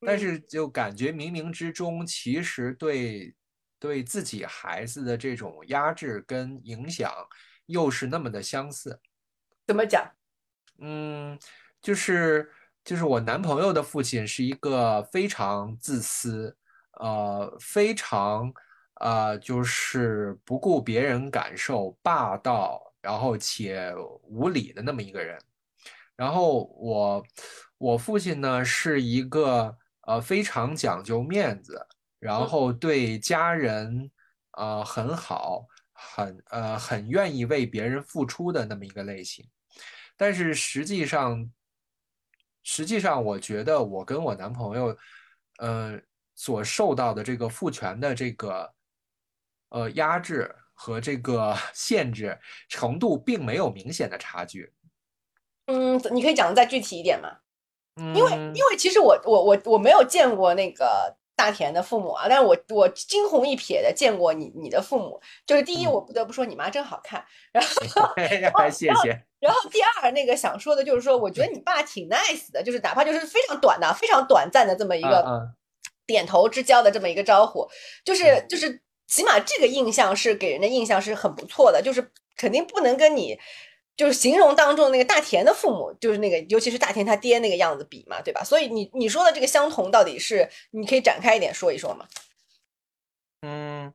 [0.00, 3.34] 但嗯是就感觉冥冥之中其实对
[3.78, 7.12] 对自己孩子的这种压制跟影响
[7.66, 8.98] 又是那么的相似。
[9.66, 10.10] 怎么讲？
[10.78, 11.38] 嗯，
[11.80, 12.50] 就是
[12.84, 16.56] 就是我男朋友的父亲是一个非常自私，
[17.00, 18.52] 呃，非常
[19.00, 23.92] 呃，就是不顾别人感受、霸道，然后且
[24.22, 25.38] 无理的那么一个人。
[26.16, 27.24] 然后我
[27.78, 29.76] 我父亲呢是一个
[30.06, 31.86] 呃非常讲究面子，
[32.18, 34.10] 然嗯后对家人
[34.52, 39.48] 呃很好，很呃很愿意为别人付出的那么一个类型。
[40.18, 41.50] 但是实际上，
[42.62, 44.94] 实际上我觉得我跟我男朋友，
[45.58, 45.98] 呃，
[46.34, 48.74] 所受到的这个父权的这个
[49.70, 52.38] 呃压制和这个 限制
[52.68, 54.74] 程度，并没有明显的差距。
[55.66, 57.38] 嗯，你可以讲的再具体一点吗？
[58.14, 67.70] 因为嗯因为其实我我我我没有见过那个大田的父母啊，但是我我惊鸿一瞥的见过你你的父母，就是第一，嗯我不得不说你妈真好看，然后
[68.68, 69.24] 谢谢。
[69.38, 75.48] 然后第二那个想说的就是说，我觉得你爸挺 nice 的，就是哪怕就是非常短的、非常短暂的这么一个
[76.04, 77.68] 点头之交的这么一个招呼，
[78.04, 83.38] 就是嗯就是起码这个印象是给人的印象是很不错的，就是肯定不能跟你。
[83.98, 88.44] 就是形容当中那个大田的父母，就是那个，尤其是大田他爹那个样子比嘛，对吧？
[88.44, 92.06] 所以你你说的这个相同到底是，你可以展开一点说一说吗？
[93.40, 93.92] 嗯，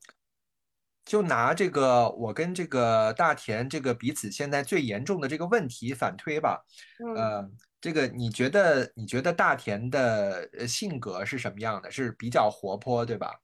[1.06, 6.66] 就拿这个我跟这个大田这个彼此现在最严重的这个问题反推吧。
[7.00, 7.50] 嗯呃，
[7.80, 11.90] 这个你觉得你觉得大田的呃性格是什么样的？
[11.90, 13.40] 是比较活泼，对吧？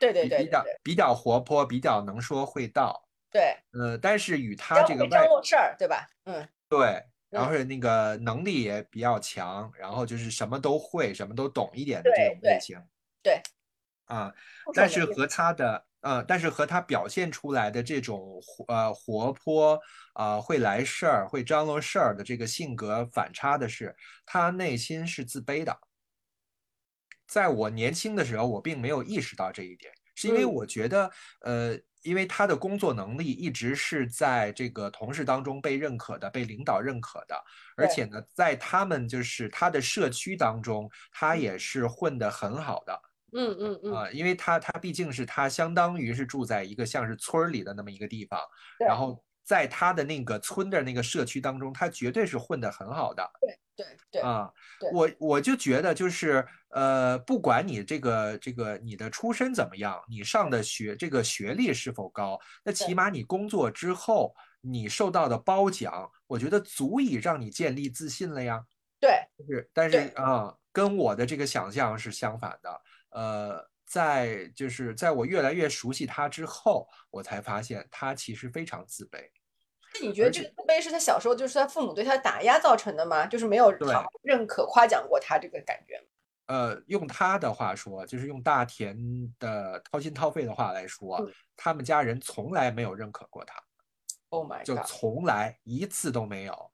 [0.00, 3.05] 对对对比较比较活泼，比较能说会道。
[3.36, 6.08] 对，呃，但是与他这个外罗事儿，对吧？
[6.24, 12.82] 嗯对，然后那个能力也比较强，然后就是什么都会，什么都懂一点的这种类型
[13.22, 13.42] 对，
[14.06, 14.32] 啊。
[14.72, 19.78] 但是和他的呃，但是和他表现出来的这种活呃活泼
[20.14, 23.94] 啊、会来事儿、会张罗事儿的这个性格反差的是，
[24.24, 25.78] 他内心是自卑的。
[27.26, 31.10] 在我年轻的时候，我并没有意识到这一点，是因为嗯我觉得，
[31.42, 31.76] 呃，
[32.06, 37.34] 因为他的工作能力一直是在这个同事当中被认可的，被领导认可的，
[37.76, 41.40] 而且呢，在他们就是他的社区当中，他嗯。
[41.40, 43.00] 也是混得很好的。
[43.32, 48.40] 嗯嗯嗯，啊，因为他他毕竟是他相当于是住在一个像是村儿里的那么一个地方，
[48.78, 54.90] 然后在他的那个村的那个社区当中，他绝对是混得很好的对对对啊对。
[54.92, 68.64] 我我就觉得就是呃，不管你这个这个你的出身怎么样，你上的学这个学历是否高，那起码你工作之后你受到的褒奖，我觉得足以让你建立自信了呀。
[68.98, 69.10] 对，
[69.46, 72.82] 是，但是啊、跟我的这个想象是相反的。
[73.10, 79.18] 呃，在就是在我越来越熟悉他之后，我才发现他其实非常自卑。
[80.00, 83.26] 那你觉得这个自卑是他小时候就是他父母对他打压造成的吗？
[83.26, 83.70] 就是没有
[84.22, 86.00] 认可、夸奖过他这个感觉？
[86.46, 88.96] 呃，用他的话说，就是用大田
[89.38, 93.54] 的掏心掏肺的话来说，嗯他们家人从来没有认可过他
[94.28, 94.84] ，Oh my 就 god！
[94.84, 96.70] 就从来一次都没有。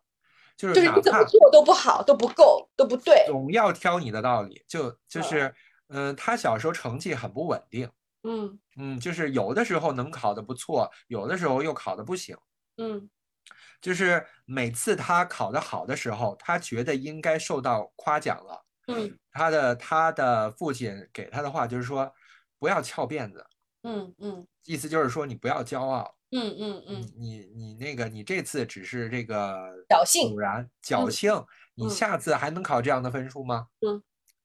[0.57, 3.25] 就是哪就是你怎么怕做都不好，都不够，都不对。
[3.27, 5.55] 总要挑你的道理，就就嗯是，
[5.89, 7.91] 嗯、他小时候成绩很不稳定，
[8.25, 12.37] 嗯嗯，就是有的时候能考得不错，有的时候又考得不行。
[12.79, 13.09] 嗯。
[13.81, 18.65] 就是每次他考得好的时候，他觉得应该受到夸奖了。
[18.87, 19.19] 嗯。
[19.33, 22.13] 他的他的父亲给他的话就是说，
[22.59, 23.45] 不要翘辫子，
[23.83, 24.47] 嗯嗯。
[24.65, 27.39] 意思就是说你不要骄傲，嗯嗯嗯，你。
[27.39, 31.45] 你你那个你这次只是这个侥幸偶然侥幸，
[31.75, 31.91] 你嗯。
[31.91, 33.67] 下次还能考这样的分数吗？
[33.81, 34.03] 嗯，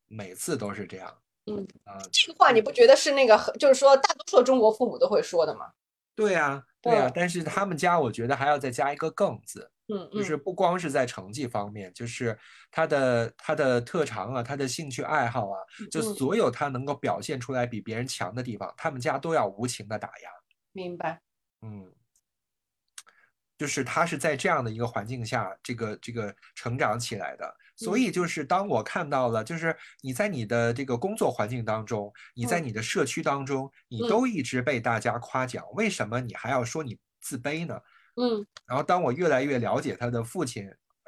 [0.08, 1.16] 每次都是这样。
[1.46, 1.68] 嗯。
[1.84, 5.72] 啊，这个话你不觉得是那个，就是说大多数中国父母都会说的吗？
[6.18, 12.36] 对呀，对呀嗯，但是他们家我觉得还要再加一个“更”字，嗯就是不光是在成绩方面，就是
[12.72, 15.62] 他的他的特长啊，他的兴趣爱好啊，
[15.92, 20.32] 就嗯所有他能够表现出来比别人强的地方，他们家都要无情的打压。
[20.74, 21.22] 明白。
[21.62, 21.94] 嗯，
[23.60, 27.56] 就是他是在这样的一个环境下，这个这个成长起来的。
[27.78, 37.80] 所嗯以就是当我看到了，就是你在你的这个工作环境当中，你在嗯你的社区当中，你嗯都一直被大家夸奖，为什么你还要说你自卑呢？
[38.20, 40.68] 嗯然后当我越来越了解他的父亲，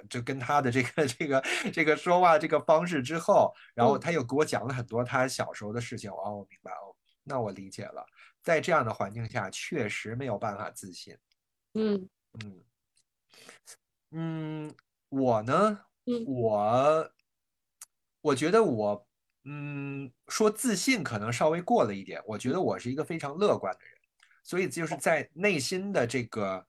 [0.09, 1.43] 就跟他的这个 这个
[1.73, 6.09] 这个说话这个方式之后，然后嗯他又给我讲了很多他小时候的事情。
[6.11, 8.05] 哦，我明白哦，那我理解了。
[8.41, 11.17] 在这样的环境下，确实没有办法自信。
[11.73, 12.07] 嗯
[12.45, 12.63] 嗯
[14.11, 14.75] 嗯，
[15.09, 15.79] 我呢，
[16.09, 17.11] 嗯我
[18.21, 19.07] 我觉得我
[19.45, 22.19] 嗯说自信可能稍微过了一点。
[22.25, 23.93] 我觉得我是一个非常乐观的人，
[24.43, 26.65] 所以就是在内心的这个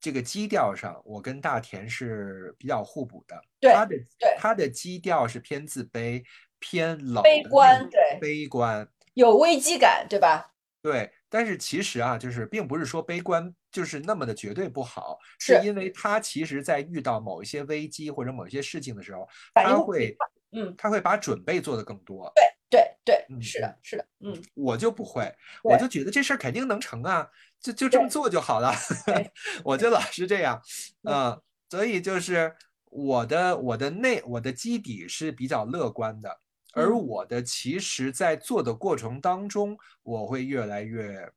[0.00, 3.36] 这个基调上，我跟大田是比较互补的。
[3.58, 6.22] 对他的对他的基调是偏自卑、
[6.58, 8.88] 偏冷悲观对悲观。
[9.14, 10.52] 有危机感，对吧？
[10.82, 15.66] 对，但是其实啊，就是并不是说悲观就是那么的绝对不好，是是。
[15.66, 20.16] 因为他其实在遇到某一些危机或者某一些事情的时候，他会
[20.52, 22.32] 嗯，他会把准备做得更多。
[22.70, 24.40] 对对，嗯是的，是的，嗯。
[24.54, 25.34] 我就不会，
[25.64, 27.28] 我就觉得这事儿肯定能成啊，
[27.60, 28.72] 就就这么做就好了。
[29.06, 29.28] 对。
[29.64, 30.62] 我就老是这样，
[31.02, 31.12] 嗯。
[31.12, 36.40] 呃，所以就是我的我的内我的基底是比较乐观的，
[36.74, 37.06] 而嗯。
[37.06, 41.28] 我的其实在做的过程当中，我会越来越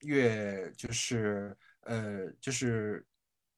[0.00, 3.04] 越就是呃就是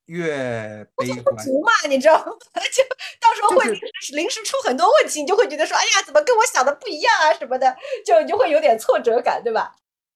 [0.06, 1.36] 越悲观。
[1.44, 2.32] 足嘛，你知道吗？
[2.72, 2.82] 就
[3.20, 9.74] 到时候会就是临时出很多问题，你就会觉得说，哎呀，怎么跟我想的不一样啊什么的，就你就会有点挫折感，对吧？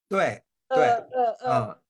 [0.09, 0.78] 对，对
[1.12, 1.80] 嗯嗯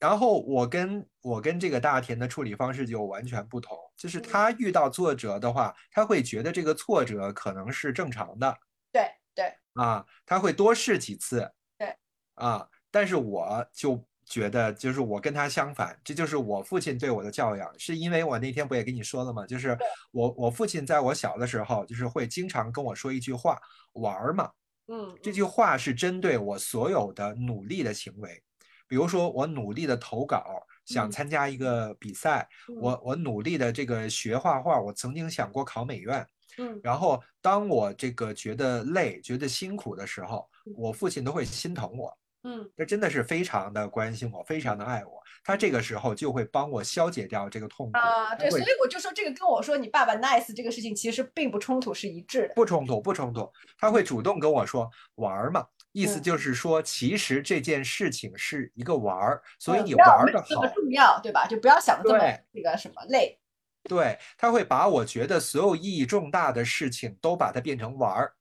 [0.00, 8.56] 然后我跟我跟这个大田的处理方式就完全不同，就是嗯他遇到挫折的话，他会觉得这个挫折可能是正常的
[8.92, 11.96] 对对，啊，他会多试几次，对，
[12.34, 19.46] 啊，但是我就觉得就是我跟他相反，这就是我父亲对我的教养，是因为我那天不也跟你说了吗？
[19.46, 19.76] 就是
[20.10, 23.58] 我我父亲在我小的时候，就是会经常跟我说一句话，
[23.94, 24.50] 玩儿嘛。
[24.88, 25.32] 嗯，这。
[25.32, 28.42] 句话是针对我所有的努力的行为，
[28.86, 30.44] 比如说我努力的投稿，
[30.84, 31.10] 想嗯。
[31.10, 32.76] 参加一个比赛，嗯。
[32.80, 36.26] 我我努力的这个学画画，我曾经想过考美院。
[36.58, 36.80] 嗯。
[36.82, 42.16] 然后当我这个觉得累、觉得辛苦的时候嗯，我父亲都会心疼我，
[42.48, 45.22] 嗯他真的是非常的关心我，非常的爱我。
[45.44, 52.54] 他这个时候就会帮我消解掉这个痛苦，啊，对，所以我就说这个跟我说你爸爸 nice 这个事情其实并不冲突，是一致的。
[52.54, 53.50] 不冲突，不冲突。
[53.78, 61.46] 他会主动跟我说玩儿嘛，意思嗯就是说，其实这件事情是一个玩儿，所以你玩的好这么，重要，对吧？
[61.46, 63.38] 就不要想的这么那个什么累。
[63.84, 68.34] 对，他会把我觉得所有意义重大的事情都把它变成玩儿。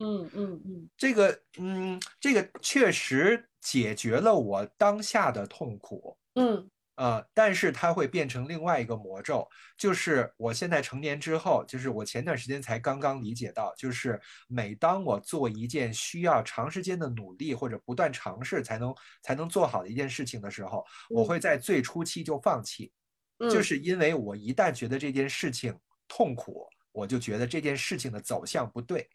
[0.00, 6.16] 嗯嗯嗯这个，嗯，这个确实解决了我当下的痛苦。
[6.34, 6.70] 嗯。
[6.96, 21.24] 呃，但是它会变成另外一个魔咒，就是我现在成年之后，就是我前段时间才刚刚理解到，就是每当我做一件需要长时间的努力或者不断尝试才能才能做好的一件事情的时候，我嗯。
[21.24, 22.90] 会在最初期就放弃，
[23.38, 25.72] 嗯，就是因为我一旦觉得这件事情
[26.08, 29.08] 痛苦，我就觉得这件事情的走向不对，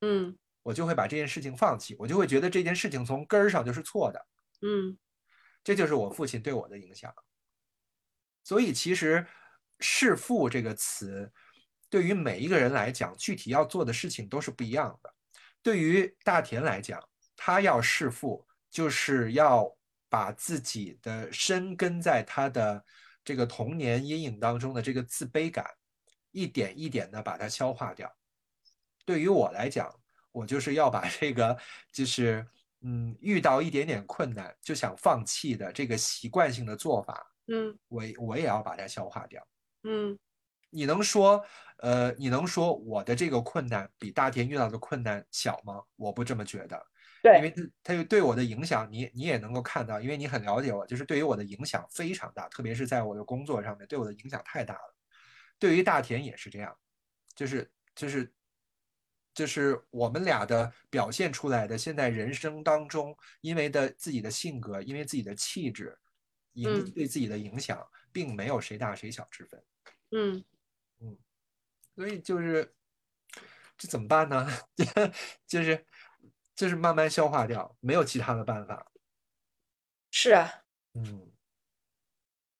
[0.00, 0.34] 嗯
[0.70, 4.26] 我就会把这件事情放弃，我就会觉得这件事情从根儿上就是错的。
[4.62, 4.96] 嗯
[5.64, 7.12] 这就是我父亲对我的影响。
[8.44, 9.26] 所以其实
[9.80, 11.28] “弑父”这个词，
[11.88, 15.12] 对于每一个人来讲，具体要做的事情都是不一样的。
[15.60, 17.02] 对于大田来讲，
[17.34, 19.76] 他要弑父，就是要
[20.08, 22.84] 把自己的深根在他的
[23.24, 25.66] 这个童年阴影当中的这个自卑感，
[26.30, 28.08] 一点一点的把它消化掉。
[29.04, 29.99] 对于我来讲，
[30.32, 31.56] 我就是要把这个
[31.92, 32.46] 就是
[32.82, 39.46] 嗯遇到一点点困难就想放弃的这个习惯性的做法，嗯我我也要把它消化掉。
[39.84, 40.18] 嗯
[40.72, 41.44] 你能说，
[41.78, 45.82] 呃，你能说我的这个困难比大田遇到的困难小吗？
[45.96, 46.80] 我不这么觉得，
[47.24, 54.94] 对因为它它有对我的影响，你你也能够看到，因为你很了解我，就是对于我的影响非常大，特别是在我的工作上面，对我的影响太大了。
[55.58, 56.72] 对于大田也是这样，
[57.34, 58.32] 就是就是
[59.32, 65.96] 就是我们俩的表现出来的，现在人生当中，因为的自己的性格，因为自己的气质，
[66.54, 69.64] 影嗯对自己的影响，并没有谁大谁小之分。
[70.10, 70.44] 嗯
[70.98, 71.16] 嗯
[71.94, 72.74] 所以就是
[73.78, 74.46] 这怎么办呢？
[75.46, 75.86] 就是
[76.54, 78.90] 就是慢慢消化掉，没有其他的办法。
[80.10, 81.30] 是啊，嗯，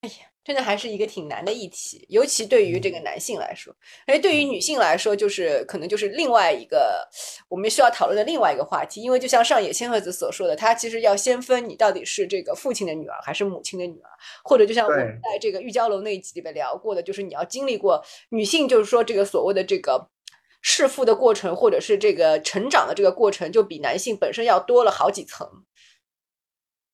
[0.02, 3.72] 哎呀，真的还是一个挺难的议题，尤其对于这个男性来说，
[4.06, 7.08] 哎，对于女性来说，就是可能就是另外一个
[7.48, 9.00] 我们需要讨论的另外一个话题。
[9.00, 14.10] 因为就像上野千鹤子所说的，她其实要先分你到底是这个父亲的女儿还是母亲的女儿，
[14.42, 20.10] 或者就像我们在这个玉娇楼那一集里面聊过的，就是你要经历过女性，就是说这个所谓的这个
[20.62, 25.48] 弑父的过程，或者是这个成长的这个过程，就比男性本身要多了好几层。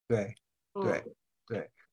[0.06, 0.34] 对。
[0.74, 1.02] 对对，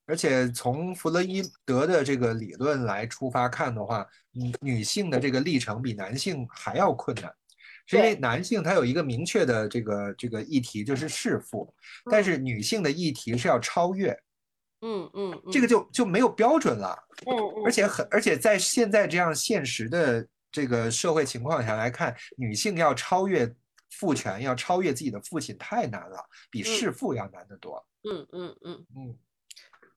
[0.05, 7.34] 而且从弗洛伊德的这个理论来出发看的话，女女性的这个历程比男性还要困难，
[7.85, 11.73] 是因为男性他有一个明确的这个这个议题就是弑父，
[12.11, 14.11] 但是女性的议题是要超越，
[14.81, 23.49] 嗯嗯，这个就就没有标准了，嗯嗯，而且很而且在现在这样现实的这个社会情况下来看，女性要超越
[23.89, 26.17] 父权，要超越自己的父亲太难了，
[26.51, 27.85] 比弑父要难得多。
[28.03, 28.85] 嗯嗯嗯。
[28.97, 29.17] 嗯，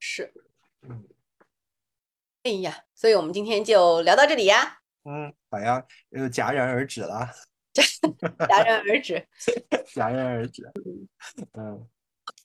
[0.08, 0.32] 是，
[0.82, 1.02] 嗯，
[2.44, 4.78] 哎呀，所以我们今天就聊到这里呀。
[5.04, 7.28] 嗯，好呀，就戛然而止了。
[7.74, 9.26] 戛然而止，
[9.92, 10.62] 戛然而止。
[11.54, 11.88] 嗯，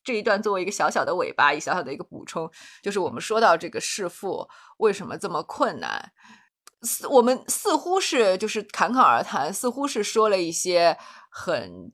[0.04, 2.50] 这一段作为一个小小的尾巴，一小小的一个补充，
[2.82, 6.12] 就是我们说到这个弑父为什么这么困难，
[6.82, 10.98] 似我们似乎是就是侃侃而谈，似乎是说了一些
[11.30, 11.94] 很。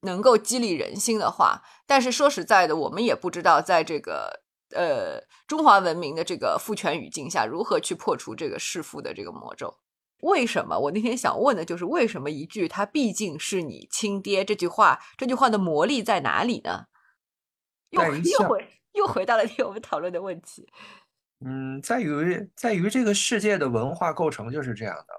[0.00, 9.76] 能够激励人心的话，但是说实在的，我们也不知道在这个呃中华文明的这个父权语境下，如何去破除这个弑父的这个魔咒。
[10.22, 10.78] 为什么？
[10.78, 16.86] 我那天想问的就是，为什么一句“他毕竟是你亲爹”这句话，这句话的魔力在哪里呢？
[17.90, 20.66] 又又回又回到了我们讨论的问题。
[21.44, 25.14] 嗯，在于在于这个世界的文化构成就是这样的。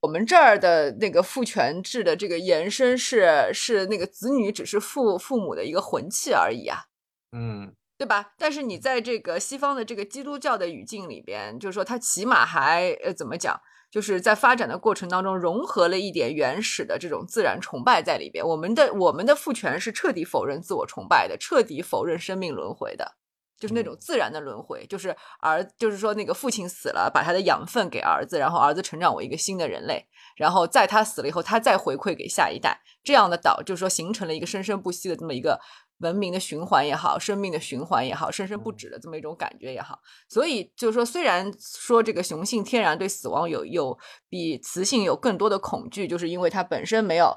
[0.00, 6.84] 我们这儿的那个父权制的这个延伸是是那个子女只是父父母的一个魂器而已啊，
[7.32, 8.32] 嗯，对吧？
[8.38, 13.60] 但是你在这个西方的这个基督教的语境里边，就是说它起码还呃怎么讲，
[13.90, 18.42] 就是在发展的过程当中融合了一点原始的这种自然崇拜在里边。
[18.42, 23.16] 我们的我们的父权是彻底否认自我崇拜的，彻底否认生命轮回的。
[23.58, 35.60] 就是那种自然的轮回，就是儿，就是说那个父亲死了，把他的养分给儿子，然后儿子成长为一个新的人类，然后在他死了以后，他再回馈给下一代，这样的岛就是说形成了一个生生不息的这么一个
[36.00, 39.98] 文明的循环也好，生命的循环也好，生生不止的这么一种感觉也好。
[40.28, 43.98] 所以就是说，虽然说这个雄性天然对死亡有有
[44.28, 47.36] 比雌性有更多的恐惧，就是因为它本身没有。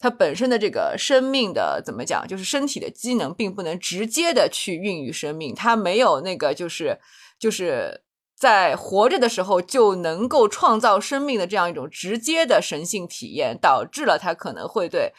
[0.00, 6.96] 它本身的这个生命的怎么讲，就是身体的机能并不能直接的去孕育生命，它没有那个就是
[7.36, 8.04] 就是
[8.36, 15.12] 在活着的时候就能够创造生命的这样一种直接的神性体验，导致了它可能会对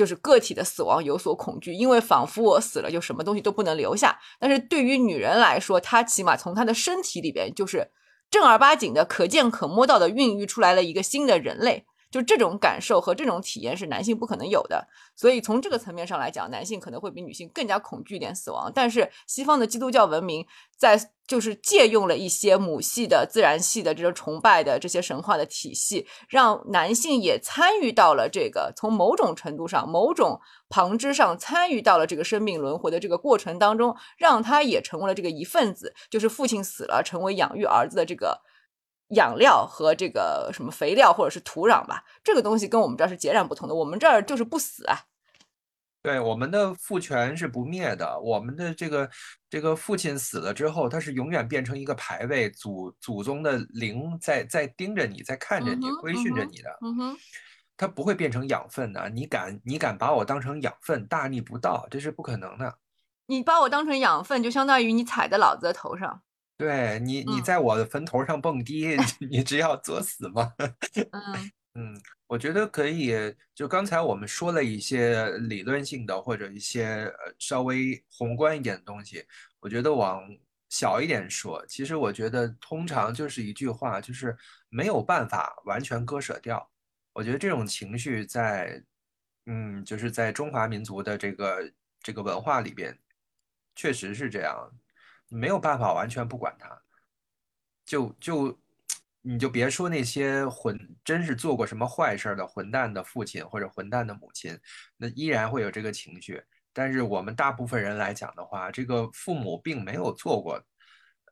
[0.00, 4.18] 就是个体的死亡有所恐惧，因为仿佛我死了就什么东西都不能留下。
[4.38, 7.90] 但是对于女人来说，她起码从她的身体里边就是
[8.30, 11.84] 正儿八经的可见可摸到的孕育出来了一个新的人类。
[12.10, 18.70] 就这种感受和这种体验是男性不可能有的，所以从这个层面上来讲，男性可能会比女性更加恐惧一点死亡。
[18.74, 20.44] 但是西方的基督教文明
[20.76, 38.40] 在就是借用了一些母系的自然系的这种崇拜的这些神话的体系，让男性也参与到了这个从某种程度上、某种旁支上参与到了这个生命轮回的这个过程当中，让他也成为了这个一份子，就是父亲死了，成为养育儿子的这个。
[39.10, 43.74] 养料和这个什么肥料或者是土壤吧，这个东西跟我们这儿是截然不同的。
[43.74, 44.98] 我们这儿就是不死啊。
[46.02, 48.18] 对，我们的父权是不灭的。
[48.20, 49.10] 我们的这个
[49.50, 56.70] 这个父亲死了之后，他是永远变成一个牌位，祖祖宗的灵在在盯着你，在看着你，规训着你的。
[56.80, 57.16] 嗯哼，
[57.76, 59.10] 他不会变成养分的。
[59.10, 62.78] 你敢你敢把我当成养分，大逆不道，这是不可能的。
[63.26, 66.22] 你把我当成养分，就相当于你踩在老子的头上。
[66.60, 68.94] 对你，你在我的坟头上蹦迪，
[69.30, 70.52] 你只要作死吗？
[71.12, 73.34] 嗯嗯，我觉得可以。
[73.54, 79.24] 就刚才我们说了一些理论性的或者一些呃稍微宏观一点的东西，
[79.58, 80.22] 我觉得往
[80.68, 84.36] 小一点说，其实我觉得通常就是一句话，就是
[84.68, 86.70] 没有办法完全割舍掉。
[87.14, 88.82] 我觉得这种情绪在，
[89.46, 91.72] 嗯，就是在中华民族的这个
[92.02, 92.98] 这个文化里边，
[93.74, 94.70] 确实是这样。
[95.30, 96.78] 没有办法完全不管他，
[97.86, 98.60] 就就
[99.22, 104.58] 你就别说那些混，真是做过什么坏事的混蛋的父亲或者混蛋的母亲，
[104.96, 106.42] 那依然会有这个情绪。
[106.72, 110.62] 但是我们大部分人来讲的话，这个父母并没有做过，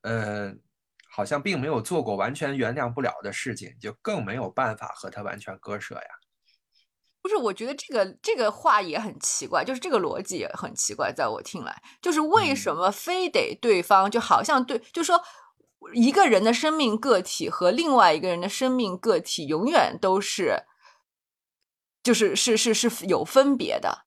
[0.02, 0.54] 呃，
[1.10, 6.27] 好像并没有做过完全原谅不了的事情，就更没有办法和他完全割舍呀。
[7.28, 15.22] 不是，我觉得这个这个话也很奇怪，就是这个逻辑也很奇怪，在我听来，就是为什么非得对方就好像对，就说
[15.92, 20.62] 一个人的生命个体和另外一个人的生命个体永远都是，
[22.02, 24.06] 就是是是是有分别的。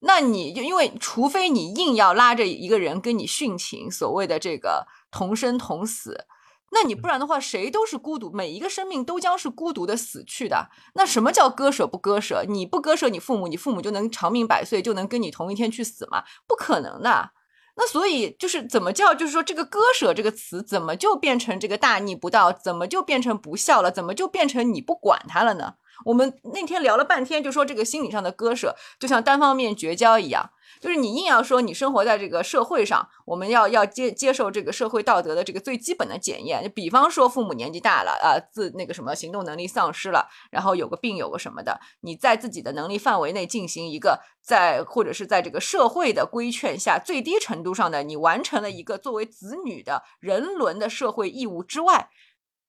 [0.00, 6.26] 那你就因为除非你硬要拉着一个人跟你殉情，所谓的这个同生同死。
[6.70, 10.68] 那你不然的话，谁都是孤独，每一个生命都将是孤独的死去的。
[10.94, 12.44] 那什么叫割舍不割舍？
[12.46, 16.24] 你不割舍你父母，你父母就能长命百岁，就能跟你同一天去死吗？
[16.46, 17.30] 不可能的。
[17.76, 22.52] 那所以就是怎么叫，就是说这个割舍这个词怎么就变成这个大逆不道？
[22.52, 23.90] 怎么就变成不孝了？
[23.90, 25.74] 怎么就变成你不管他了呢？
[26.04, 30.50] 我们那天聊了半天，就说这个心理上的割舍，就像单方面绝交一样。
[30.80, 36.62] 就是你硬要说你生活在这个社会上，我们要要接接受这个社会道德的这个最基本的检验。
[36.62, 52.10] 就比方说父母年纪大了啊，自那个什么行动能力丧失了，然后有个病有个什么的，你在自己的能力范围内进行一个在或者是在这个社会的规劝下，最低程度上的你完成了一个作为子女的人伦的社会义务之外。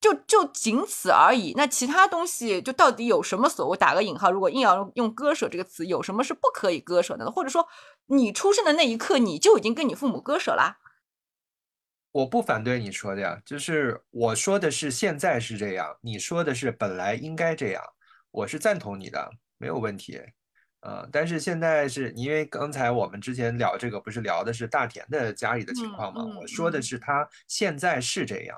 [0.02, 4.31] 就就仅此而已，那其他东西就到底有什么所谓打个引号？
[4.31, 7.31] 如果硬要用割舍这个词，有什么是不可以割舍的呢？
[7.31, 7.68] 或者说，
[8.11, 10.77] 你出生的那一刻你就已经跟你父母割舍啦？
[12.11, 17.84] 我不反对你说的呀，就是我说的是现在是这样，你说的是本来应该这样，
[18.31, 20.19] 我是赞同你的，没有问题。
[20.81, 26.26] 呃，但是现在是因为刚才我们之前聊这个不是聊的是大田的家里的情况吗？
[26.41, 28.57] 我说的是他现在是这样。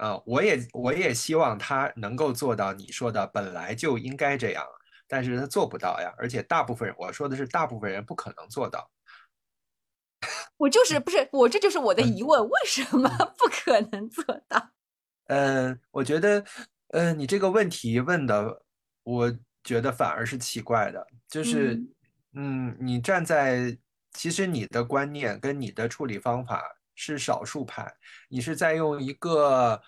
[0.00, 4.64] 啊，我也我也希望他能够做到你说的本来就应该这样，
[5.08, 6.14] 但是他做不到呀。
[6.18, 8.88] 而且大部分人，我说的是大部分人不可能做到。
[10.56, 14.70] 我就是不是我，这就是我的疑问，为什么不可能做到？
[15.26, 16.44] 嗯，我觉得，
[16.88, 18.62] 嗯，你这个问题问的，
[19.02, 21.80] 我觉得反而是奇怪的，就是，
[22.34, 23.76] 嗯，你站在
[24.12, 26.62] 其实你的观念跟你的处理方法。
[27.00, 27.94] 是少数派，
[28.28, 29.80] 你是在用一个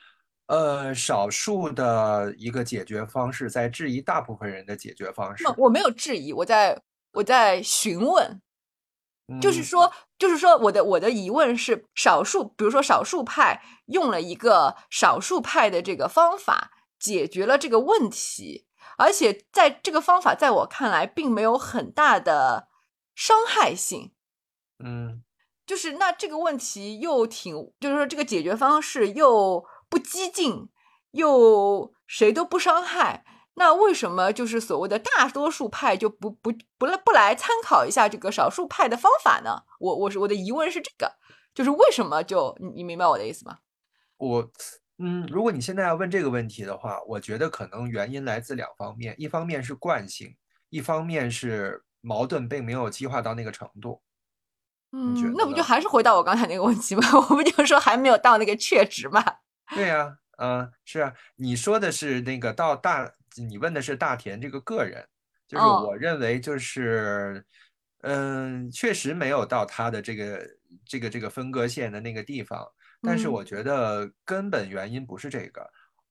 [0.51, 5.45] 呃少数的一个解决方式，在质疑大部分人的解决方式。
[5.57, 6.83] 我没有质疑，我在
[7.13, 8.41] 我在询问，
[9.41, 18.67] 就是说，就是说，我的我的疑问是，少数，比如说少数派用了一个少数派的这个方法解决了这个问题，
[18.99, 22.67] 而且在这个方法在我看来并没有很大的
[23.15, 24.11] 伤害性，
[24.83, 25.23] 嗯。
[25.65, 30.69] 就是那这个问题又挺，就是说这个解决方式又不激进，
[31.11, 39.65] 又谁都不伤害，那为什么就是所谓的大多数派就不不不来不来参考一下这个少数派的方法呢？
[39.81, 41.13] 我我是我的疑问是这个，
[41.53, 43.59] 就是为什么就你你明白我的意思吗？
[44.17, 44.51] 我
[44.99, 50.37] 嗯，如果你现在要问这个问题的话，我觉得可能原因来自两方面，一方面是惯性，
[50.69, 54.03] 一方面是矛盾并没有激化到那个程度。
[54.93, 57.03] 嗯，那不就还是回到我刚才那个问题吗？
[57.17, 59.25] 我不就说还没有到那个确值吗？
[59.75, 65.07] 对呀，嗯，是啊，你说的是那个到大，你问的是大田这个个人，
[65.49, 67.45] 就是我认为就是，
[68.03, 70.47] 嗯，确实没有到他的这个
[70.85, 72.67] 这个这个分割线的那个地方，
[73.03, 75.71] 但是我觉得根本原因不是这个，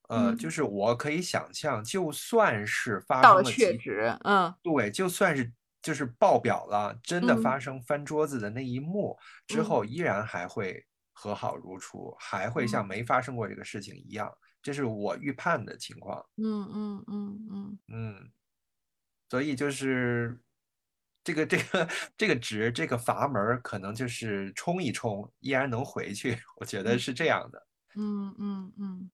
[0.10, 5.52] 呃，就是我可以想象，就算是发生了确值，嗯，对，就算是。
[5.82, 9.18] 就是爆表了，真的发生翻桌子的那一幕
[9.48, 10.86] 之后，依然还会
[11.20, 14.32] 和好如初，还会像没发生过这个事情一样，
[14.62, 16.26] 这是我预判的情况。
[16.38, 18.32] 嗯嗯嗯嗯嗯，
[19.28, 20.40] 所以就是
[21.26, 26.40] 这个这个这个值这个阀门可能就是冲一冲，依然能回去。
[26.56, 27.68] 我觉得是这样的。
[27.98, 29.12] 嗯嗯嗯，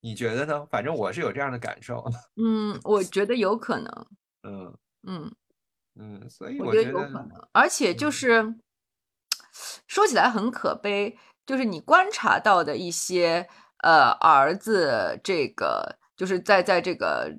[0.00, 0.66] 你觉得呢？
[0.66, 2.04] 反正我是有这样的感受。
[2.36, 4.06] 嗯，我觉得有可能。
[4.42, 5.34] 嗯嗯。
[6.00, 8.54] 嗯，所以我觉得有可能，而且就是
[9.88, 11.18] 说起来很可悲，
[11.48, 13.48] 就是你观察到的一些
[13.82, 17.32] 呃儿子，这个就是在在这个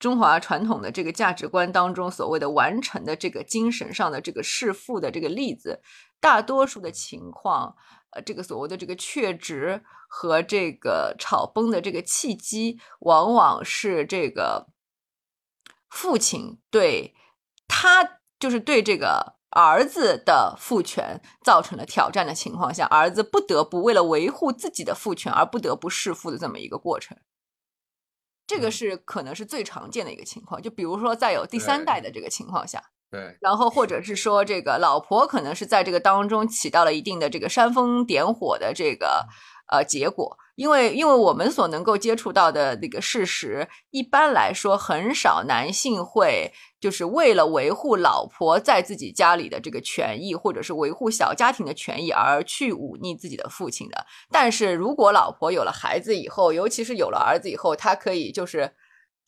[0.00, 5.80] 中华传统的这个价值观当中，所谓的完成的这个精神上的这个弑父的这个例子，
[6.18, 7.76] 大多数的情况，
[8.10, 14.66] 呃，这个所谓的这个确值和这个吵崩的这个契机，往往是这个
[15.88, 17.14] 父亲对。
[17.68, 27.16] 他就是对这个儿子的父权造成了挑战的情况下，儿子不得不为了维护自己的父权而不得不弑父的这么一个过程。
[28.46, 30.60] 这个是可能是最常见的一个情况。
[30.60, 39.26] 就比如说，在有第三代的这个情况下，对，然后或者是说，这个老婆可能是在这个当中起到了一定的这个煽风点火的这个
[39.72, 46.52] 呃结果，因为因为我们所能够接触到的那个事实，一般来说很少男性会
[46.86, 54.06] 就是为了维护老婆在自己家里的这个权益，或者是维护小家庭的权益而去忤逆自己的父亲的。
[54.30, 58.70] 但是如果老婆有了孩子以后，尤其是有了儿子以后，他可以就是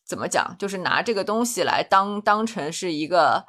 [0.06, 3.44] 怎么讲，就是拿这个东西来当当成是一个。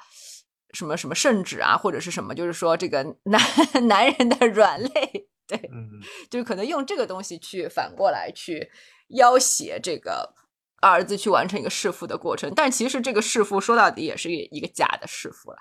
[0.71, 3.41] 什么什么圣旨啊，或者是什么，就是说这个男
[3.87, 5.89] 男人的软肋，对，嗯，
[6.29, 8.69] 就是可能用这个东西去反过来去
[9.07, 10.35] 要挟这个
[10.81, 15.57] 儿子去完成一个弑父的过程，但其实这个弑父说到底也是一个假的弑父了，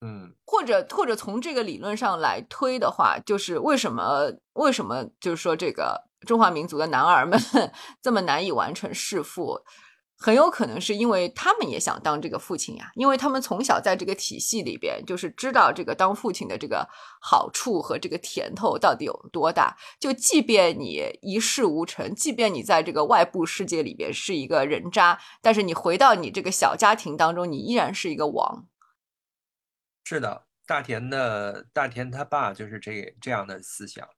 [0.00, 7.38] 嗯，或者或者从这个理论上来推的话，就是为什么为什么就是说这个中华民族的男儿们
[8.02, 9.60] 这么难以完成弑父？
[10.18, 16.88] 很有可能是因为他们也想当这个父亲呀，因为他们从小在这个体系里边，就是知道这个当父亲的这个
[17.20, 19.76] 好处和这个甜头到底有多大。
[20.00, 28.66] 就即便你一事无成，即便你在这个外部世界里边是一个人渣，但是你回到你这个小家庭当中，你依然是一个王。
[30.04, 34.08] 是的，大田的大田他爸就是这这样的思想，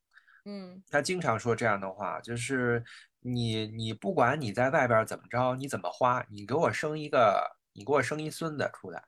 [0.45, 2.85] 嗯，他经常说这样的话，就是。
[3.20, 9.05] 你你不管你在外边怎么着，你怎么花，你给我生一个，你给我生一孙子出来，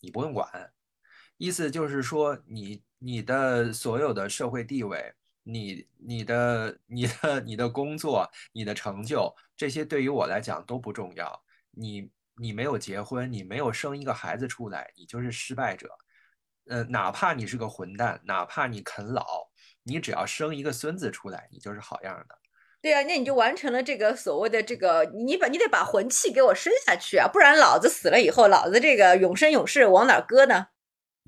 [0.00, 0.72] 你不用管。
[1.38, 11.44] 意思就是说，你你的所有的社会地位，你你的你的你的工作，你的成就，这些对于我来讲都不重要。
[11.70, 15.90] 你你没有结婚，你没有生一个孩子出来，你就是失败者。
[16.68, 19.48] 呃，哪怕你是个混蛋，哪怕你啃老，
[19.82, 22.38] 你只要生一个孙子出来，你就是好样的。
[22.86, 30.68] 对啊，那你就完成了这个所谓的这个，你把你得把魂气给我生下去啊，不然老子死了以后，老子这个永生永世往哪搁呢？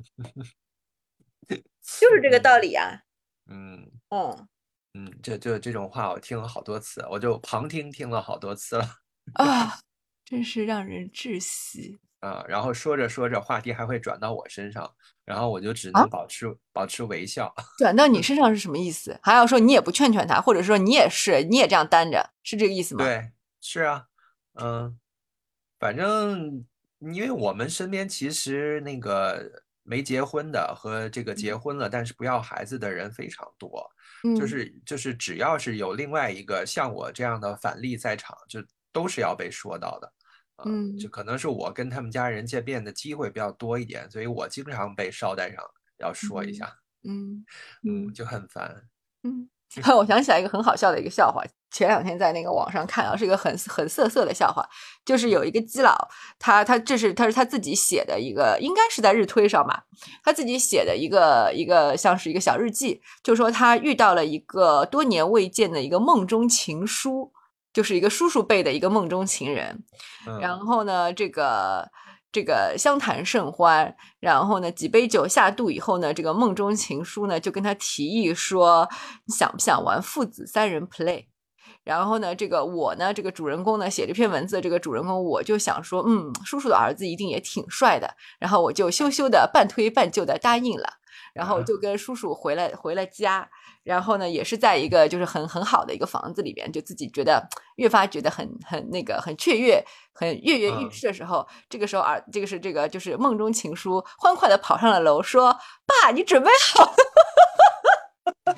[1.83, 3.03] 就是这个道理啊。
[3.51, 4.49] 嗯嗯
[4.95, 8.89] 嗯，这就这种话我听了好多次，我就旁听听了好多次了
[9.35, 9.81] 啊，
[10.25, 11.99] 真是让人窒息。
[12.21, 14.91] 啊，然后说着说着，话题还会转到我身上，
[15.25, 17.55] 然后我就只能保持保持微笑。
[17.79, 19.19] 转到你身上是什么意思？
[19.23, 23.05] 还要说你也不劝劝他，或者说你也是你也这样单着，是这个意思吗？
[23.05, 23.31] 对，
[23.61, 24.05] 是啊，
[24.55, 24.99] 嗯，
[25.79, 26.65] 反正
[26.99, 33.89] 因为我们身边其实那个没结婚的和这个结婚了但是不要孩子的人非常多，
[34.37, 38.61] 就是就是只要是有另外一个像我这样的反例在场，就
[38.93, 40.13] 都是要被说到的。
[40.65, 45.63] 嗯，就可能是我跟他们家人见面的机会比较多一点，所以我经常被捎带上
[45.99, 46.69] 要说一下。
[47.05, 47.45] 嗯
[47.85, 48.83] 嗯，就很烦。
[49.23, 49.49] 嗯，
[49.97, 54.69] 我想起来一个很好笑的一个笑话，前两天在那个网上看到，是一个很很涩涩的笑话，
[55.05, 56.09] 就是有一个基佬，
[56.41, 59.85] 他他这是他是他自己写的一个，应该是在日推上吧，
[60.25, 67.33] 他自己写的一个一个像是一个小日记，就说他遇到了一个多年未见的一个梦中情书。
[67.79, 69.85] 就是一个叔叔辈的一个梦中情人，
[70.41, 71.89] 然后呢，这个
[72.33, 78.89] 这个相谈甚欢，然后呢，几杯酒下肚以后呢，这个梦中情书呢就跟他提议说，
[79.27, 81.27] 你想不想玩父子三人 play？
[81.85, 90.95] 然后呢，这个我呢，这个主人公呢写这篇文字，这个主人公我就想说，嗯，叔叔的儿子一定也挺帅的，然后我就羞羞的半推半就的答应了，
[91.33, 93.49] 然后就跟叔叔回了回了家。
[93.89, 97.43] 然后呢，也是在一个就是很很好的一个房子里边，就自己觉得
[97.77, 99.83] 越发觉得很很那个很雀跃、
[100.13, 105.59] 很跃跃欲试的时候，这个时候儿这个是这个就是梦中情书，欢快的跑上了楼，说
[106.05, 106.93] ：“爸，你准备好了。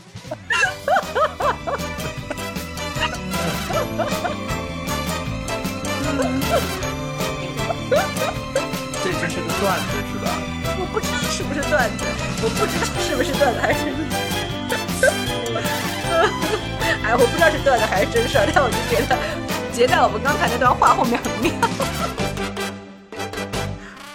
[9.04, 10.26] 这这是个段子是吧？
[10.76, 12.04] 我不知道是不是段子，
[12.42, 14.29] 我不知道是不是段子还是。
[17.10, 19.18] 哎，我不知道是段子还是真事儿，但我就觉得
[19.72, 21.52] 截在我们刚才那段话后面很妙。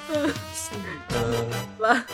[0.15, 0.33] 嗯，
[1.79, 2.05] 完。